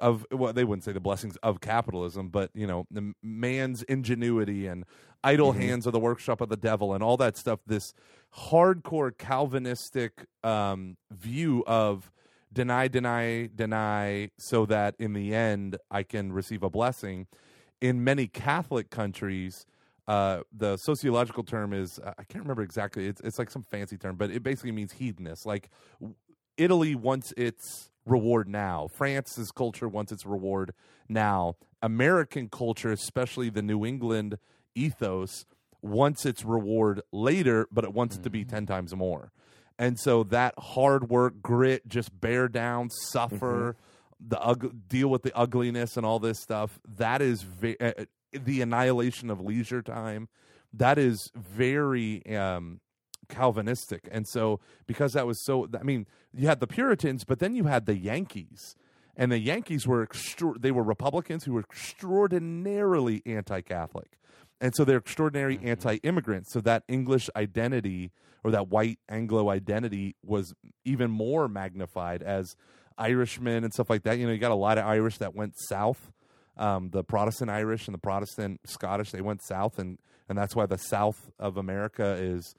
[0.00, 4.66] of well they wouldn't say the blessings of capitalism but you know the man's ingenuity
[4.66, 4.84] and
[5.24, 7.92] idle hands are the workshop of the devil and all that stuff this
[8.36, 12.10] hardcore calvinistic um, view of
[12.52, 17.26] deny deny deny so that in the end i can receive a blessing.
[17.80, 19.66] In many catholic countries
[20.08, 24.16] uh, the sociological term is i can't remember exactly it's, it's like some fancy term
[24.16, 25.68] but it basically means hedonist like
[26.56, 28.88] Italy wants its reward now.
[28.94, 30.72] France's culture wants its reward
[31.08, 31.56] now.
[31.82, 34.38] American culture, especially the New England
[34.74, 35.44] ethos,
[35.82, 39.32] wants its reward later, but it wants it to be 10 times more.
[39.78, 43.76] And so that hard work, grit, just bear down, suffer,
[44.18, 47.92] the ug- deal with the ugliness and all this stuff, that is ve- uh,
[48.32, 50.28] the annihilation of leisure time.
[50.72, 52.80] That is very um,
[53.28, 54.08] Calvinistic.
[54.10, 57.64] And so, because that was so, I mean, you had the Puritans, but then you
[57.64, 58.76] had the Yankees.
[59.16, 64.18] And the Yankees were extra- they were Republicans who were extraordinarily anti-Catholic,
[64.60, 66.48] and so they're extraordinary anti-immigrant.
[66.50, 68.12] So that English identity
[68.44, 70.54] or that white Anglo identity was
[70.84, 72.56] even more magnified as
[72.98, 74.18] Irishmen and stuff like that.
[74.18, 76.12] You know, you got a lot of Irish that went south.
[76.58, 79.98] Um, the Protestant Irish and the Protestant Scottish they went south, and
[80.28, 82.54] and that's why the South of America is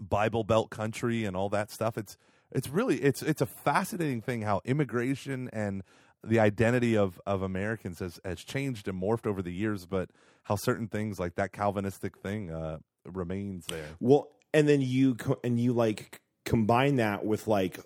[0.00, 1.96] Bible Belt country and all that stuff.
[1.98, 2.16] It's
[2.50, 5.82] it's really it's it's a fascinating thing how immigration and
[6.24, 10.10] the identity of of Americans has has changed and morphed over the years, but
[10.44, 13.86] how certain things like that Calvinistic thing uh, remains there.
[14.00, 17.78] Well, and then you co- and you like combine that with like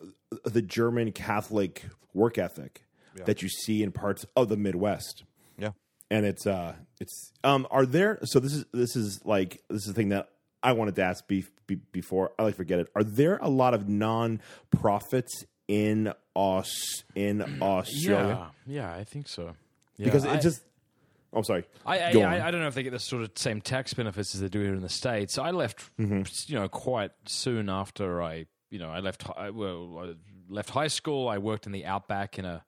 [0.45, 1.85] the German Catholic
[2.15, 2.83] work ethic
[3.25, 5.25] that you see in parts of the Midwest.
[5.59, 5.71] Yeah.
[6.11, 9.89] and it's uh it's um are there so this is this is like this is
[9.89, 10.29] the thing that
[10.63, 13.75] I wanted to ask be, be, before I like forget it are there a lot
[13.75, 14.41] of non
[14.71, 19.55] profits in Aus in Australia Yeah, yeah, I think so.
[19.97, 20.63] Yeah, because I- it just
[21.33, 22.11] oh sorry I, I.
[22.21, 24.49] I, I don't know if they get the sort of same tax benefits as they
[24.49, 25.39] do here in the states.
[25.39, 26.23] I left, Mm-hmm.
[26.47, 29.25] you know, quite soon after I, you know, I left.
[29.53, 30.13] Well, I
[30.49, 31.29] left high school.
[31.29, 32.65] I worked in the outback in a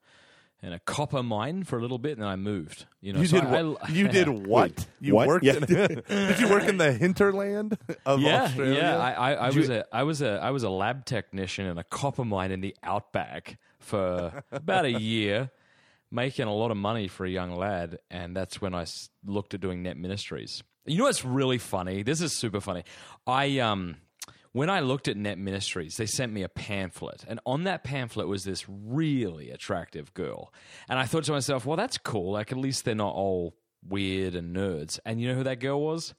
[0.61, 2.85] in a copper mine for a little bit, and then I moved.
[3.01, 3.89] You know, You so did I, what?
[3.89, 4.69] I- you did what?
[4.71, 5.27] Wait, you what?
[5.27, 5.45] worked?
[5.45, 5.53] Yeah.
[5.55, 5.63] In,
[6.07, 8.73] did you work in the hinterland of yeah, Australia?
[8.79, 8.97] yeah.
[8.97, 11.83] I, I, I was a I was a I was a lab technician in a
[11.83, 15.49] copper mine in the outback for about a year,
[16.11, 19.53] making a lot of money for a young lad, and that's when I s- looked
[19.53, 20.61] at doing net ministries.
[20.85, 22.03] You know what's really funny?
[22.03, 22.83] This is super funny.
[23.27, 23.95] I um
[24.51, 28.27] when I looked at Net Ministries, they sent me a pamphlet, and on that pamphlet
[28.27, 30.53] was this really attractive girl.
[30.87, 32.31] And I thought to myself, well, that's cool.
[32.31, 33.55] Like at least they're not all
[33.87, 34.99] weird and nerds.
[35.05, 36.13] And you know who that girl was?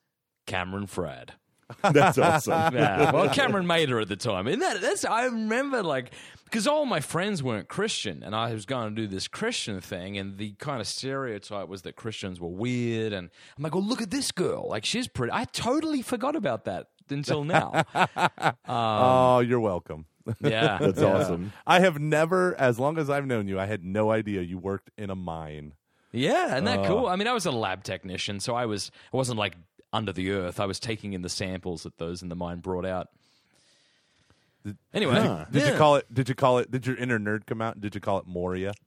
[0.47, 1.31] Cameron Fradd.
[1.83, 2.75] That's awesome.
[2.75, 6.13] Yeah, well, Cameron made her at the time, and that, that's I remember like
[6.45, 10.19] because all my friends weren't Christian, and I was going to do this Christian thing,
[10.19, 14.03] and the kind of stereotype was that Christians were weird, and I'm like, well, look
[14.03, 15.33] at this girl, like she's pretty.
[15.33, 17.85] I totally forgot about that until now.
[18.37, 20.07] Um, oh, you're welcome.
[20.41, 21.53] yeah, That's awesome.
[21.67, 24.91] I have never, as long as I've known you, I had no idea you worked
[24.97, 25.73] in a mine.
[26.13, 27.07] yeah, isn't that cool?
[27.07, 27.11] Uh.
[27.13, 29.57] I mean, I was a lab technician, so I was I wasn't like
[29.93, 30.61] under the earth.
[30.61, 33.09] I was taking in the samples that those in the mine brought out.
[34.93, 35.47] Anyway, Huh.
[35.51, 35.73] Did yeah.
[35.73, 36.13] you call it?
[36.13, 36.71] Did you call it?
[36.71, 37.81] Did your inner nerd come out?
[37.81, 38.73] Did you call it Moria?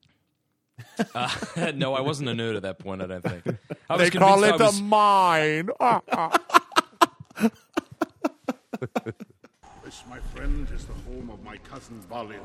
[1.13, 3.01] Uh, no, I wasn't a nerd at that point.
[3.01, 3.57] I don't think.
[3.89, 5.69] I They call it was- a mine.
[9.83, 12.39] This, my friend, is the home of my cousin Balin,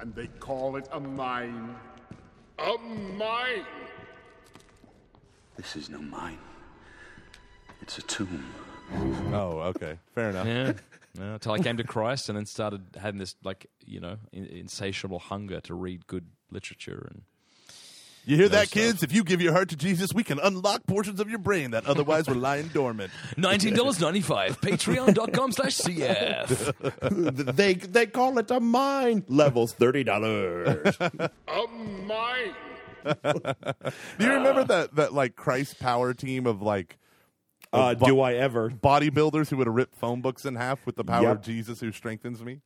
[0.00, 1.76] and they call it a mine.
[2.58, 2.78] A
[3.18, 3.66] mine!
[5.56, 6.38] This is no mine.
[7.82, 8.42] It's a tomb.
[9.34, 10.46] oh, okay, fair enough.
[10.46, 10.72] Yeah.
[11.18, 14.44] Yeah, until I came to Christ and then started having this like you know in,
[14.44, 17.22] insatiable hunger to read good literature and
[18.28, 19.04] You hear that, kids?
[19.04, 21.86] If you give your heart to Jesus, we can unlock portions of your brain that
[21.86, 23.12] otherwise were lying dormant.
[23.36, 27.54] nineteen dollars ninety five Patreon.com slash CF.
[27.56, 29.24] they they call it a mine.
[29.28, 30.96] Levels thirty dollars.
[31.00, 31.30] A
[32.04, 32.54] mine!
[33.04, 36.98] Do you remember that that like Christ power team of like
[37.72, 38.70] Uh, bo- do I ever?
[38.70, 41.36] bodybuilders who would have ripped phone books in half with the power Yep.
[41.36, 42.60] of Jesus who strengthens me?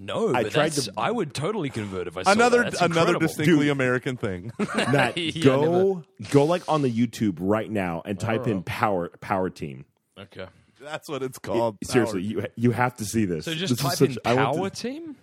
[0.00, 2.64] No, I but tried that's, to- I would totally convert if I saw Another that.
[2.72, 3.26] That's another incredible.
[3.26, 3.70] distinctly Dude.
[3.72, 4.52] American thing.
[4.76, 8.62] Matt, Yeah, go go like on the YouTube right now and type in oh.
[8.62, 9.84] power power team.
[10.16, 10.46] Okay,
[10.80, 11.78] That's what it's called.
[11.82, 13.44] Seriously, you you have to see this.
[13.46, 15.16] so just This is type such- in I want to- power team.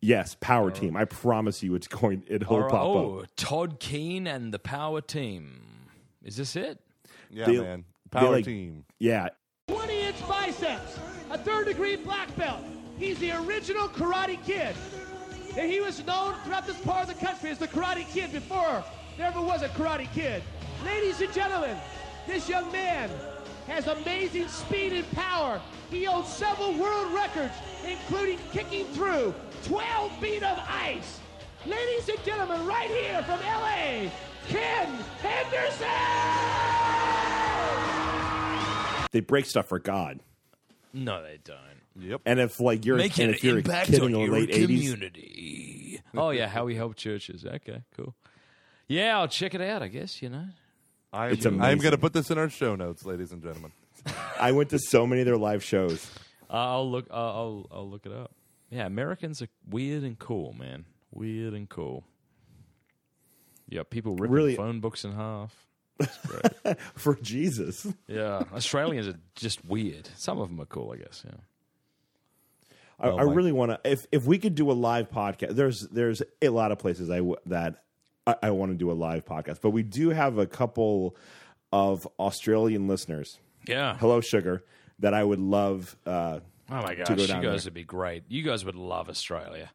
[0.00, 0.74] yes, power oh.
[0.74, 0.96] team.
[0.96, 2.24] I promise you, it's going.
[2.26, 2.70] It'll All right.
[2.70, 3.26] pop Oh, up.
[3.36, 5.62] Todd Keane and the power team.
[6.24, 6.80] Is this it?
[7.30, 7.84] yeah, they- man.
[8.10, 8.84] they, Power like- team.
[8.98, 9.28] Yeah,
[9.68, 10.98] 20 inch biceps,
[11.30, 12.60] a third degree black belt.
[13.00, 14.76] He's the original Karate Kid.
[15.56, 18.84] And he was known throughout this part of the country as the Karate Kid before
[19.16, 20.42] there ever was a Karate Kid.
[20.84, 21.78] Ladies and gentlemen,
[22.26, 23.08] this young man
[23.66, 25.62] has amazing speed and power.
[25.90, 27.54] He owns several world records,
[27.88, 29.34] including kicking through
[29.64, 31.20] 12 feet of ice.
[31.64, 34.10] Ladies and gentlemen, right here from LA,
[34.46, 34.88] Ken
[35.22, 35.86] Henderson!
[39.10, 40.20] they break stuff for God.
[40.92, 41.69] No, they don't.
[41.98, 42.22] Yep.
[42.24, 44.28] And if like you're Making an if you're a impact kid on in the your
[44.30, 46.00] late eighties, community.
[46.16, 47.44] oh yeah, how we help churches.
[47.44, 48.14] Okay, cool.
[48.86, 49.82] Yeah, I'll check it out.
[49.82, 50.46] I guess you know.
[51.12, 53.72] I'm, I'm going to put this in our show notes, ladies and gentlemen.
[54.40, 56.08] I went to so many of their live shows.
[56.48, 57.06] Uh, I'll look.
[57.10, 58.32] I'll, I'll I'll look it up.
[58.70, 60.84] Yeah, Americans are weird and cool, man.
[61.12, 62.04] Weird and cool.
[63.68, 65.54] Yeah, people ripping Really- phone books in half.
[65.98, 66.78] That's great.
[66.94, 67.86] for Jesus.
[68.06, 70.08] yeah, Australians are just weird.
[70.16, 71.24] Some of them are cool, I guess.
[71.26, 71.34] Yeah.
[73.00, 73.80] I, Oh, I really want to.
[73.90, 77.16] If if we could do a live podcast, there's there's a lot of places I
[77.18, 77.82] w- that
[78.26, 81.16] I, I want to do a live podcast, but we do have a couple
[81.72, 83.38] of Australian listeners.
[83.66, 83.96] Yeah.
[83.98, 84.64] Hello, sugar.
[84.98, 85.96] That I would love.
[86.04, 86.40] Uh,
[86.72, 87.50] Oh my gosh, go you guys there.
[87.64, 88.22] would be great.
[88.28, 89.70] You guys would love Australia.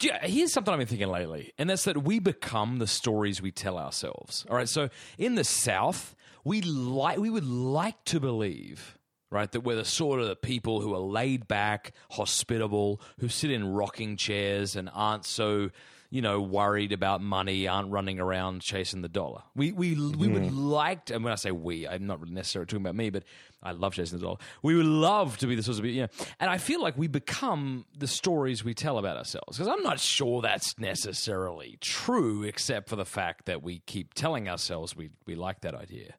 [0.00, 3.50] You- here's something I've been thinking lately, and that's that we become the stories we
[3.50, 4.44] tell ourselves.
[4.50, 6.14] All right, so in the South,
[6.44, 8.98] we like we would like to believe,
[9.34, 13.50] right, that we're the sort of the people who are laid back, hospitable, who sit
[13.50, 15.70] in rocking chairs and aren't so.
[16.10, 19.42] You know, worried about money, aren't running around chasing the dollar.
[19.56, 20.56] We we we would mm-hmm.
[20.56, 23.24] like to, and when I say we, I'm not necessarily talking about me, but
[23.64, 24.36] I love chasing the dollar.
[24.62, 26.06] We would love to be the sorts of people, yeah.
[26.38, 29.98] And I feel like we become the stories we tell about ourselves because I'm not
[29.98, 35.34] sure that's necessarily true, except for the fact that we keep telling ourselves we we
[35.34, 36.14] like that idea.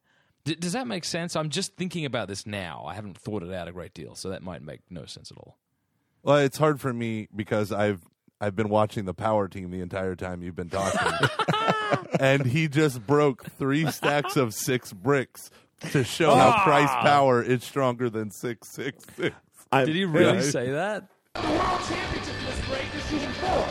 [0.46, 1.36] D- does that make sense?
[1.36, 2.86] I'm just thinking about this now.
[2.88, 5.38] I haven't thought it out a great deal, so that might make no sense at
[5.38, 5.58] all.
[6.24, 8.02] Well, it's hard for me because I've
[8.42, 11.30] I've been watching the power team the entire time you've been talking.
[12.20, 15.50] and he just broke three stacks of six bricks
[15.92, 16.52] to show Ah.
[16.52, 19.36] how Christ's power is stronger than six six six.
[19.72, 20.42] I, Did he really Yeah.
[20.42, 21.08] say that?
[21.36, 23.68] The world championship in this break is season four.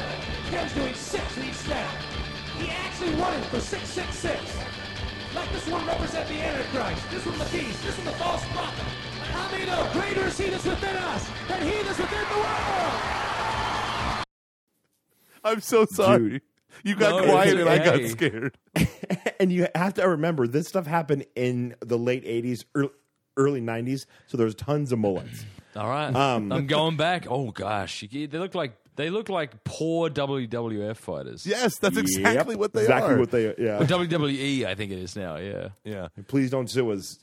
[0.51, 1.87] Ken's doing six each step.
[2.59, 4.84] He actually won it for 666.
[5.35, 8.85] Let this one represent the Antichrist, this one the beast, this one the false prophet.
[9.33, 14.25] How many know greater is he that's within us than he that's within the world?
[15.45, 16.31] I'm so sorry.
[16.31, 16.43] Dude.
[16.83, 18.59] You got No, quiet and I got scared.
[19.41, 22.91] and you have to remember this stuff happened in the late '80s, ear-
[23.37, 25.45] early '90s, so there's tons of mullets.
[25.77, 27.27] All right, Um, I'm going back.
[27.29, 31.47] Oh gosh, they look like they look like poor WWF fighters.
[31.47, 33.19] Yes, that's exactly Yep, what they exactly are.
[33.19, 33.55] what they are.
[33.59, 33.79] yeah.
[33.81, 35.37] Or WWE, I think it is now.
[35.37, 35.69] Yeah.
[35.85, 36.09] yeah.
[36.29, 37.19] Please don't sue us,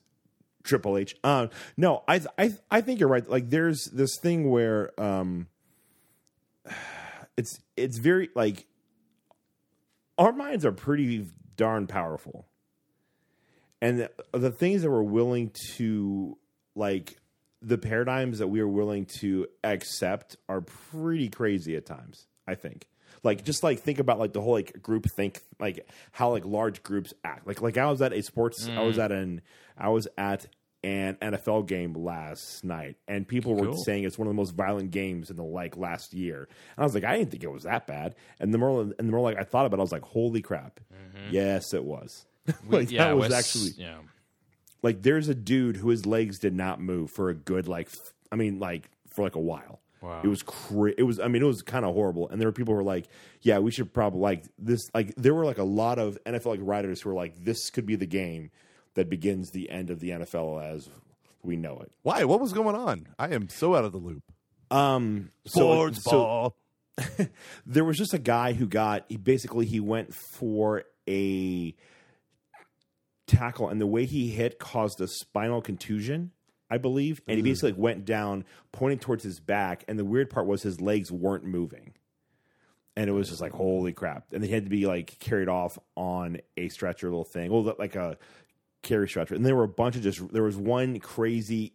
[0.63, 1.15] Triple H.
[1.23, 1.47] Uh,
[1.77, 3.27] no, I I I think you're right.
[3.29, 5.47] Like there's this thing where um,
[7.37, 8.65] it's it's very like
[10.17, 12.45] our minds are pretty darn powerful,
[13.81, 16.37] and the, the things that we're willing to
[16.75, 17.17] like
[17.61, 22.27] the paradigms that we are willing to accept are pretty crazy at times.
[22.47, 22.87] I think.
[23.23, 26.83] Like just like think about like the whole like group think like how like large
[26.83, 27.47] groups act.
[27.47, 29.03] Like like I was at a sports I was mm.
[29.03, 29.41] at an
[29.77, 30.47] I was at
[30.83, 34.89] an NFL game last night and people were saying it's one of the most violent
[34.89, 36.39] games in the like last year.
[36.75, 38.15] And I was like I didn't think it was that bad.
[38.39, 40.41] And the more and the more like I thought about it I was like holy
[40.41, 40.79] crap.
[40.91, 41.33] Mm-hmm.
[41.33, 42.25] Yes it was.
[42.67, 43.97] like yeah, that was actually yeah.
[44.83, 48.13] Like there's a dude who his legs did not move for a good like f-
[48.31, 49.79] I mean like for like a while.
[50.01, 50.21] Wow.
[50.23, 52.51] It was cra- it was I mean it was kind of horrible and there were
[52.53, 53.07] people who were like
[53.41, 56.59] yeah we should probably like this like there were like a lot of NFL like
[56.63, 58.49] writers who were like this could be the game
[58.95, 60.89] that begins the end of the NFL as
[61.43, 61.91] we know it.
[62.01, 62.23] Why?
[62.23, 63.07] What was going on?
[63.19, 64.23] I am so out of the loop.
[64.71, 66.55] Um so- Sports so, ball.
[67.65, 71.75] there was just a guy who got he basically he went for a
[73.31, 76.31] tackle and the way he hit caused a spinal contusion
[76.69, 77.45] i believe and he mm.
[77.45, 81.43] basically went down pointing towards his back and the weird part was his legs weren't
[81.43, 81.93] moving.
[82.97, 84.33] And it was just like holy crap.
[84.33, 87.51] And they had to be like carried off on a stretcher little thing.
[87.51, 88.17] Well like a
[88.83, 89.35] carry stretcher.
[89.35, 91.73] And there were a bunch of just there was one crazy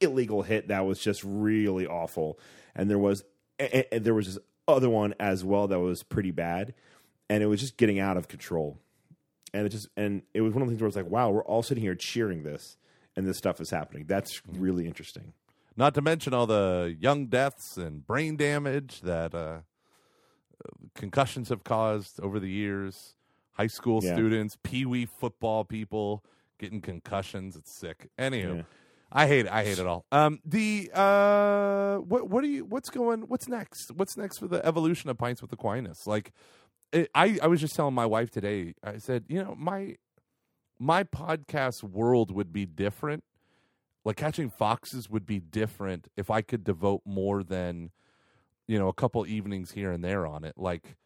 [0.00, 2.38] illegal hit that was just really awful.
[2.74, 3.22] And there was
[3.58, 6.74] and, and there was this other one as well that was pretty bad.
[7.28, 8.78] And it was just getting out of control
[9.54, 11.44] and it just and it was one of the things where it's like wow we're
[11.44, 12.76] all sitting here cheering this
[13.16, 15.32] and this stuff is happening that's really interesting
[15.76, 19.60] Not to mention all the young deaths and brain damage that uh,
[20.94, 23.14] concussions have caused over the years.
[23.52, 24.14] High school Yeah.
[24.14, 26.24] students, pee wee football people
[26.58, 27.56] getting concussions.
[27.56, 28.08] It's sick.
[28.18, 28.62] Anywho, Yeah.
[29.12, 29.52] I hate it.
[29.52, 30.04] I hate it all.
[30.12, 32.64] Um, the uh, what what are you?
[32.64, 33.22] What's going?
[33.22, 33.90] What's next?
[33.92, 36.06] What's next for the evolution of pints with Aquinas?
[36.06, 36.32] Like,
[36.92, 38.74] it, I I was just telling my wife today.
[38.82, 39.96] I said, you know, my
[40.78, 43.24] my podcast world would be different
[44.04, 47.90] like catching foxes would be different if I could devote more than
[48.66, 50.54] you know a couple evenings here and there on it.
[50.56, 50.96] Like,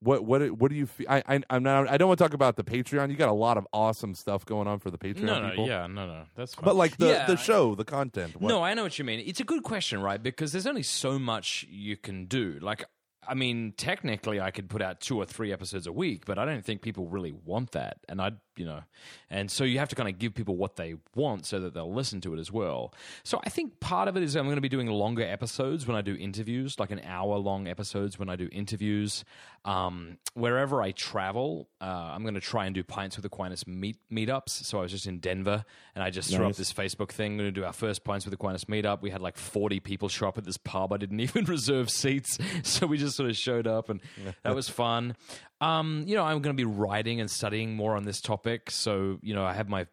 [0.00, 1.06] what what what do you feel?
[1.08, 1.88] I, I I'm not.
[1.88, 3.10] I don't want to talk about the Patreon.
[3.10, 5.66] You got a lot of awesome stuff going on for the Patreon No, no, people.
[5.66, 6.64] yeah, no, no, that's fine.
[6.64, 8.38] But like the Yeah, the show, the content.
[8.40, 8.48] What?
[8.48, 9.22] No, I know what you mean.
[9.24, 10.22] It's a good question, right?
[10.22, 12.58] Because there's only so much you can do.
[12.60, 12.84] Like,
[13.28, 16.44] I mean, technically, I could put out two or three episodes a week, but I
[16.44, 17.98] don't think people really want that.
[18.08, 18.82] And I, you know,
[19.30, 21.92] and so you have to kind of give people what they want so that they'll
[21.92, 22.94] listen to it as well.
[23.22, 25.96] So I think part of it is I'm going to be doing longer episodes when
[25.96, 29.24] I do interviews, like an hour long episodes when I do interviews.
[29.64, 33.96] Um, wherever I travel, uh, I'm going to try and do Pints with Aquinas meet
[34.12, 34.50] meetups.
[34.50, 35.64] So I was just in Denver
[35.94, 37.38] and I just threw up this Facebook thing.
[37.38, 39.00] Going to do our first Pints with Aquinas meetup.
[39.00, 40.92] We had like 40 people show up at this pub.
[40.92, 44.00] I didn't even reserve seats, so we just sort of showed up, and
[44.42, 45.16] that was fun.
[45.60, 48.70] Um, you know, I'm going to be writing and studying more on this topic.
[48.70, 49.86] So you know, I have my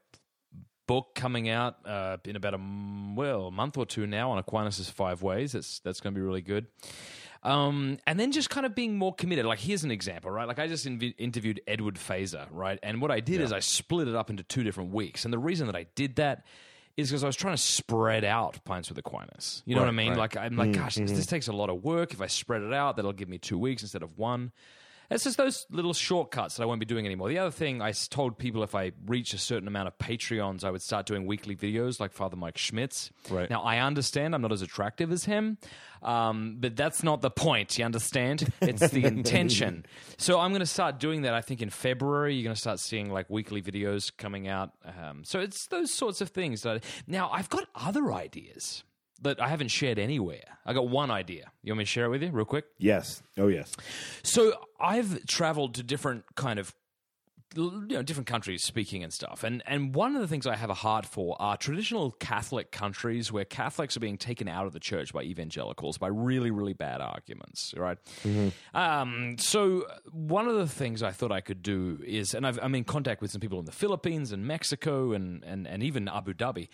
[0.88, 2.60] book coming out uh, in about a
[3.16, 5.54] well a month or two now on Aquinas' five ways.
[5.54, 6.68] That's that's going to be really good.
[7.44, 9.46] Um, and then just kind of being more committed.
[9.46, 10.48] Like here's an example, right?
[10.48, 12.78] Like I just inv- interviewed Edward Feser, right?
[12.84, 15.26] And what I did is I split it up into two different weeks.
[15.26, 16.46] And the reason that I did that
[17.02, 19.64] is because I was trying to spread out Pints with Aquinas.
[19.66, 20.10] You know what I mean?
[20.10, 20.18] right.
[20.18, 21.28] Like I'm like, mm, gosh, this mm, mm.
[21.28, 22.14] takes a lot of work.
[22.14, 24.52] If I spread it out, that'll give me two weeks instead of one.
[25.12, 27.28] It's just those little shortcuts that I won't be doing anymore.
[27.28, 30.72] The other thing I told people if I reach a certain amount of Patreons, I
[30.72, 33.12] would start doing weekly videos like Father Mike Schmitz.
[33.30, 33.50] Right.
[33.50, 35.58] Now, I understand I'm not as attractive as him,
[36.02, 37.78] um, but that's not the point.
[37.78, 38.52] You understand?
[38.62, 39.86] It's the intention.
[40.18, 41.34] So I'm going to start doing that.
[41.34, 44.72] I think in February, you're going to start seeing like weekly videos coming out.
[44.86, 46.62] Um, so it's those sorts of things.
[46.62, 48.84] That now, I've got other ideas
[49.22, 50.44] that I haven't shared anywhere.
[50.66, 51.52] I got one idea.
[51.64, 52.66] You want me to share it with you real quick?
[52.78, 53.72] yes oh yes
[54.24, 56.74] So I've traveled to different kind of
[57.54, 60.70] you know different countries speaking and stuff and and one of the things i have
[60.70, 64.80] a heart for are traditional catholic countries where catholics are being taken out of the
[64.80, 67.98] church by evangelicals by really really bad arguments right
[68.74, 72.74] um, so one of the things i thought i could do is and I've, i'm
[72.74, 76.34] in contact with some people in the philippines and mexico and and, and even abu
[76.34, 76.70] dhabi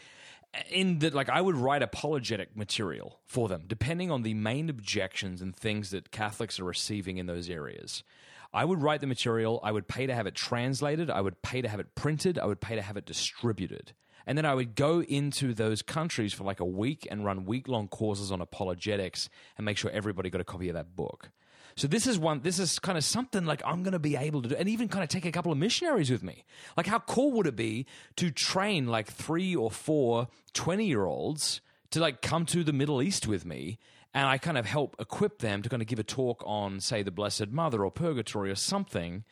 [0.70, 5.42] in that like i would write apologetic material for them depending on the main objections
[5.42, 8.04] and things that catholics are receiving in those areas
[8.54, 9.60] I would write the material.
[9.64, 11.10] I would pay to have it translated.
[11.10, 12.40] I would pay to have it printed.
[12.40, 13.94] I would pay to have it distributed.
[14.26, 17.68] And then I would go into those countries for like a week and run week
[17.68, 21.32] long courses on apologetics and make sure everybody got a copy of that book.
[21.78, 22.42] So this is one.
[22.42, 24.88] This is kind of something like I'm going to be able to do, and even
[24.88, 26.44] kind of take a couple of missionaries with me.
[26.76, 31.62] Like, how cool would it be to train like three or four 20 year olds
[31.92, 33.78] to like come to the Middle East with me,
[34.12, 37.04] and I kind of help equip them to kind of give a talk on, say,
[37.04, 39.24] the Blessed Mother or Purgatory or something.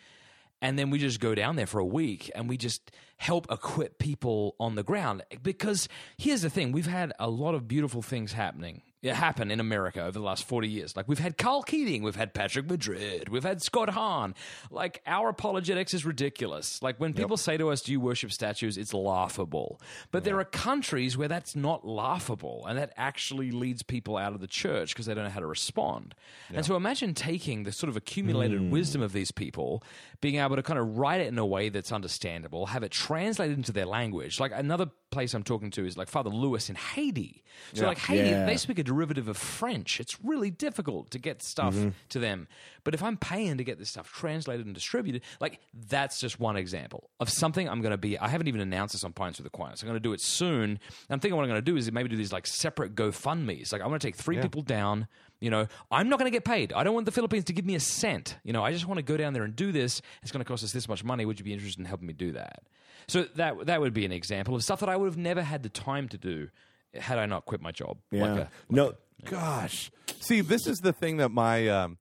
[0.62, 3.98] And then we just go down there for a week and we just help equip
[3.98, 5.24] people on the ground.
[5.42, 10.02] Because here's the thing we've had a lot of beautiful things happening happen in America
[10.02, 10.96] over the last 40 years.
[10.96, 14.34] Like we've had Karl Keating, we've had Patrick Madrid, we've had Scott Hahn.
[14.72, 16.82] Like our apologetics is ridiculous.
[16.82, 18.78] Like when people say to us, Do you worship statues?
[18.78, 19.80] It's laughable.
[20.12, 24.42] But there are countries where that's not laughable and that actually leads people out of
[24.42, 26.16] the church because they don't know how to respond.
[26.54, 28.70] And so imagine taking the sort of accumulated hmm.
[28.72, 29.84] wisdom of these people,
[30.22, 33.58] being able to kind of write it in a way that's understandable, have it translated
[33.58, 34.40] into their language.
[34.40, 37.42] Like another place I'm talking to is like Father Lewis in Haiti.
[37.74, 38.46] So like Haiti, Yeah.
[38.46, 40.02] they speak a derivative of French.
[40.02, 41.90] It's really difficult to get stuff mm-hmm.
[42.10, 42.48] to them.
[42.84, 46.58] But if I'm paying to get this stuff translated and distributed, like that's just one
[46.58, 48.20] example of something I'm going to be.
[48.20, 49.82] I haven't even announced this on Pints with Aquinas.
[49.82, 50.80] I'm going to do it soon.
[51.10, 53.72] I'm thinking what I'm going to do is maybe do these like separate GoFundMe's.
[53.72, 55.08] Like I'm going to take three people down.
[55.46, 56.74] You know, I'm not going to get paid.
[56.74, 58.38] I don't want the Philippines to give me a cent.
[58.44, 60.02] You know, I just want to go down there and do this.
[60.22, 61.26] It's going to cost us this much money.
[61.26, 62.64] Would you be interested in helping me do that?
[63.08, 65.64] So that that would be an example of stuff that I would have never had
[65.64, 66.50] the time to do
[66.94, 67.98] had I not quit my job.
[68.10, 68.22] Yeah.
[68.24, 71.98] Like a, no, Gosh, see, this is the thing that my um,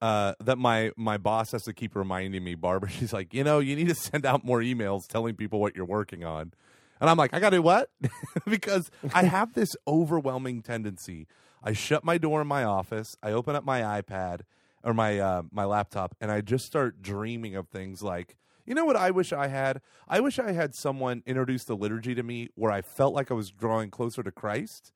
[0.00, 2.54] uh, that my my boss has to keep reminding me.
[2.54, 5.76] Barbara, she's like, you know, you need to send out more emails telling people what
[5.76, 6.52] you're working on,
[7.00, 7.90] and I'm like, I got to do what?
[8.48, 11.26] because I have this overwhelming tendency.
[11.64, 13.16] I shut my door in my office.
[13.22, 14.42] I open up my iPad
[14.84, 18.36] or my uh, my laptop, and I just start dreaming of things like.
[18.66, 19.82] You know what I wish I had?
[20.08, 23.34] I wish I had someone introduce the liturgy to me where I felt like I
[23.34, 24.90] was drawing closer to Christ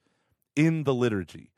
[0.57, 1.51] in the liturgy.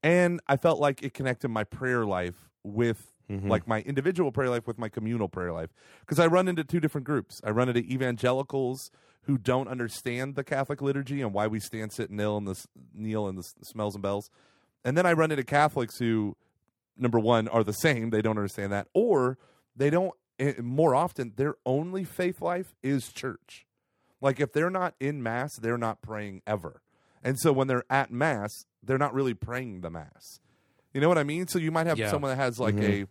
[0.00, 3.10] And I felt like it connected my prayer life with
[3.48, 5.70] like my individual prayer life with my communal prayer life.
[6.00, 7.40] Because I run into two different groups.
[7.44, 8.90] I run into evangelicals
[9.28, 12.64] who don't understand the Catholic liturgy and why we stand, sit, kneel, and the
[12.94, 14.30] kneel and the smells and bells.
[14.84, 16.34] And then I run into Catholics who,
[16.96, 18.08] number one, are the same.
[18.10, 19.38] They don't understand that, or
[19.76, 20.14] they don't.
[20.38, 23.66] eh, More often, their only faith life is church.
[24.20, 26.80] Like if they're not in mass, they're not praying ever.
[27.22, 28.50] And so when they're at mass,
[28.82, 30.40] they're not really praying the mass.
[30.94, 31.46] You know what I mean?
[31.48, 32.10] So you might have Yeah.
[32.10, 33.06] someone that has like a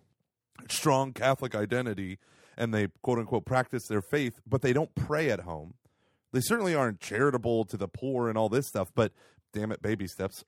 [0.70, 2.18] strong Catholic identity
[2.58, 5.76] and they quote unquote practice their faith, but they don't pray at home.
[6.34, 9.14] They certainly aren't charitable to the poor and all this stuff, but
[9.54, 10.44] damn it, baby steps.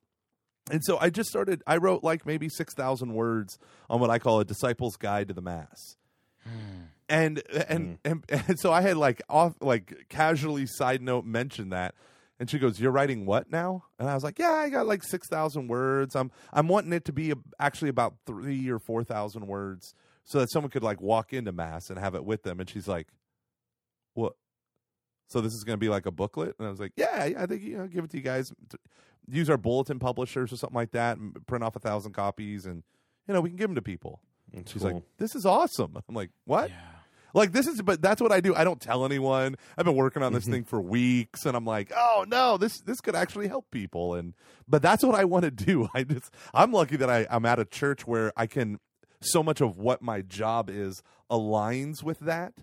[0.71, 3.57] And so I just started I wrote like maybe 6,000 words
[3.89, 5.95] on what I call a disciple's guide to the mass
[6.43, 6.83] hmm.
[7.07, 8.11] and and, hmm.
[8.11, 11.95] and and so I had like off like casually side note mentioned that,
[12.39, 15.03] and she goes, "You're writing what now?" And I was like, "Yeah, I got like
[15.03, 16.15] six thousand words.
[16.15, 20.39] I'm I'm wanting it to be a, actually about three or four thousand words, so
[20.39, 23.07] that someone could like walk into mass and have it with them." And she's like,
[24.13, 24.33] "What?"
[25.29, 27.43] So this is going to be like a booklet, and I was like, "Yeah, yeah,
[27.43, 28.51] I think you know, give it to you guys.
[29.27, 32.83] Use our bulletin publishers or something like that, and print off a thousand copies, and
[33.27, 34.21] you know we can give them to people."
[34.65, 36.71] She's like, "This is awesome." I'm like, "What?"
[37.33, 38.55] Like this is, but that's what I do.
[38.55, 39.55] I don't tell anyone.
[39.77, 40.53] I've been working on this mm-hmm.
[40.53, 44.15] thing for weeks, and I'm like, oh no, this this could actually help people.
[44.15, 44.33] And
[44.67, 45.89] but that's what I want to do.
[45.93, 48.79] I just I'm lucky that I, I'm at a church where I can
[49.21, 52.53] so much of what my job is aligns with that.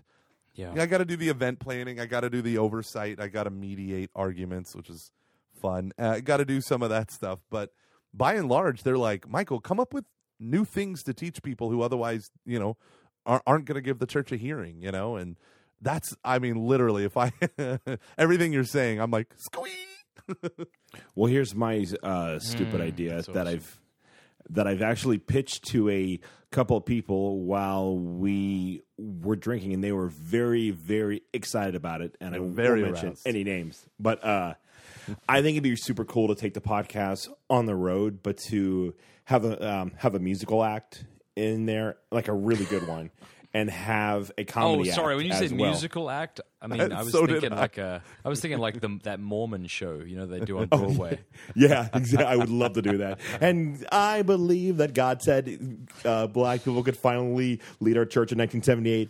[0.57, 0.81] Yeah.
[0.81, 1.99] I got to do the event planning.
[1.99, 3.19] I got to do the oversight.
[3.19, 5.11] I got to mediate arguments, which is
[5.61, 5.91] fun.
[5.99, 7.39] Uh, I got to do some of that stuff.
[7.49, 7.71] But
[8.13, 10.05] by and large, they're like, Michael, come up with
[10.39, 12.77] new things to teach people who otherwise, you know,
[13.25, 15.15] aren't, aren't going to give the church a hearing, you know?
[15.15, 15.37] And
[15.79, 17.31] that's, I mean, literally, if I,
[18.17, 19.73] everything you're saying, I'm like, squeak.
[21.15, 23.79] Well, here's my uh, stupid idea that I've
[24.49, 26.19] that I've actually pitched to a
[26.51, 32.15] couple of people while we were drinking, and they were very, very excited about it.
[32.21, 33.27] And I won't very mention aroused.
[33.27, 34.53] any names, but uh,
[35.27, 38.93] I think it'd be super cool to take the podcast on the road, but to
[39.25, 41.03] have a um, have a musical act
[41.35, 43.11] in there, like a really good one,
[43.57, 44.71] and have a comedy.
[44.71, 44.91] Oh, comedy.
[44.91, 45.13] sorry.
[45.13, 45.69] act When you said well.
[45.71, 47.55] musical act, I mean, I was So thinking I.
[47.59, 50.67] like a, I was thinking like the that Mormon show, you know, they do on
[50.69, 51.19] Broadway.
[51.55, 52.25] Yeah, exactly.
[52.25, 53.19] I would love to do that.
[53.41, 58.37] And I believe that God said uh, black people could finally lead our church in
[58.37, 59.09] 1978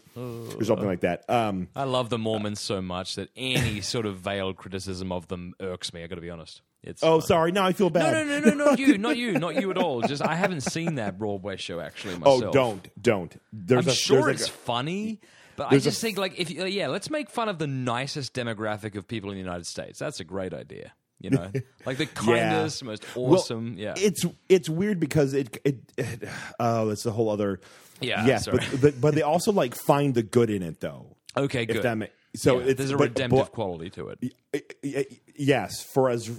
[0.58, 1.30] or something like that.
[1.30, 5.54] Um, I love the Mormons so much that any sort of veiled criticism of them
[5.60, 6.04] irks me.
[6.04, 6.62] I got to be honest.
[6.88, 7.52] It's oh, uh, sorry.
[7.52, 8.14] Now I feel bad.
[8.14, 10.02] no, no, no, no, not you, not you, not you at all.
[10.02, 12.44] Just I haven't seen that Broadway show actually myself.
[12.46, 13.42] Oh, don't, don't.
[13.54, 15.20] There's I'm a, sure there's it's like funny,
[15.56, 17.58] But I There's a just think, like, if you, uh, yeah, let's make fun of
[17.60, 20.00] the nicest demographic of people in the United States.
[20.00, 20.94] That's a great idea.
[21.20, 21.52] You know,
[21.86, 23.74] like the kindest, most Well, awesome.
[23.78, 26.30] yeah, It's it's weird because it it, it
[26.60, 27.60] oh, it's a whole other.
[28.00, 28.60] Yeah, Yes, sorry.
[28.72, 31.16] but, but but they also like find the good in it though.
[31.36, 31.64] okay.
[31.64, 31.82] If Good.
[31.84, 32.06] that ma-
[32.42, 35.20] so Yeah, it's there's a redemptive but- quality to it.
[35.40, 36.32] Yes, for as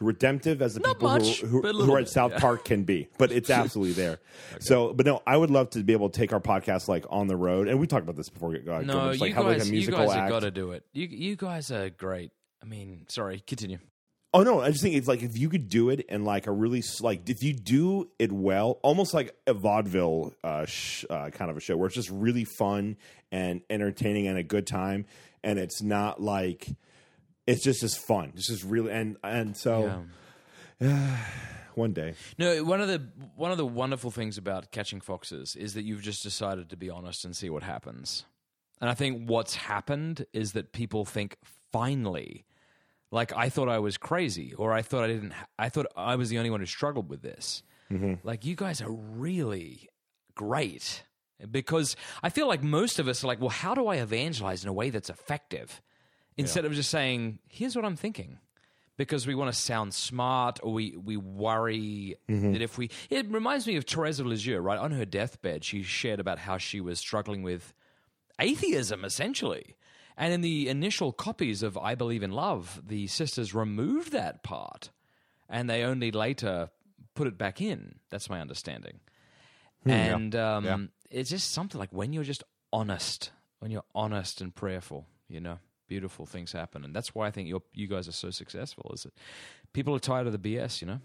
[0.00, 2.38] redemptive as the Not people much, who, who, who are at South yeah.
[2.38, 4.18] Park can be, but it's absolutely there.
[4.60, 7.26] So, but no, I would love to be able to take our podcast like on
[7.26, 8.54] the road, and we talked about this before.
[8.54, 10.84] Uh, No, like you like guys, a you guys have got to do it.
[10.92, 12.32] You you guys are great.
[12.62, 13.78] I mean, sorry, continue.
[14.34, 16.52] Oh no, I just think it's like if you could do it and like a
[16.52, 21.50] really like if you do it well, almost like a vaudeville uh, sh- uh, kind
[21.50, 22.96] of a show where it's just really fun
[23.32, 25.06] and entertaining and a good time,
[25.42, 26.68] and it's not like
[27.46, 28.32] it's just as fun.
[28.34, 30.04] It's just really and and so
[31.74, 32.14] one day.
[32.38, 33.06] No, one of the
[33.36, 36.90] one of the wonderful things about catching foxes is that you've just decided to be
[36.90, 38.24] honest and see what happens.
[38.80, 41.36] And I think what's happened is that people think
[41.72, 42.44] finally,
[43.10, 45.32] like I thought I was crazy, or I thought I didn't.
[45.58, 47.62] I thought I was the only one who struggled with this.
[47.90, 48.14] Mm-hmm.
[48.26, 49.88] Like you guys are really
[50.34, 51.04] great
[51.50, 54.68] because I feel like most of us are like, well, how do I evangelize in
[54.68, 55.80] a way that's effective?
[56.38, 58.38] Instead of just saying, here's what I'm thinking
[58.98, 62.90] because we want to sound smart or we, we worry that if we.
[63.10, 64.78] It reminds me of Teresa Lisieux, right?
[64.78, 67.72] On her deathbed, she shared about how she was struggling with
[68.38, 69.76] atheism, essentially.
[70.16, 74.90] And in the initial copies of I Believe in Love, the sisters removed that part
[75.48, 76.70] and they only later
[77.14, 77.96] put it back in.
[78.10, 79.00] That's my understanding.
[79.94, 82.42] and um, it's just something like when you're just
[82.72, 83.30] honest,
[83.60, 86.84] when you're honest and prayerful, you know, beautiful things happen.
[86.84, 89.12] And that's why I think you're, you guys are so successful, is that
[89.72, 91.00] people are tired of the BS, you know?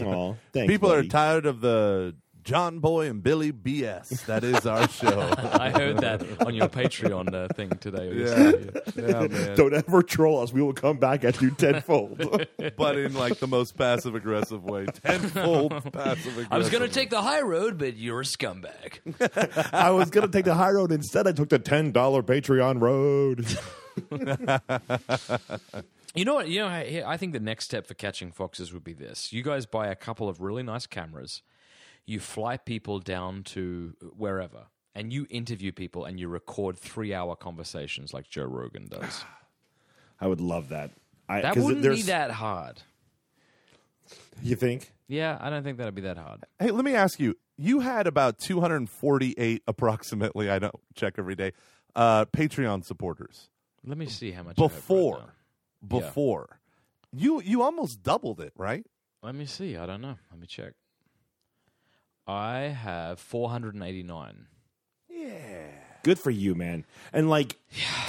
[0.00, 1.06] Aw, thanks, People buddy.
[1.06, 2.14] are tired of the
[2.44, 4.26] John Boy and Billy BS.
[4.26, 5.32] That is our show.
[5.38, 8.12] I heard that on your Patreon uh, thing today.
[8.12, 9.56] yeah, yeah, man.
[9.56, 10.52] Don't ever troll us.
[10.52, 12.46] We will come back at you tenfold.
[12.76, 16.48] But in like the most passive aggressive way, tenfold passive aggressive.
[16.50, 19.00] I was going to take the high road, but you're a scumbag.
[19.72, 20.92] I was going to take the high road.
[20.92, 23.46] Instead, I took the $10 Patreon road.
[26.16, 26.48] You know what?
[26.48, 29.42] You know, I, I think the next step for catching foxes would be this: you
[29.42, 31.42] guys buy a couple of really nice cameras,
[32.06, 38.12] you fly people down to wherever, and you interview people, and you record three-hour conversations
[38.12, 39.24] like Joe Rogan does.
[40.20, 40.90] I would love that.
[41.28, 42.82] I, That wouldn't be that hard.
[44.42, 44.92] You think?
[45.08, 46.44] Yeah, I don't think that'd be that hard.
[46.58, 47.36] Hey, let me ask you.
[47.56, 51.52] You had about 248 approximately, I don't check every day,
[51.94, 53.48] uh, Patreon supporters
[53.84, 55.34] Let me see how much I have right before.
[55.86, 56.60] before.
[57.12, 58.84] You you almost doubled it, right?
[59.22, 59.76] Let me see.
[59.76, 60.16] I don't know.
[60.32, 60.72] Let me check.
[62.26, 64.46] I have 489.
[65.08, 65.66] Yeah,
[66.04, 66.84] Good for you, man.
[67.14, 67.56] And like,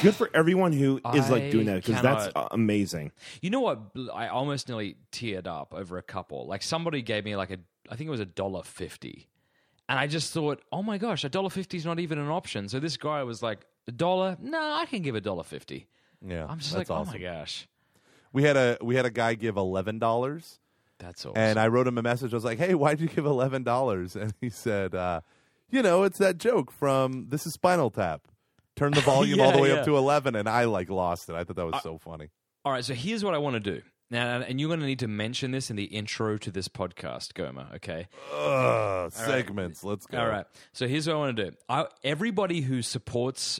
[0.02, 3.14] good for everyone who is like doing that because that's uh, amazing.
[3.42, 3.80] You know what?
[4.14, 6.46] I almost nearly teared up over a couple.
[6.46, 7.58] Like somebody gave me like a,
[7.90, 9.30] I think it was a dollar fifty,
[9.88, 12.68] and I just thought, oh my gosh, a dollar fifty is not even an option.
[12.68, 14.36] So this guy was like, a dollar?
[14.42, 15.88] No, I can give a dollar fifty.
[16.22, 17.16] Yeah, I'm just that's like, awesome.
[17.16, 17.66] oh my gosh,
[18.34, 20.60] We had a we had a guy give eleven dollars,
[21.00, 21.38] that's awesome.
[21.38, 22.34] and I wrote him a message.
[22.34, 25.22] I was like, "Hey, why'd you give eleven dollars?" And he said, uh,
[25.70, 28.22] "You know, it's that joke from This Is Spinal Tap.
[28.76, 29.76] Turn the volume all the way yeah.
[29.76, 31.36] up to eleven, and I like lost it.
[31.36, 32.30] I thought that was so funny.
[32.64, 33.82] All right, so here's what I want to do.
[34.12, 37.34] Now, and you're going to need to mention this in the intro to this podcast,
[37.34, 38.08] Goma, okay?
[38.34, 39.84] Ugh, segments.
[39.84, 40.20] Let's go.
[40.20, 40.46] All right.
[40.74, 41.58] So here's what I want to do.
[41.68, 43.60] I, everybody who supports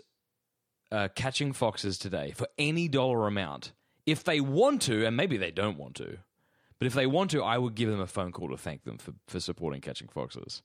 [0.92, 3.74] uh, catching foxes today for any dollar amount,
[4.06, 6.20] if they want to, and maybe they don't want to,
[6.80, 8.98] but if they want to, I would give them a phone call to thank them
[8.98, 10.62] for, for supporting catching foxes.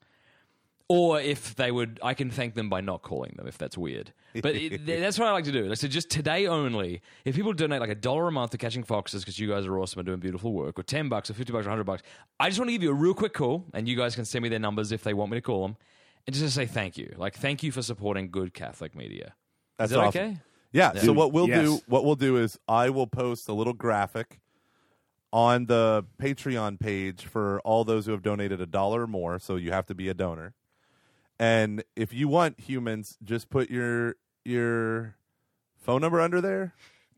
[0.89, 4.13] Or if they would, I can thank them by not calling them if that's weird.
[4.43, 5.67] But it, that's what I like to do.
[5.67, 8.83] Like, so just today only, if people donate like a dollar a month to catching
[8.83, 11.53] foxes because you guys are awesome and doing beautiful work, or ten bucks, or fifty
[11.53, 12.03] bucks, or hundred bucks,
[12.41, 14.43] I just want to give you a real quick call, and you guys can send
[14.43, 15.76] me their numbers if they want me to call them,
[16.26, 17.14] and just to say thank you.
[17.17, 19.34] Like thank you for supporting good Catholic media.
[19.79, 20.21] That's Is that awesome.
[20.22, 20.39] okay?
[20.72, 20.95] Yeah.
[20.95, 21.64] So what we'll yes.
[21.64, 24.41] do, what we'll do is, I will post a little graphic
[25.33, 29.39] on the Patreon page for all those who have donated a dollar or more.
[29.39, 30.55] So you have to be a donor.
[31.39, 35.15] And if you want humans, just put your your
[35.79, 36.75] phone number under there,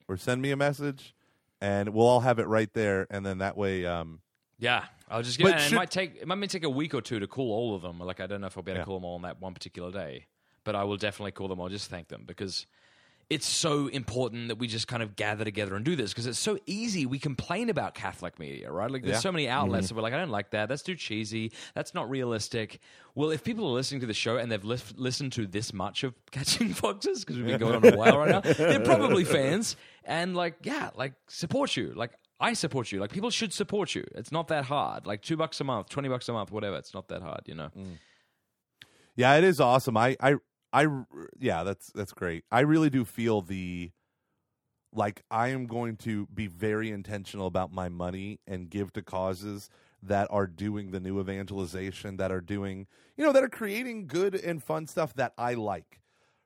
[0.09, 1.15] or send me a message,
[1.61, 3.07] and we'll all have it right there.
[3.11, 4.21] And then that way, um,
[4.59, 5.53] Yeah, I'll just get.
[5.53, 7.75] and should- it might take it might take a week or two to call all
[7.75, 7.99] of them.
[7.99, 8.85] Like I don't know if I'll be able Yeah.
[8.85, 10.27] to call them all on that one particular day,
[10.65, 11.61] but I will definitely call them.
[11.61, 12.67] I'll just thank them because
[13.31, 16.39] it's so important that we just kind of gather together and do this because it's
[16.39, 17.07] so easy.
[17.07, 18.91] We complain about Catholic media, right?
[18.91, 19.21] Like there's Yeah.
[19.21, 19.95] so many outlets mm-hmm.
[19.95, 20.69] that we're like, I don't like that.
[20.69, 21.53] That's too cheesy.
[21.75, 22.81] That's not realistic.
[23.15, 26.05] Well, if people are listening to the show and they've lis- listened to this much
[26.05, 29.77] of Catching Foxes because we've been going on a while right now, they're probably fans.
[30.05, 31.93] And like, yeah, like support you.
[31.95, 33.01] Like I support you.
[33.01, 34.05] Like people should support you.
[34.15, 35.07] It's not that hard.
[35.07, 36.77] Like two bucks a month, twenty bucks a month, whatever.
[36.77, 37.71] It's not that hard, you know.
[37.79, 37.99] Mm.
[39.15, 39.97] Yeah, it is awesome.
[39.97, 40.37] I, I,
[40.73, 40.87] I,
[41.39, 42.45] yeah, that's that's great.
[42.51, 43.91] I really do feel the,
[44.95, 49.71] like I am going to be very intentional about my money and give to causes
[50.03, 52.87] that are doing the new evangelization, that are doing,
[53.17, 56.01] you know, that are creating good and fun stuff that I like,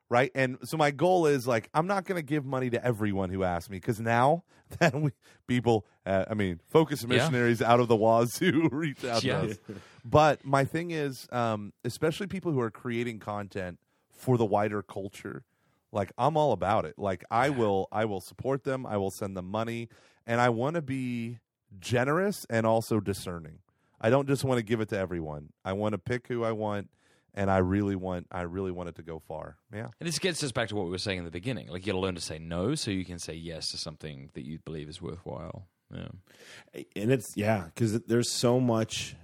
[0.08, 0.30] right?
[0.34, 3.42] And so my goal is like I'm not going to give money to everyone who
[3.44, 4.44] asks me because now
[4.78, 5.10] that we
[5.46, 7.08] people, uh, I mean, focus Yeah.
[7.08, 9.40] missionaries out of the wazoo reach out Yeah.
[9.44, 9.58] to us.
[10.04, 13.78] But my thing is, um, especially people who are creating content
[14.16, 15.44] for the wider culture,
[15.92, 16.98] like I'm all about it.
[16.98, 18.86] Like I will, I will support them.
[18.86, 19.88] I will send them money,
[20.26, 21.38] and I want to be
[21.78, 23.58] generous and also discerning.
[24.00, 25.50] I don't just want to give it to everyone.
[25.64, 26.90] I want to pick who I want,
[27.34, 29.56] and I really want, I really want it to go far.
[29.72, 31.68] Yeah, And this gets us back to what we were saying in the beginning.
[31.68, 34.30] Like you got to learn to say no, so you can say yes to something
[34.34, 35.66] that you believe is worthwhile.
[35.94, 36.08] Yeah.
[36.96, 39.14] and it's yeah because there's so much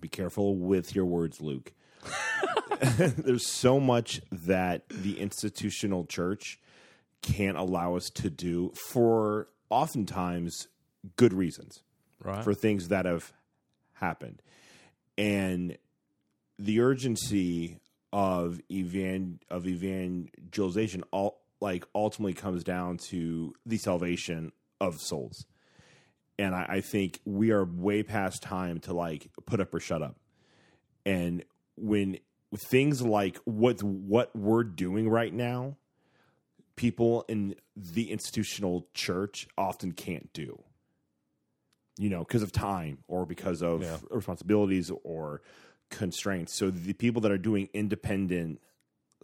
[0.00, 1.72] be careful with your words luke
[2.98, 6.58] there's so much that the institutional church
[7.22, 10.68] can't allow us to do for oftentimes
[11.16, 11.82] good reasons
[12.22, 12.42] Right.
[12.42, 13.32] for things that have
[13.94, 14.40] happened.
[15.18, 15.76] And
[16.58, 17.80] the urgency
[18.12, 25.44] of evan of evangelization all like ultimately comes down to the salvation of souls.
[26.38, 30.02] And I, I think we are way past time to like put up or shut
[30.02, 30.16] up.
[31.06, 31.44] And
[31.76, 32.18] when
[32.56, 35.76] things like what what we're doing right now
[36.76, 40.62] people in the institutional church often can't do
[41.98, 43.98] you know because of time or because of Yeah.
[44.10, 45.42] responsibilities or
[45.90, 48.60] constraints so the people that are doing independent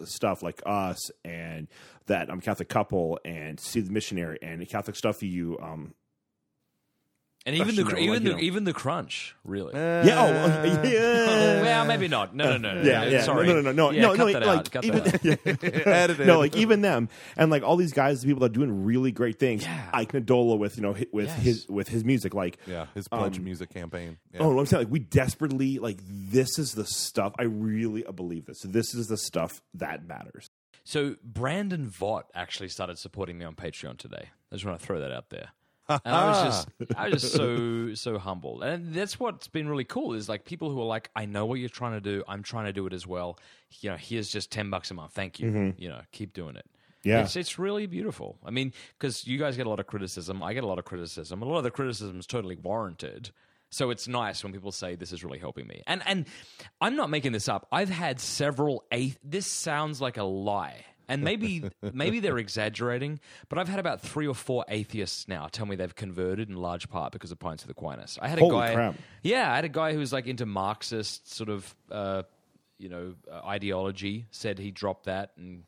[0.04, 1.68] stuff like us and
[2.06, 5.94] that I'm um, Catholic couple and see the missionary and Catholic stuff you um
[7.46, 9.72] And even the even like, the you know- even the crunch, really.
[9.74, 12.34] yeah oh yeah well, maybe not.
[12.34, 12.82] No, no, no.
[12.82, 12.88] no.
[12.88, 13.22] yeah, yeah.
[13.22, 13.46] Sorry.
[13.46, 14.32] No, no, no, no, Yeah, no, cut no.
[14.34, 14.70] that like out.
[14.70, 15.64] Cut even, that out.
[15.86, 16.26] edited.
[16.26, 17.08] no, like even them,
[17.38, 19.62] and like all these guys, the people that are doing really great things.
[19.62, 19.88] Yeah.
[19.94, 21.42] Ike Ndolo with you know with Yes.
[21.42, 24.18] his with his music, like yeah, his pledge Um, music campaign.
[24.34, 24.40] Yeah.
[24.42, 27.32] oh, I'm saying like we desperately like this is the stuff.
[27.38, 28.60] I really believe this.
[28.62, 30.50] This is the stuff that matters.
[30.84, 34.28] So Brandon Vogt actually started supporting me on Patreon today.
[34.52, 35.50] I just want to throw that out there.
[36.04, 39.84] And I was just, I was just so, so humbled, and that's what's been really
[39.84, 40.14] cool.
[40.14, 42.24] Is like people who are like, I know what you're trying to do.
[42.28, 43.38] I'm trying to do it as well.
[43.80, 45.12] You know, here's just ten bucks a month.
[45.12, 45.50] Thank you.
[45.50, 45.82] Mm-hmm.
[45.82, 46.66] You know, keep doing it.
[47.02, 47.22] Yeah.
[47.22, 48.38] it's, it's really beautiful.
[48.44, 50.84] I mean, because you guys get a lot of criticism, I get a lot of
[50.84, 51.40] criticism.
[51.42, 53.30] A lot of the criticism is totally warranted.
[53.70, 55.82] So it's nice when people say this is really helping me.
[55.86, 56.26] And and
[56.80, 57.68] I'm not making this up.
[57.70, 59.18] I've had several eighth.
[59.22, 60.84] This sounds like a lie.
[61.10, 63.18] And maybe maybe they're exaggerating,
[63.48, 66.88] but I've had about three or four atheists now tell me they've converted in large
[66.88, 68.16] part because of Pints of Aquinas.
[68.22, 68.94] I had a Holy guy, crap.
[69.22, 72.22] yeah, I had a guy who was like into Marxist sort of, uh,
[72.78, 74.26] you know, uh, ideology.
[74.30, 75.64] Said he dropped that and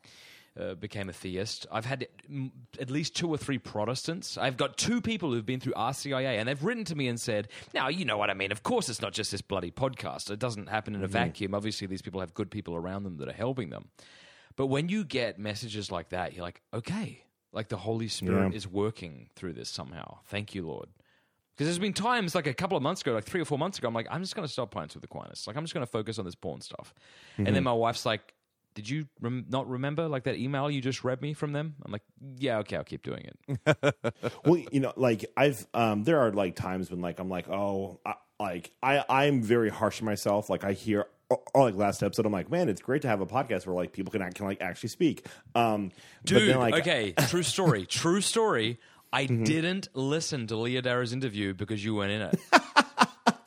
[0.59, 1.67] uh, became a theist.
[1.71, 4.37] I've had mm, at least two or three Protestants.
[4.37, 7.49] I've got two people who've been through RCIA and they've written to me and said,
[7.73, 8.51] "Now you know what I mean.
[8.51, 10.31] Of course, it's not just this bloody podcast.
[10.31, 11.53] It doesn't happen in a vacuum.
[11.53, 13.89] Obviously, these people have good people around them that are helping them."
[14.55, 18.55] But when you get messages like that, you're like, okay, like the Holy Spirit Yeah.
[18.57, 20.19] is working through this somehow.
[20.25, 20.89] Thank you, Lord.
[21.55, 23.77] Because there's been times, like a couple of months ago, like three or four months
[23.77, 25.45] ago, I'm like, I'm just going to stop Pints with Aquinas.
[25.45, 26.93] Like, I'm just going to focus on this porn stuff.
[27.37, 28.33] And then my wife's like,
[28.73, 31.75] Did you rem- not remember like that email you just read me from them?
[31.85, 32.01] I'm like,
[32.37, 33.95] Yeah, okay, I'll keep doing it.
[34.45, 37.99] well, you know, like I've um there are like times when like I'm like, oh,
[38.03, 40.49] I, like I I'm very harsh on myself.
[40.49, 41.05] Like I hear.
[41.33, 43.75] Or, or like last episode, I'm like, man, it's great to have a podcast where
[43.75, 45.25] like people can act, can like actually speak.
[45.55, 45.91] Um,
[46.25, 47.85] Dude, but then, like, okay, true story.
[47.87, 48.79] True story.
[49.11, 49.43] I Mm-hmm.
[49.43, 52.39] didn't listen to Leah Darrow's interview because you weren't in it.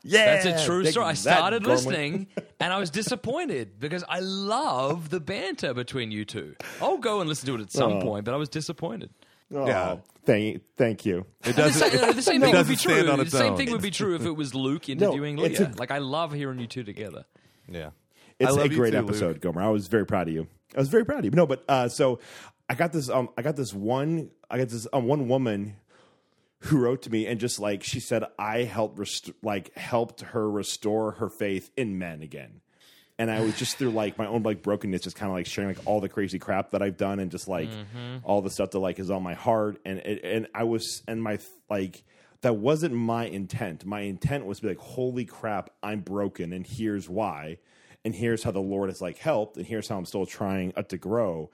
[0.02, 1.06] yeah, That's a true story.
[1.06, 1.76] I started Gormley.
[1.86, 2.26] listening
[2.60, 6.54] and I was disappointed because I love the banter between you two.
[6.80, 8.00] I'll go and listen to it at some Oh.
[8.00, 9.10] point, but I was disappointed.
[9.52, 9.96] Oh, Yeah.
[10.24, 11.26] thank thank you.
[11.44, 11.90] It The doesn't.
[11.90, 13.02] same, the same it thing would be true.
[13.02, 13.56] The same own.
[13.56, 15.72] thing would be true if it was Luke interviewing it's Leah.
[15.74, 17.24] a- like I love hearing you two together.
[17.68, 17.90] Yeah.
[18.38, 19.40] It's a great too, episode, Luke.
[19.40, 19.62] Gomer.
[19.62, 20.46] I was very proud of you.
[20.74, 21.30] I was very proud of you.
[21.30, 22.20] No, but uh, so
[22.68, 23.08] I got this.
[23.08, 24.30] Um, I got this one.
[24.50, 25.76] I got this um, one woman
[26.60, 30.50] who wrote to me and just like she said, I helped rest- like helped her
[30.50, 32.60] restore her faith in men again.
[33.18, 35.68] and I was just through like my own like brokenness, just kind of like sharing
[35.74, 37.68] like all the crazy crap that I've done and just like
[38.24, 41.22] all the stuff that like is on my heart, and it, and I was and
[41.22, 41.38] my
[41.70, 42.02] like
[42.42, 43.84] that wasn't my intent.
[43.84, 47.58] My intent was to be like, holy crap, I'm broken, and here's why,
[48.04, 50.82] and here's how the Lord has like helped, and here's how I'm still trying uh,
[50.82, 51.50] to grow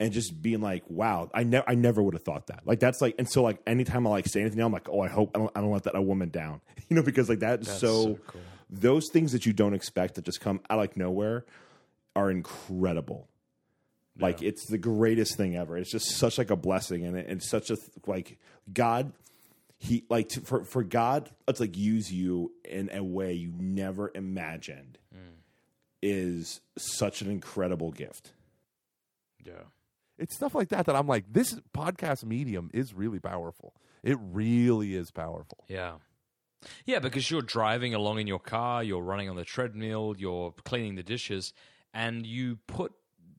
[0.00, 2.62] and just being like, wow, I never, I never would have thought that.
[2.64, 5.08] Like that's like, and so like anytime I like say anything, I'm like, oh, I
[5.08, 7.70] hope I don't, I don't let that a woman down, you know, because like that's,
[7.78, 8.18] so,
[8.68, 11.44] those things that you don't expect that just come out like nowhere
[12.16, 13.28] are incredible.
[14.18, 15.76] Like it's the greatest thing ever.
[15.76, 17.76] It's just such like a blessing, and it's such a
[18.06, 18.38] like
[18.72, 19.12] God.
[19.82, 24.12] He like to, for for God, let's like use you in a way you never
[24.14, 24.98] imagined.
[26.04, 28.32] Is such an incredible gift.
[29.44, 29.66] Yeah.
[30.18, 33.72] It's stuff like that that I'm like, this podcast medium is really powerful.
[34.02, 35.64] It really is powerful.
[35.68, 35.94] Yeah.
[36.86, 40.96] Yeah, because you're driving along in your car, you're running on the treadmill, you're cleaning
[40.96, 41.52] the dishes,
[41.94, 42.92] and you put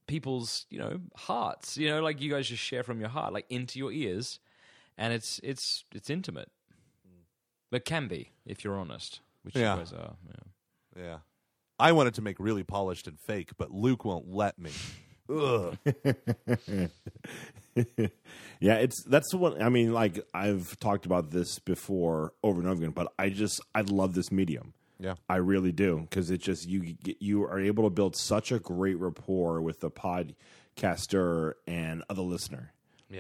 [0.08, 3.46] people's, you know, hearts, you know, like you guys just share from your heart, like
[3.50, 4.40] into your ears,
[4.98, 6.50] and it's it's it's intimate.
[7.72, 9.74] but can be, if you're honest, which Yeah.
[9.74, 10.16] you guys are.
[10.28, 11.02] Yeah.
[11.04, 11.18] Yeah.
[11.80, 14.72] I wanted to make really polished and fake, but Luke won't let me.
[15.30, 15.78] Ugh.
[18.60, 19.62] Yeah, it's that's what.
[19.62, 23.60] I mean, like I've talked about this before over and over again, but I just
[23.76, 24.74] I love this medium.
[25.00, 25.16] Yeah.
[25.28, 28.60] I really do because it just you get, you are able to build such a
[28.60, 32.72] great rapport with the podcaster and the listener.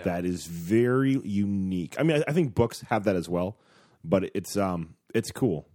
[0.01, 1.95] That is very unique.
[1.99, 3.57] I mean, I, I think books have that as well,
[4.03, 5.67] but it's um it's cool.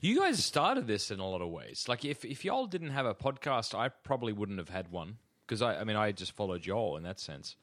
[0.00, 1.86] You guys started this in a lot of ways.
[1.88, 5.62] Like if if y'all didn't have a podcast, I probably wouldn't have had one because
[5.62, 7.56] I I mean I just followed y'all in that sense.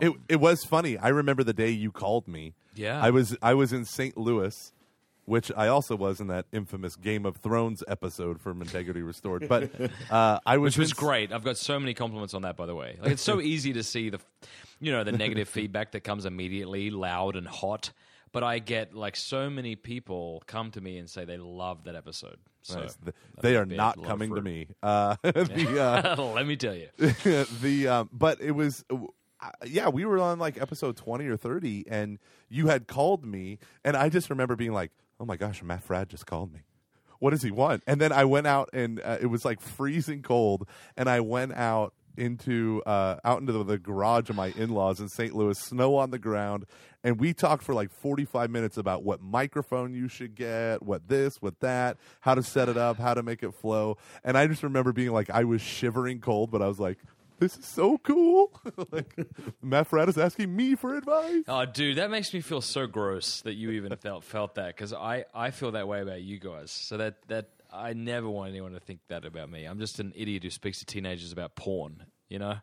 [0.00, 0.96] It it was funny.
[0.96, 2.54] I remember the day you called me.
[2.74, 3.02] Yeah.
[3.02, 4.16] I was I was in St.
[4.16, 4.72] Louis,
[5.26, 9.48] which I also was in that infamous Game of Thrones episode from Integrity Restored.
[9.48, 9.70] But
[10.10, 11.32] uh, I was which was great.
[11.32, 12.96] I've got so many compliments on that, by the way.
[13.00, 14.20] Like it's so easy to see the,
[14.80, 17.92] you know, the negative feedback that comes immediately, loud and hot.
[18.32, 21.96] But I get like so many people come to me and say they love that
[21.96, 22.38] episode.
[22.62, 22.96] So Nice.
[22.96, 24.68] Th- that They are not coming to me.
[24.82, 26.88] Uh, the, uh, Let me tell you.
[27.62, 31.84] the um, but it was uh, yeah we were on like episode 20 or 30
[31.88, 34.90] and you had called me and i just remember being like
[35.20, 36.60] oh my gosh Matt Fradd just called me.
[37.18, 37.82] What does he want?
[37.86, 40.66] And then i went out and uh, it was like freezing cold
[40.96, 45.08] and i went out into uh, out into the, the garage of my in-laws in
[45.08, 46.64] st louis snow on the ground
[47.04, 51.36] and we talked for like 45 minutes about what microphone you should get what this
[51.40, 53.98] what that how to set it up how to make it flow.
[54.24, 56.98] And i just remember being like i was shivering cold but i was like
[57.38, 58.52] this is so cool.
[58.90, 59.16] like
[59.62, 61.44] Matt Fradd is asking me for advice.
[61.48, 64.92] Oh, dude, that makes me feel so gross that you even felt felt that because
[64.92, 66.70] I, I feel that way about you guys.
[66.70, 69.64] So that that I never want anyone to think that about me.
[69.64, 72.06] I'm just an idiot who speaks to teenagers about porn.
[72.28, 72.56] You know.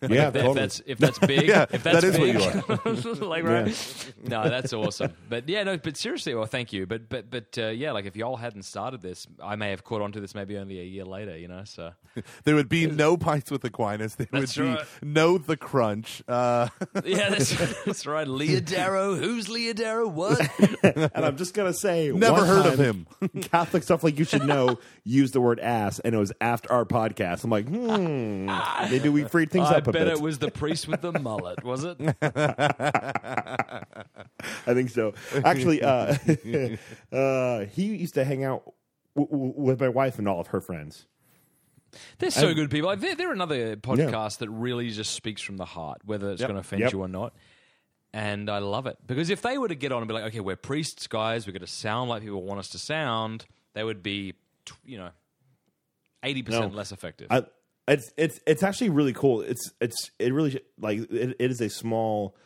[0.00, 3.22] Yeah, if, if that's if that's big, Yeah, if that's that is big, what you
[3.22, 3.26] are.
[3.26, 4.12] like right?
[4.22, 5.12] No, that's awesome.
[5.28, 6.86] But yeah, no, but seriously, well, thank you.
[6.86, 10.02] But but but uh, yeah, like if y'all hadn't started this, I may have caught
[10.02, 11.36] on to this maybe only a year later.
[11.38, 11.92] You know, so
[12.44, 14.14] There would be no pints with Aquinas.
[14.16, 14.84] There would be right.
[15.02, 16.22] no the crunch.
[16.26, 16.68] Uh,
[17.04, 18.26] yeah, that's that's right.
[18.26, 20.08] Leah Darrow, who's Leah Darrow?
[20.08, 20.40] What?
[20.82, 23.06] And I'm just gonna say, Never one heard of him.
[23.42, 26.84] Catholic stuff like you should know used the word ass, and it was after our
[26.84, 27.44] podcast.
[27.44, 28.46] I'm like, hmm,
[28.90, 30.14] maybe we freed things I up a bet bit.
[30.16, 31.96] it was the priest with the mullet, was it?
[32.22, 33.84] I
[34.66, 35.14] think so.
[35.44, 36.16] Actually, uh,
[37.12, 38.72] uh, he used to hang out
[39.16, 41.06] w- w- with my wife and all of her friends.
[42.18, 42.88] They're so good people.
[42.88, 46.48] Like, they're, they're another podcast that really just speaks from the heart, whether it's Yep.
[46.48, 46.92] going to offend Yep.
[46.92, 47.34] you or not.
[48.12, 50.40] And I love it because if they were to get on and be like, okay,
[50.40, 54.02] we're priests, guys, we're going to sound like people want us to sound, they would
[54.02, 54.32] be,
[54.64, 55.10] tw- you know,
[56.22, 56.76] eighty percent No.
[56.76, 57.26] less effective.
[57.30, 57.44] I,
[57.88, 59.40] it's it's it's actually really cool.
[59.40, 62.36] It's it's it really like it, it is a small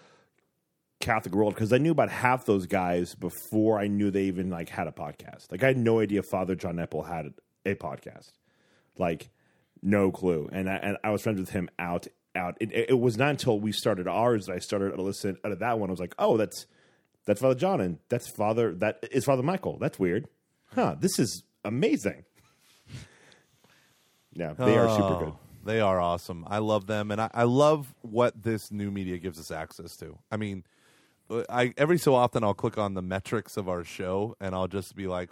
[1.01, 4.69] Catholic world because I knew about half those guys before I knew they even like
[4.69, 5.51] had a podcast.
[5.51, 7.35] Like I had no idea Father John Nepil had
[7.66, 8.31] a podcast.
[8.97, 9.31] Like
[9.82, 10.48] no clue.
[10.52, 12.56] And I, and I was friends with him out out.
[12.60, 15.78] It, it was not until we started ours that I started to listen to that
[15.78, 15.90] one.
[15.90, 16.66] I was like, oh, that's
[17.27, 19.78] that's Father John and that's Father that is Father Michael.
[19.78, 20.28] That's weird.
[20.74, 20.97] Huh?
[20.98, 22.24] This is amazing.
[24.34, 25.32] Yeah, they are super good.
[25.34, 26.44] Oh, They are awesome.
[26.48, 30.18] I love them, and I, I love what this new media gives us access to.
[30.30, 30.64] I mean,
[31.30, 34.68] uh, I every so often I'll click on the metrics of our show, and I'll
[34.68, 35.30] just be like,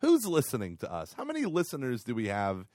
[0.00, 1.12] "Who's listening to us?
[1.16, 2.66] How many listeners do we have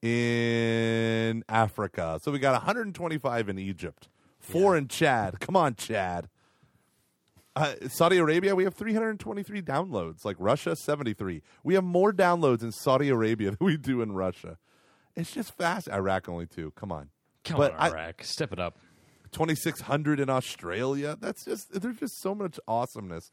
[0.00, 4.08] in Africa?" So we got 125 in Egypt,
[4.40, 5.40] four in Chad.
[5.40, 6.28] Come on, Chad.
[7.54, 10.24] Uh, Saudi Arabia, we have 323 downloads.
[10.24, 11.42] Like Russia, 73.
[11.62, 14.56] We have more downloads in Saudi Arabia than we do in Russia.
[15.16, 15.88] It's just fast.
[15.88, 16.72] Iraq only two.
[16.76, 17.10] Come on.
[17.44, 18.78] Come But on, I- Iraq, step it up.
[19.32, 21.16] 2600 in Australia.
[21.20, 23.30] That's just there's just so much awesomeness.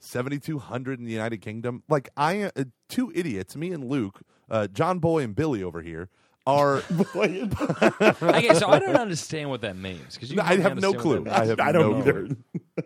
[0.00, 1.82] 7200 in the United Kingdom.
[1.88, 6.08] Like I uh, two idiots, me and Luke, uh, John Boy and Billy over here
[6.46, 6.76] are
[7.16, 11.26] okay, so I don't understand what that means because I have no clue.
[11.30, 12.12] I have I don't no either.
[12.26, 12.36] clue.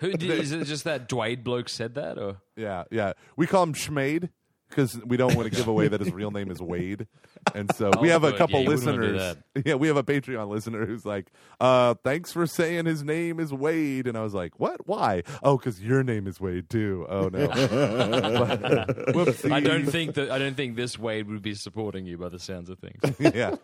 [0.00, 3.12] Who, did- is it just that Dwayne bloke said that, or Yeah, yeah.
[3.36, 4.30] We call him Schmade
[4.72, 7.06] because we don't want to give away that his real name is Wade.
[7.54, 9.36] And so we have a couple Yeah, you wouldn't wanna do listeners.
[9.66, 11.30] Yeah, we have a Patreon listener who's like,
[11.60, 14.06] uh, thanks for saying his name is Wade.
[14.06, 14.88] And I was like, what?
[14.88, 15.22] Why?
[15.42, 17.04] Oh, because your name is Wade too.
[17.08, 17.46] Oh, no.
[19.12, 19.52] Whoopsie.
[19.52, 22.38] I don't think that I don't think this Wade would be supporting you by the
[22.38, 23.34] sounds of things.
[23.34, 23.56] yeah.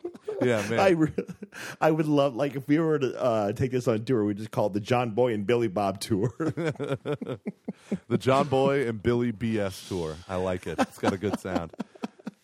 [0.42, 0.80] Yeah, man.
[0.80, 1.12] I, re-
[1.80, 4.50] I would love like if we were to uh, take this on tour, we just
[4.50, 6.32] call it the John Boy and Billy Bob tour.
[6.38, 7.38] the
[8.18, 10.16] John Boy and Billy BS tour.
[10.28, 10.78] I like it.
[10.78, 11.72] It's got a good sound.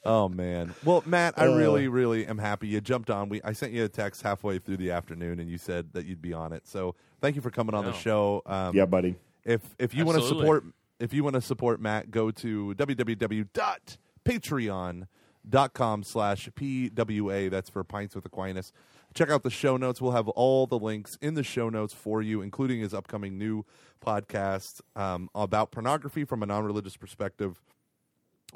[0.04, 0.74] Oh man.
[0.84, 3.30] Well, Matt, I really, really am happy you jumped on.
[3.30, 6.20] We I sent you a text halfway through the afternoon, and you said that you'd
[6.20, 6.66] be on it.
[6.66, 8.42] So thank you for coming on the show.
[8.44, 9.16] Um, yeah, buddy.
[9.44, 10.64] If if you want to support
[11.00, 15.06] if you want to support Matt, go to www.patreon.com
[15.50, 17.50] slash PWA.
[17.50, 18.72] That's for Pints with Aquinas.
[19.14, 20.00] Check out the show notes.
[20.00, 23.64] We'll have all the links in the show notes for you, including his upcoming new
[24.04, 27.60] podcast um, about pornography from a non religious perspective.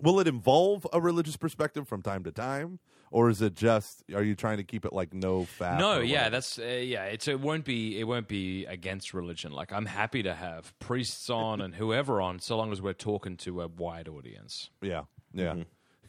[0.01, 2.79] Will it involve a religious perspective from time to time?
[3.11, 5.79] Or is it just are you trying to keep it like no fat?
[5.79, 6.31] No, yeah, whatever?
[6.31, 7.05] that's uh, yeah.
[7.05, 9.51] It's it won't be it won't be against religion.
[9.53, 13.37] Like I'm happy to have priests on and whoever on, so long as we're talking
[13.39, 14.71] to a wide audience.
[14.83, 15.53] Yeah, yeah.
[15.53, 15.63] Mm-hmm.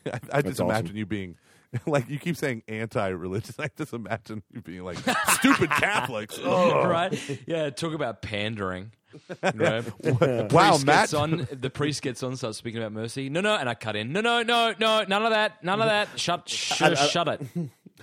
[0.11, 0.69] I, I just awesome.
[0.69, 1.35] imagine you being
[1.85, 3.55] like you keep saying anti-religious.
[3.59, 4.97] I just imagine you being like
[5.33, 6.39] stupid Catholics.
[6.41, 6.87] Oh.
[6.87, 7.39] right?
[7.45, 8.91] Yeah, talk about pandering.
[9.41, 9.83] Right?
[10.03, 11.01] Wow, priest Matt.
[11.03, 11.47] gets on.
[11.51, 13.29] The priest gets on, starts speaking about mercy.
[13.29, 14.13] No, no, and I cut in.
[14.13, 16.19] No, no, no, no, none of that, none of that.
[16.19, 17.41] Shut, sh- shut it.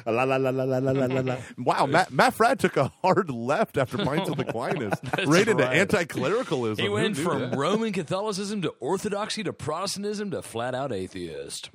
[0.07, 1.37] La la la la la la la la.
[1.59, 5.49] Wow, Matt, Matt Fry took a hard left after Minds of the Aquinas, right, right
[5.49, 6.83] into anti-clericalism.
[6.83, 7.57] He went from that?
[7.57, 11.71] Roman Catholicism to Orthodoxy to Protestantism to flat-out atheist.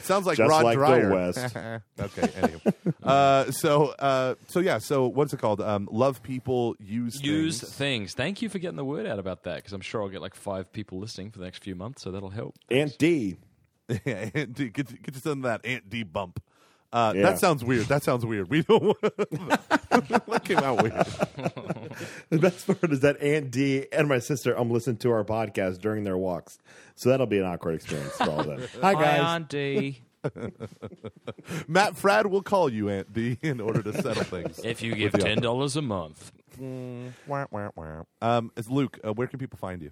[0.00, 1.08] Sounds like Just Rod like Dreher.
[1.08, 2.18] The West.
[2.18, 2.32] okay.
[2.36, 2.94] Anyway.
[3.02, 4.78] Uh, so uh, so yeah.
[4.78, 5.60] So what's it called?
[5.60, 7.74] Um, love people, use use things.
[7.74, 8.14] things.
[8.14, 10.34] Thank you for getting the word out about that because I'm sure I'll get like
[10.34, 12.56] five people listening for the next few months, so that'll help.
[12.70, 13.36] Aunt D.
[14.04, 14.68] Yeah, Aunt D.
[14.70, 16.42] Get, get you some of that Aunt D bump.
[16.92, 17.22] Uh, Yeah.
[17.22, 17.86] That sounds weird.
[17.86, 18.48] That sounds weird.
[18.48, 18.98] We don't.
[19.02, 20.94] that came out weird.
[22.28, 25.78] The best part is that Aunt D and my sister um listen to our podcast
[25.80, 26.58] during their walks,
[26.94, 28.62] so that'll be an awkward experience for all of them.
[28.82, 29.20] Hi guys.
[29.20, 30.02] aunt d
[31.68, 34.58] Matt Fradd will call you Aunt D in order to settle things.
[34.64, 38.02] If you give ten dollars a month, Wah, wah, wah.
[38.20, 38.98] Um, it's Luke.
[39.06, 39.90] Uh, where can people find you?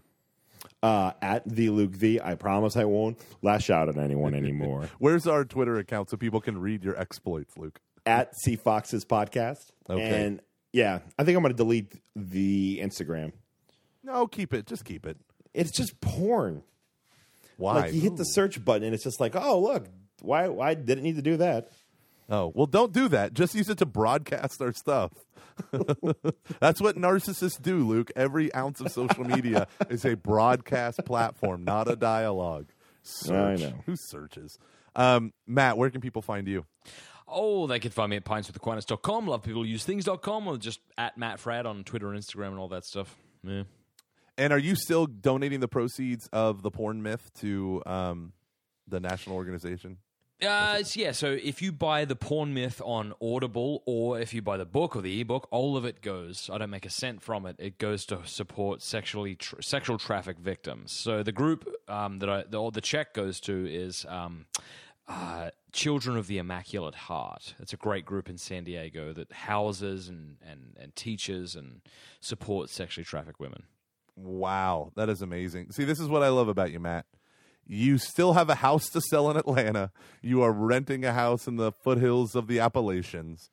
[0.82, 2.20] Uh, at the Luke V.
[2.20, 4.90] I promise I won't lash out at anyone anymore.
[4.98, 7.80] Where's our Twitter account so people can read your exploits, Luke?
[8.06, 9.66] at C Fox's podcast.
[9.88, 10.24] Okay.
[10.24, 10.40] And
[10.72, 13.32] yeah, I think I'm going to delete the Instagram.
[14.02, 14.66] No, keep it.
[14.66, 15.16] Just keep it.
[15.52, 16.62] It's just porn.
[17.56, 17.74] Why?
[17.74, 19.86] Like you hit the search button and it's just like, oh look,
[20.20, 21.70] why why didn't need to do that?
[22.28, 23.34] Oh, well, don't do that.
[23.34, 25.12] Just use it to broadcast our stuff.
[26.60, 28.10] That's what narcissists do, Luke.
[28.16, 32.66] Every ounce of social media is a broadcast platform, not a dialogue.
[33.02, 33.60] Search.
[33.60, 33.74] I know.
[33.86, 34.58] Who searches?
[34.96, 36.64] Um, Matt, where can people find you?
[37.26, 42.12] oh, they can find me at pintswithaquinas.com, lovepeopleusethings.com, or just at Matt Fradd on Twitter
[42.12, 43.16] and Instagram and all that stuff.
[43.42, 43.64] Yeah.
[44.36, 48.32] And are you still donating the proceeds of the porn myth to um,
[48.88, 49.98] the national organization?
[50.44, 54.56] Uh, yeah, so if you buy the Porn Myth on Audible or if you buy
[54.56, 56.50] the book or the ebook, all of it goes.
[56.52, 57.56] I don't make a cent from it.
[57.58, 60.92] It goes to support sexually tr- sexual traffic victims.
[60.92, 64.46] So the group um, that I the, the check goes to is um,
[65.08, 67.54] uh, Children of the Immaculate Heart.
[67.58, 71.80] It's a great group in San Diego that houses and, and, and teaches and
[72.20, 73.64] supports sexually trafficked women.
[74.16, 75.72] Wow, that is amazing.
[75.72, 77.06] See, this is what I love about you, Matt.
[77.66, 79.90] You still have a house to sell in Atlanta.
[80.22, 83.50] You are renting a house in the foothills of the Appalachians.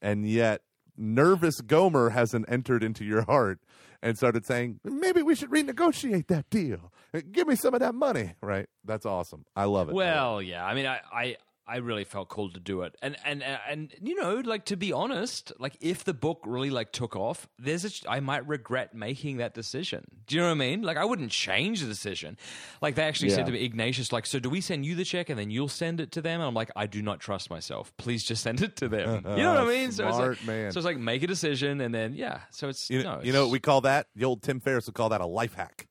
[0.00, 0.62] And yet,
[0.96, 3.60] nervous Gomer hasn't entered into your heart
[4.02, 6.92] and started saying, maybe we should renegotiate that deal.
[7.32, 8.68] Give me some of that money, right?
[8.84, 9.44] That's awesome.
[9.56, 9.94] I love it.
[9.94, 10.64] Well, yeah.
[10.64, 11.36] I mean, I, I,
[11.68, 14.92] I really felt called to do it, and and and you know, like to be
[14.92, 19.36] honest, like if the book really like took off, there's a I might regret making
[19.38, 20.04] that decision.
[20.26, 20.82] Do you know what I mean?
[20.82, 22.36] Like I wouldn't change the decision.
[22.80, 25.28] Like they actually said to me, Ignatius, like, so do we send you the check
[25.30, 26.40] and then you'll send it to them?
[26.40, 27.92] And I'm like, I do not trust myself.
[27.96, 29.24] Please just send it to them.
[29.38, 29.92] You know what I mean?
[29.92, 30.72] So it's Smart like, man.
[30.72, 32.40] so it's like make a decision and then yeah.
[32.50, 34.06] So it's You, no, you know what we call that?
[34.16, 35.86] The old Tim Ferriss would call that a life hack.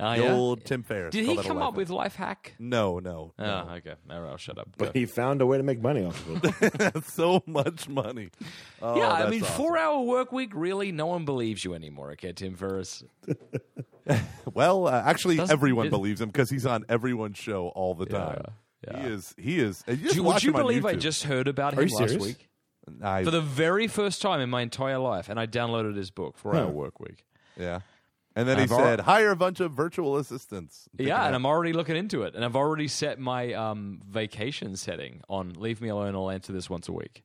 [0.00, 0.32] Ah, the yeah?
[0.34, 1.12] old Tim Ferriss.
[1.12, 1.76] Did called he a come life up hack.
[1.76, 2.54] with life hack?
[2.58, 3.32] No, no.
[3.38, 3.68] Oh, no.
[3.78, 3.94] okay.
[4.10, 4.68] All right, I'll shut up.
[4.78, 7.04] But he found a way to make money off of it.
[7.10, 8.30] so much money.
[8.80, 9.56] Oh, yeah, I that's mean, awesome.
[9.56, 10.92] four hour work week, really?
[10.92, 13.02] No one believes you anymore, okay, Tim Ferriss?
[14.54, 18.06] Well, uh, actually, Doesn't- everyone it- believes him because he's on everyone's show all the
[18.06, 18.42] time.
[18.86, 19.02] yeah.
[19.02, 19.34] He is.
[19.36, 19.84] He is.
[19.86, 21.00] and you just Do, watch would you him on believe I YouTube.
[21.00, 22.26] just heard about Are him you last serious?
[22.26, 22.48] week?
[23.02, 26.38] I, For the very first time in my entire life, and I downloaded his book,
[26.38, 27.26] Four Hour Work Week.
[27.58, 27.80] yeah.
[28.38, 31.44] And then he I've al- said, "Hire a bunch of virtual assistants." Yeah, and I'm
[31.44, 35.88] already looking into it, and I've already set my um, vacation setting on leave me
[35.88, 36.14] alone.
[36.14, 37.24] I'll answer this once a week.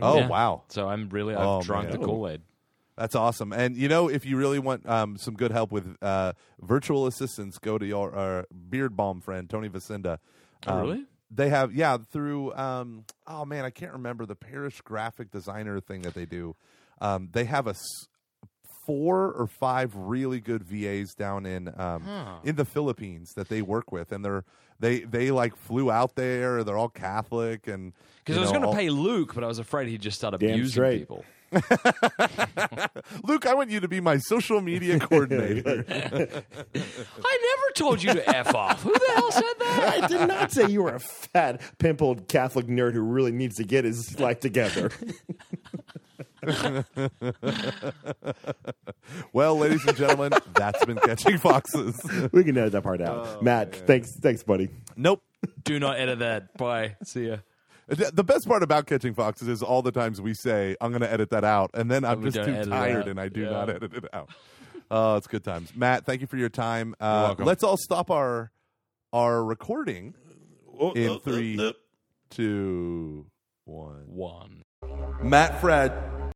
[0.00, 0.28] Oh Yeah.
[0.28, 2.00] wow, So I'm really I've Oh, drunk man.
[2.00, 2.40] the Kool Aid.
[2.96, 3.52] that's awesome.
[3.52, 7.58] And you know, if you really want um, some good help with uh, virtual assistants,
[7.58, 10.18] go to your uh, beard balm friend Tony Vicinda.
[10.66, 11.04] Oh, Um, really?
[11.30, 16.02] They have yeah through um, oh man I can't remember the parish graphic designer thing
[16.02, 16.56] that they do.
[17.00, 18.08] Um, they have a s-
[18.86, 22.02] four or five really good VAs down in um,
[22.44, 24.44] in the Philippines that they work with, and they're
[24.80, 26.64] they they like flew out there.
[26.64, 27.92] They're all Catholic and
[28.24, 30.68] Because I was going to pay Luke, but I was afraid he'd just start abusing
[30.68, 30.98] straight.
[31.00, 31.24] people.
[33.24, 33.46] Luke.
[33.46, 35.84] I want you to be my social media coordinator.
[35.88, 38.82] I never told you to f off.
[38.82, 40.00] Who the hell said that?
[40.02, 43.64] I did not say you were a fat, pimpled Catholic nerd who really needs to
[43.64, 44.90] get his life together.
[49.32, 51.98] well, ladies and gentlemen, that's been catching foxes.
[52.32, 53.26] we can edit that part out.
[53.26, 54.68] Oh, Matt, thanks, thanks, buddy.
[54.96, 55.22] nope.
[55.62, 56.56] Do not edit that.
[56.56, 56.96] Bye.
[57.04, 57.36] See ya.
[57.86, 61.02] The the best part about catching foxes is all the times we say, "I'm going
[61.02, 63.50] to edit that out," and then I'm just too tired and I do Yeah.
[63.50, 64.30] not edit it out.
[64.90, 66.04] Oh, it's good times, Matt.
[66.06, 66.94] Thank you for your time.
[67.00, 67.44] Uh, welcome.
[67.46, 68.50] let's all stop our
[69.12, 70.14] our recording
[70.94, 71.74] in three,
[72.30, 73.26] two,
[73.64, 74.04] one.
[74.06, 74.62] One.
[75.22, 76.32] Matt Fradd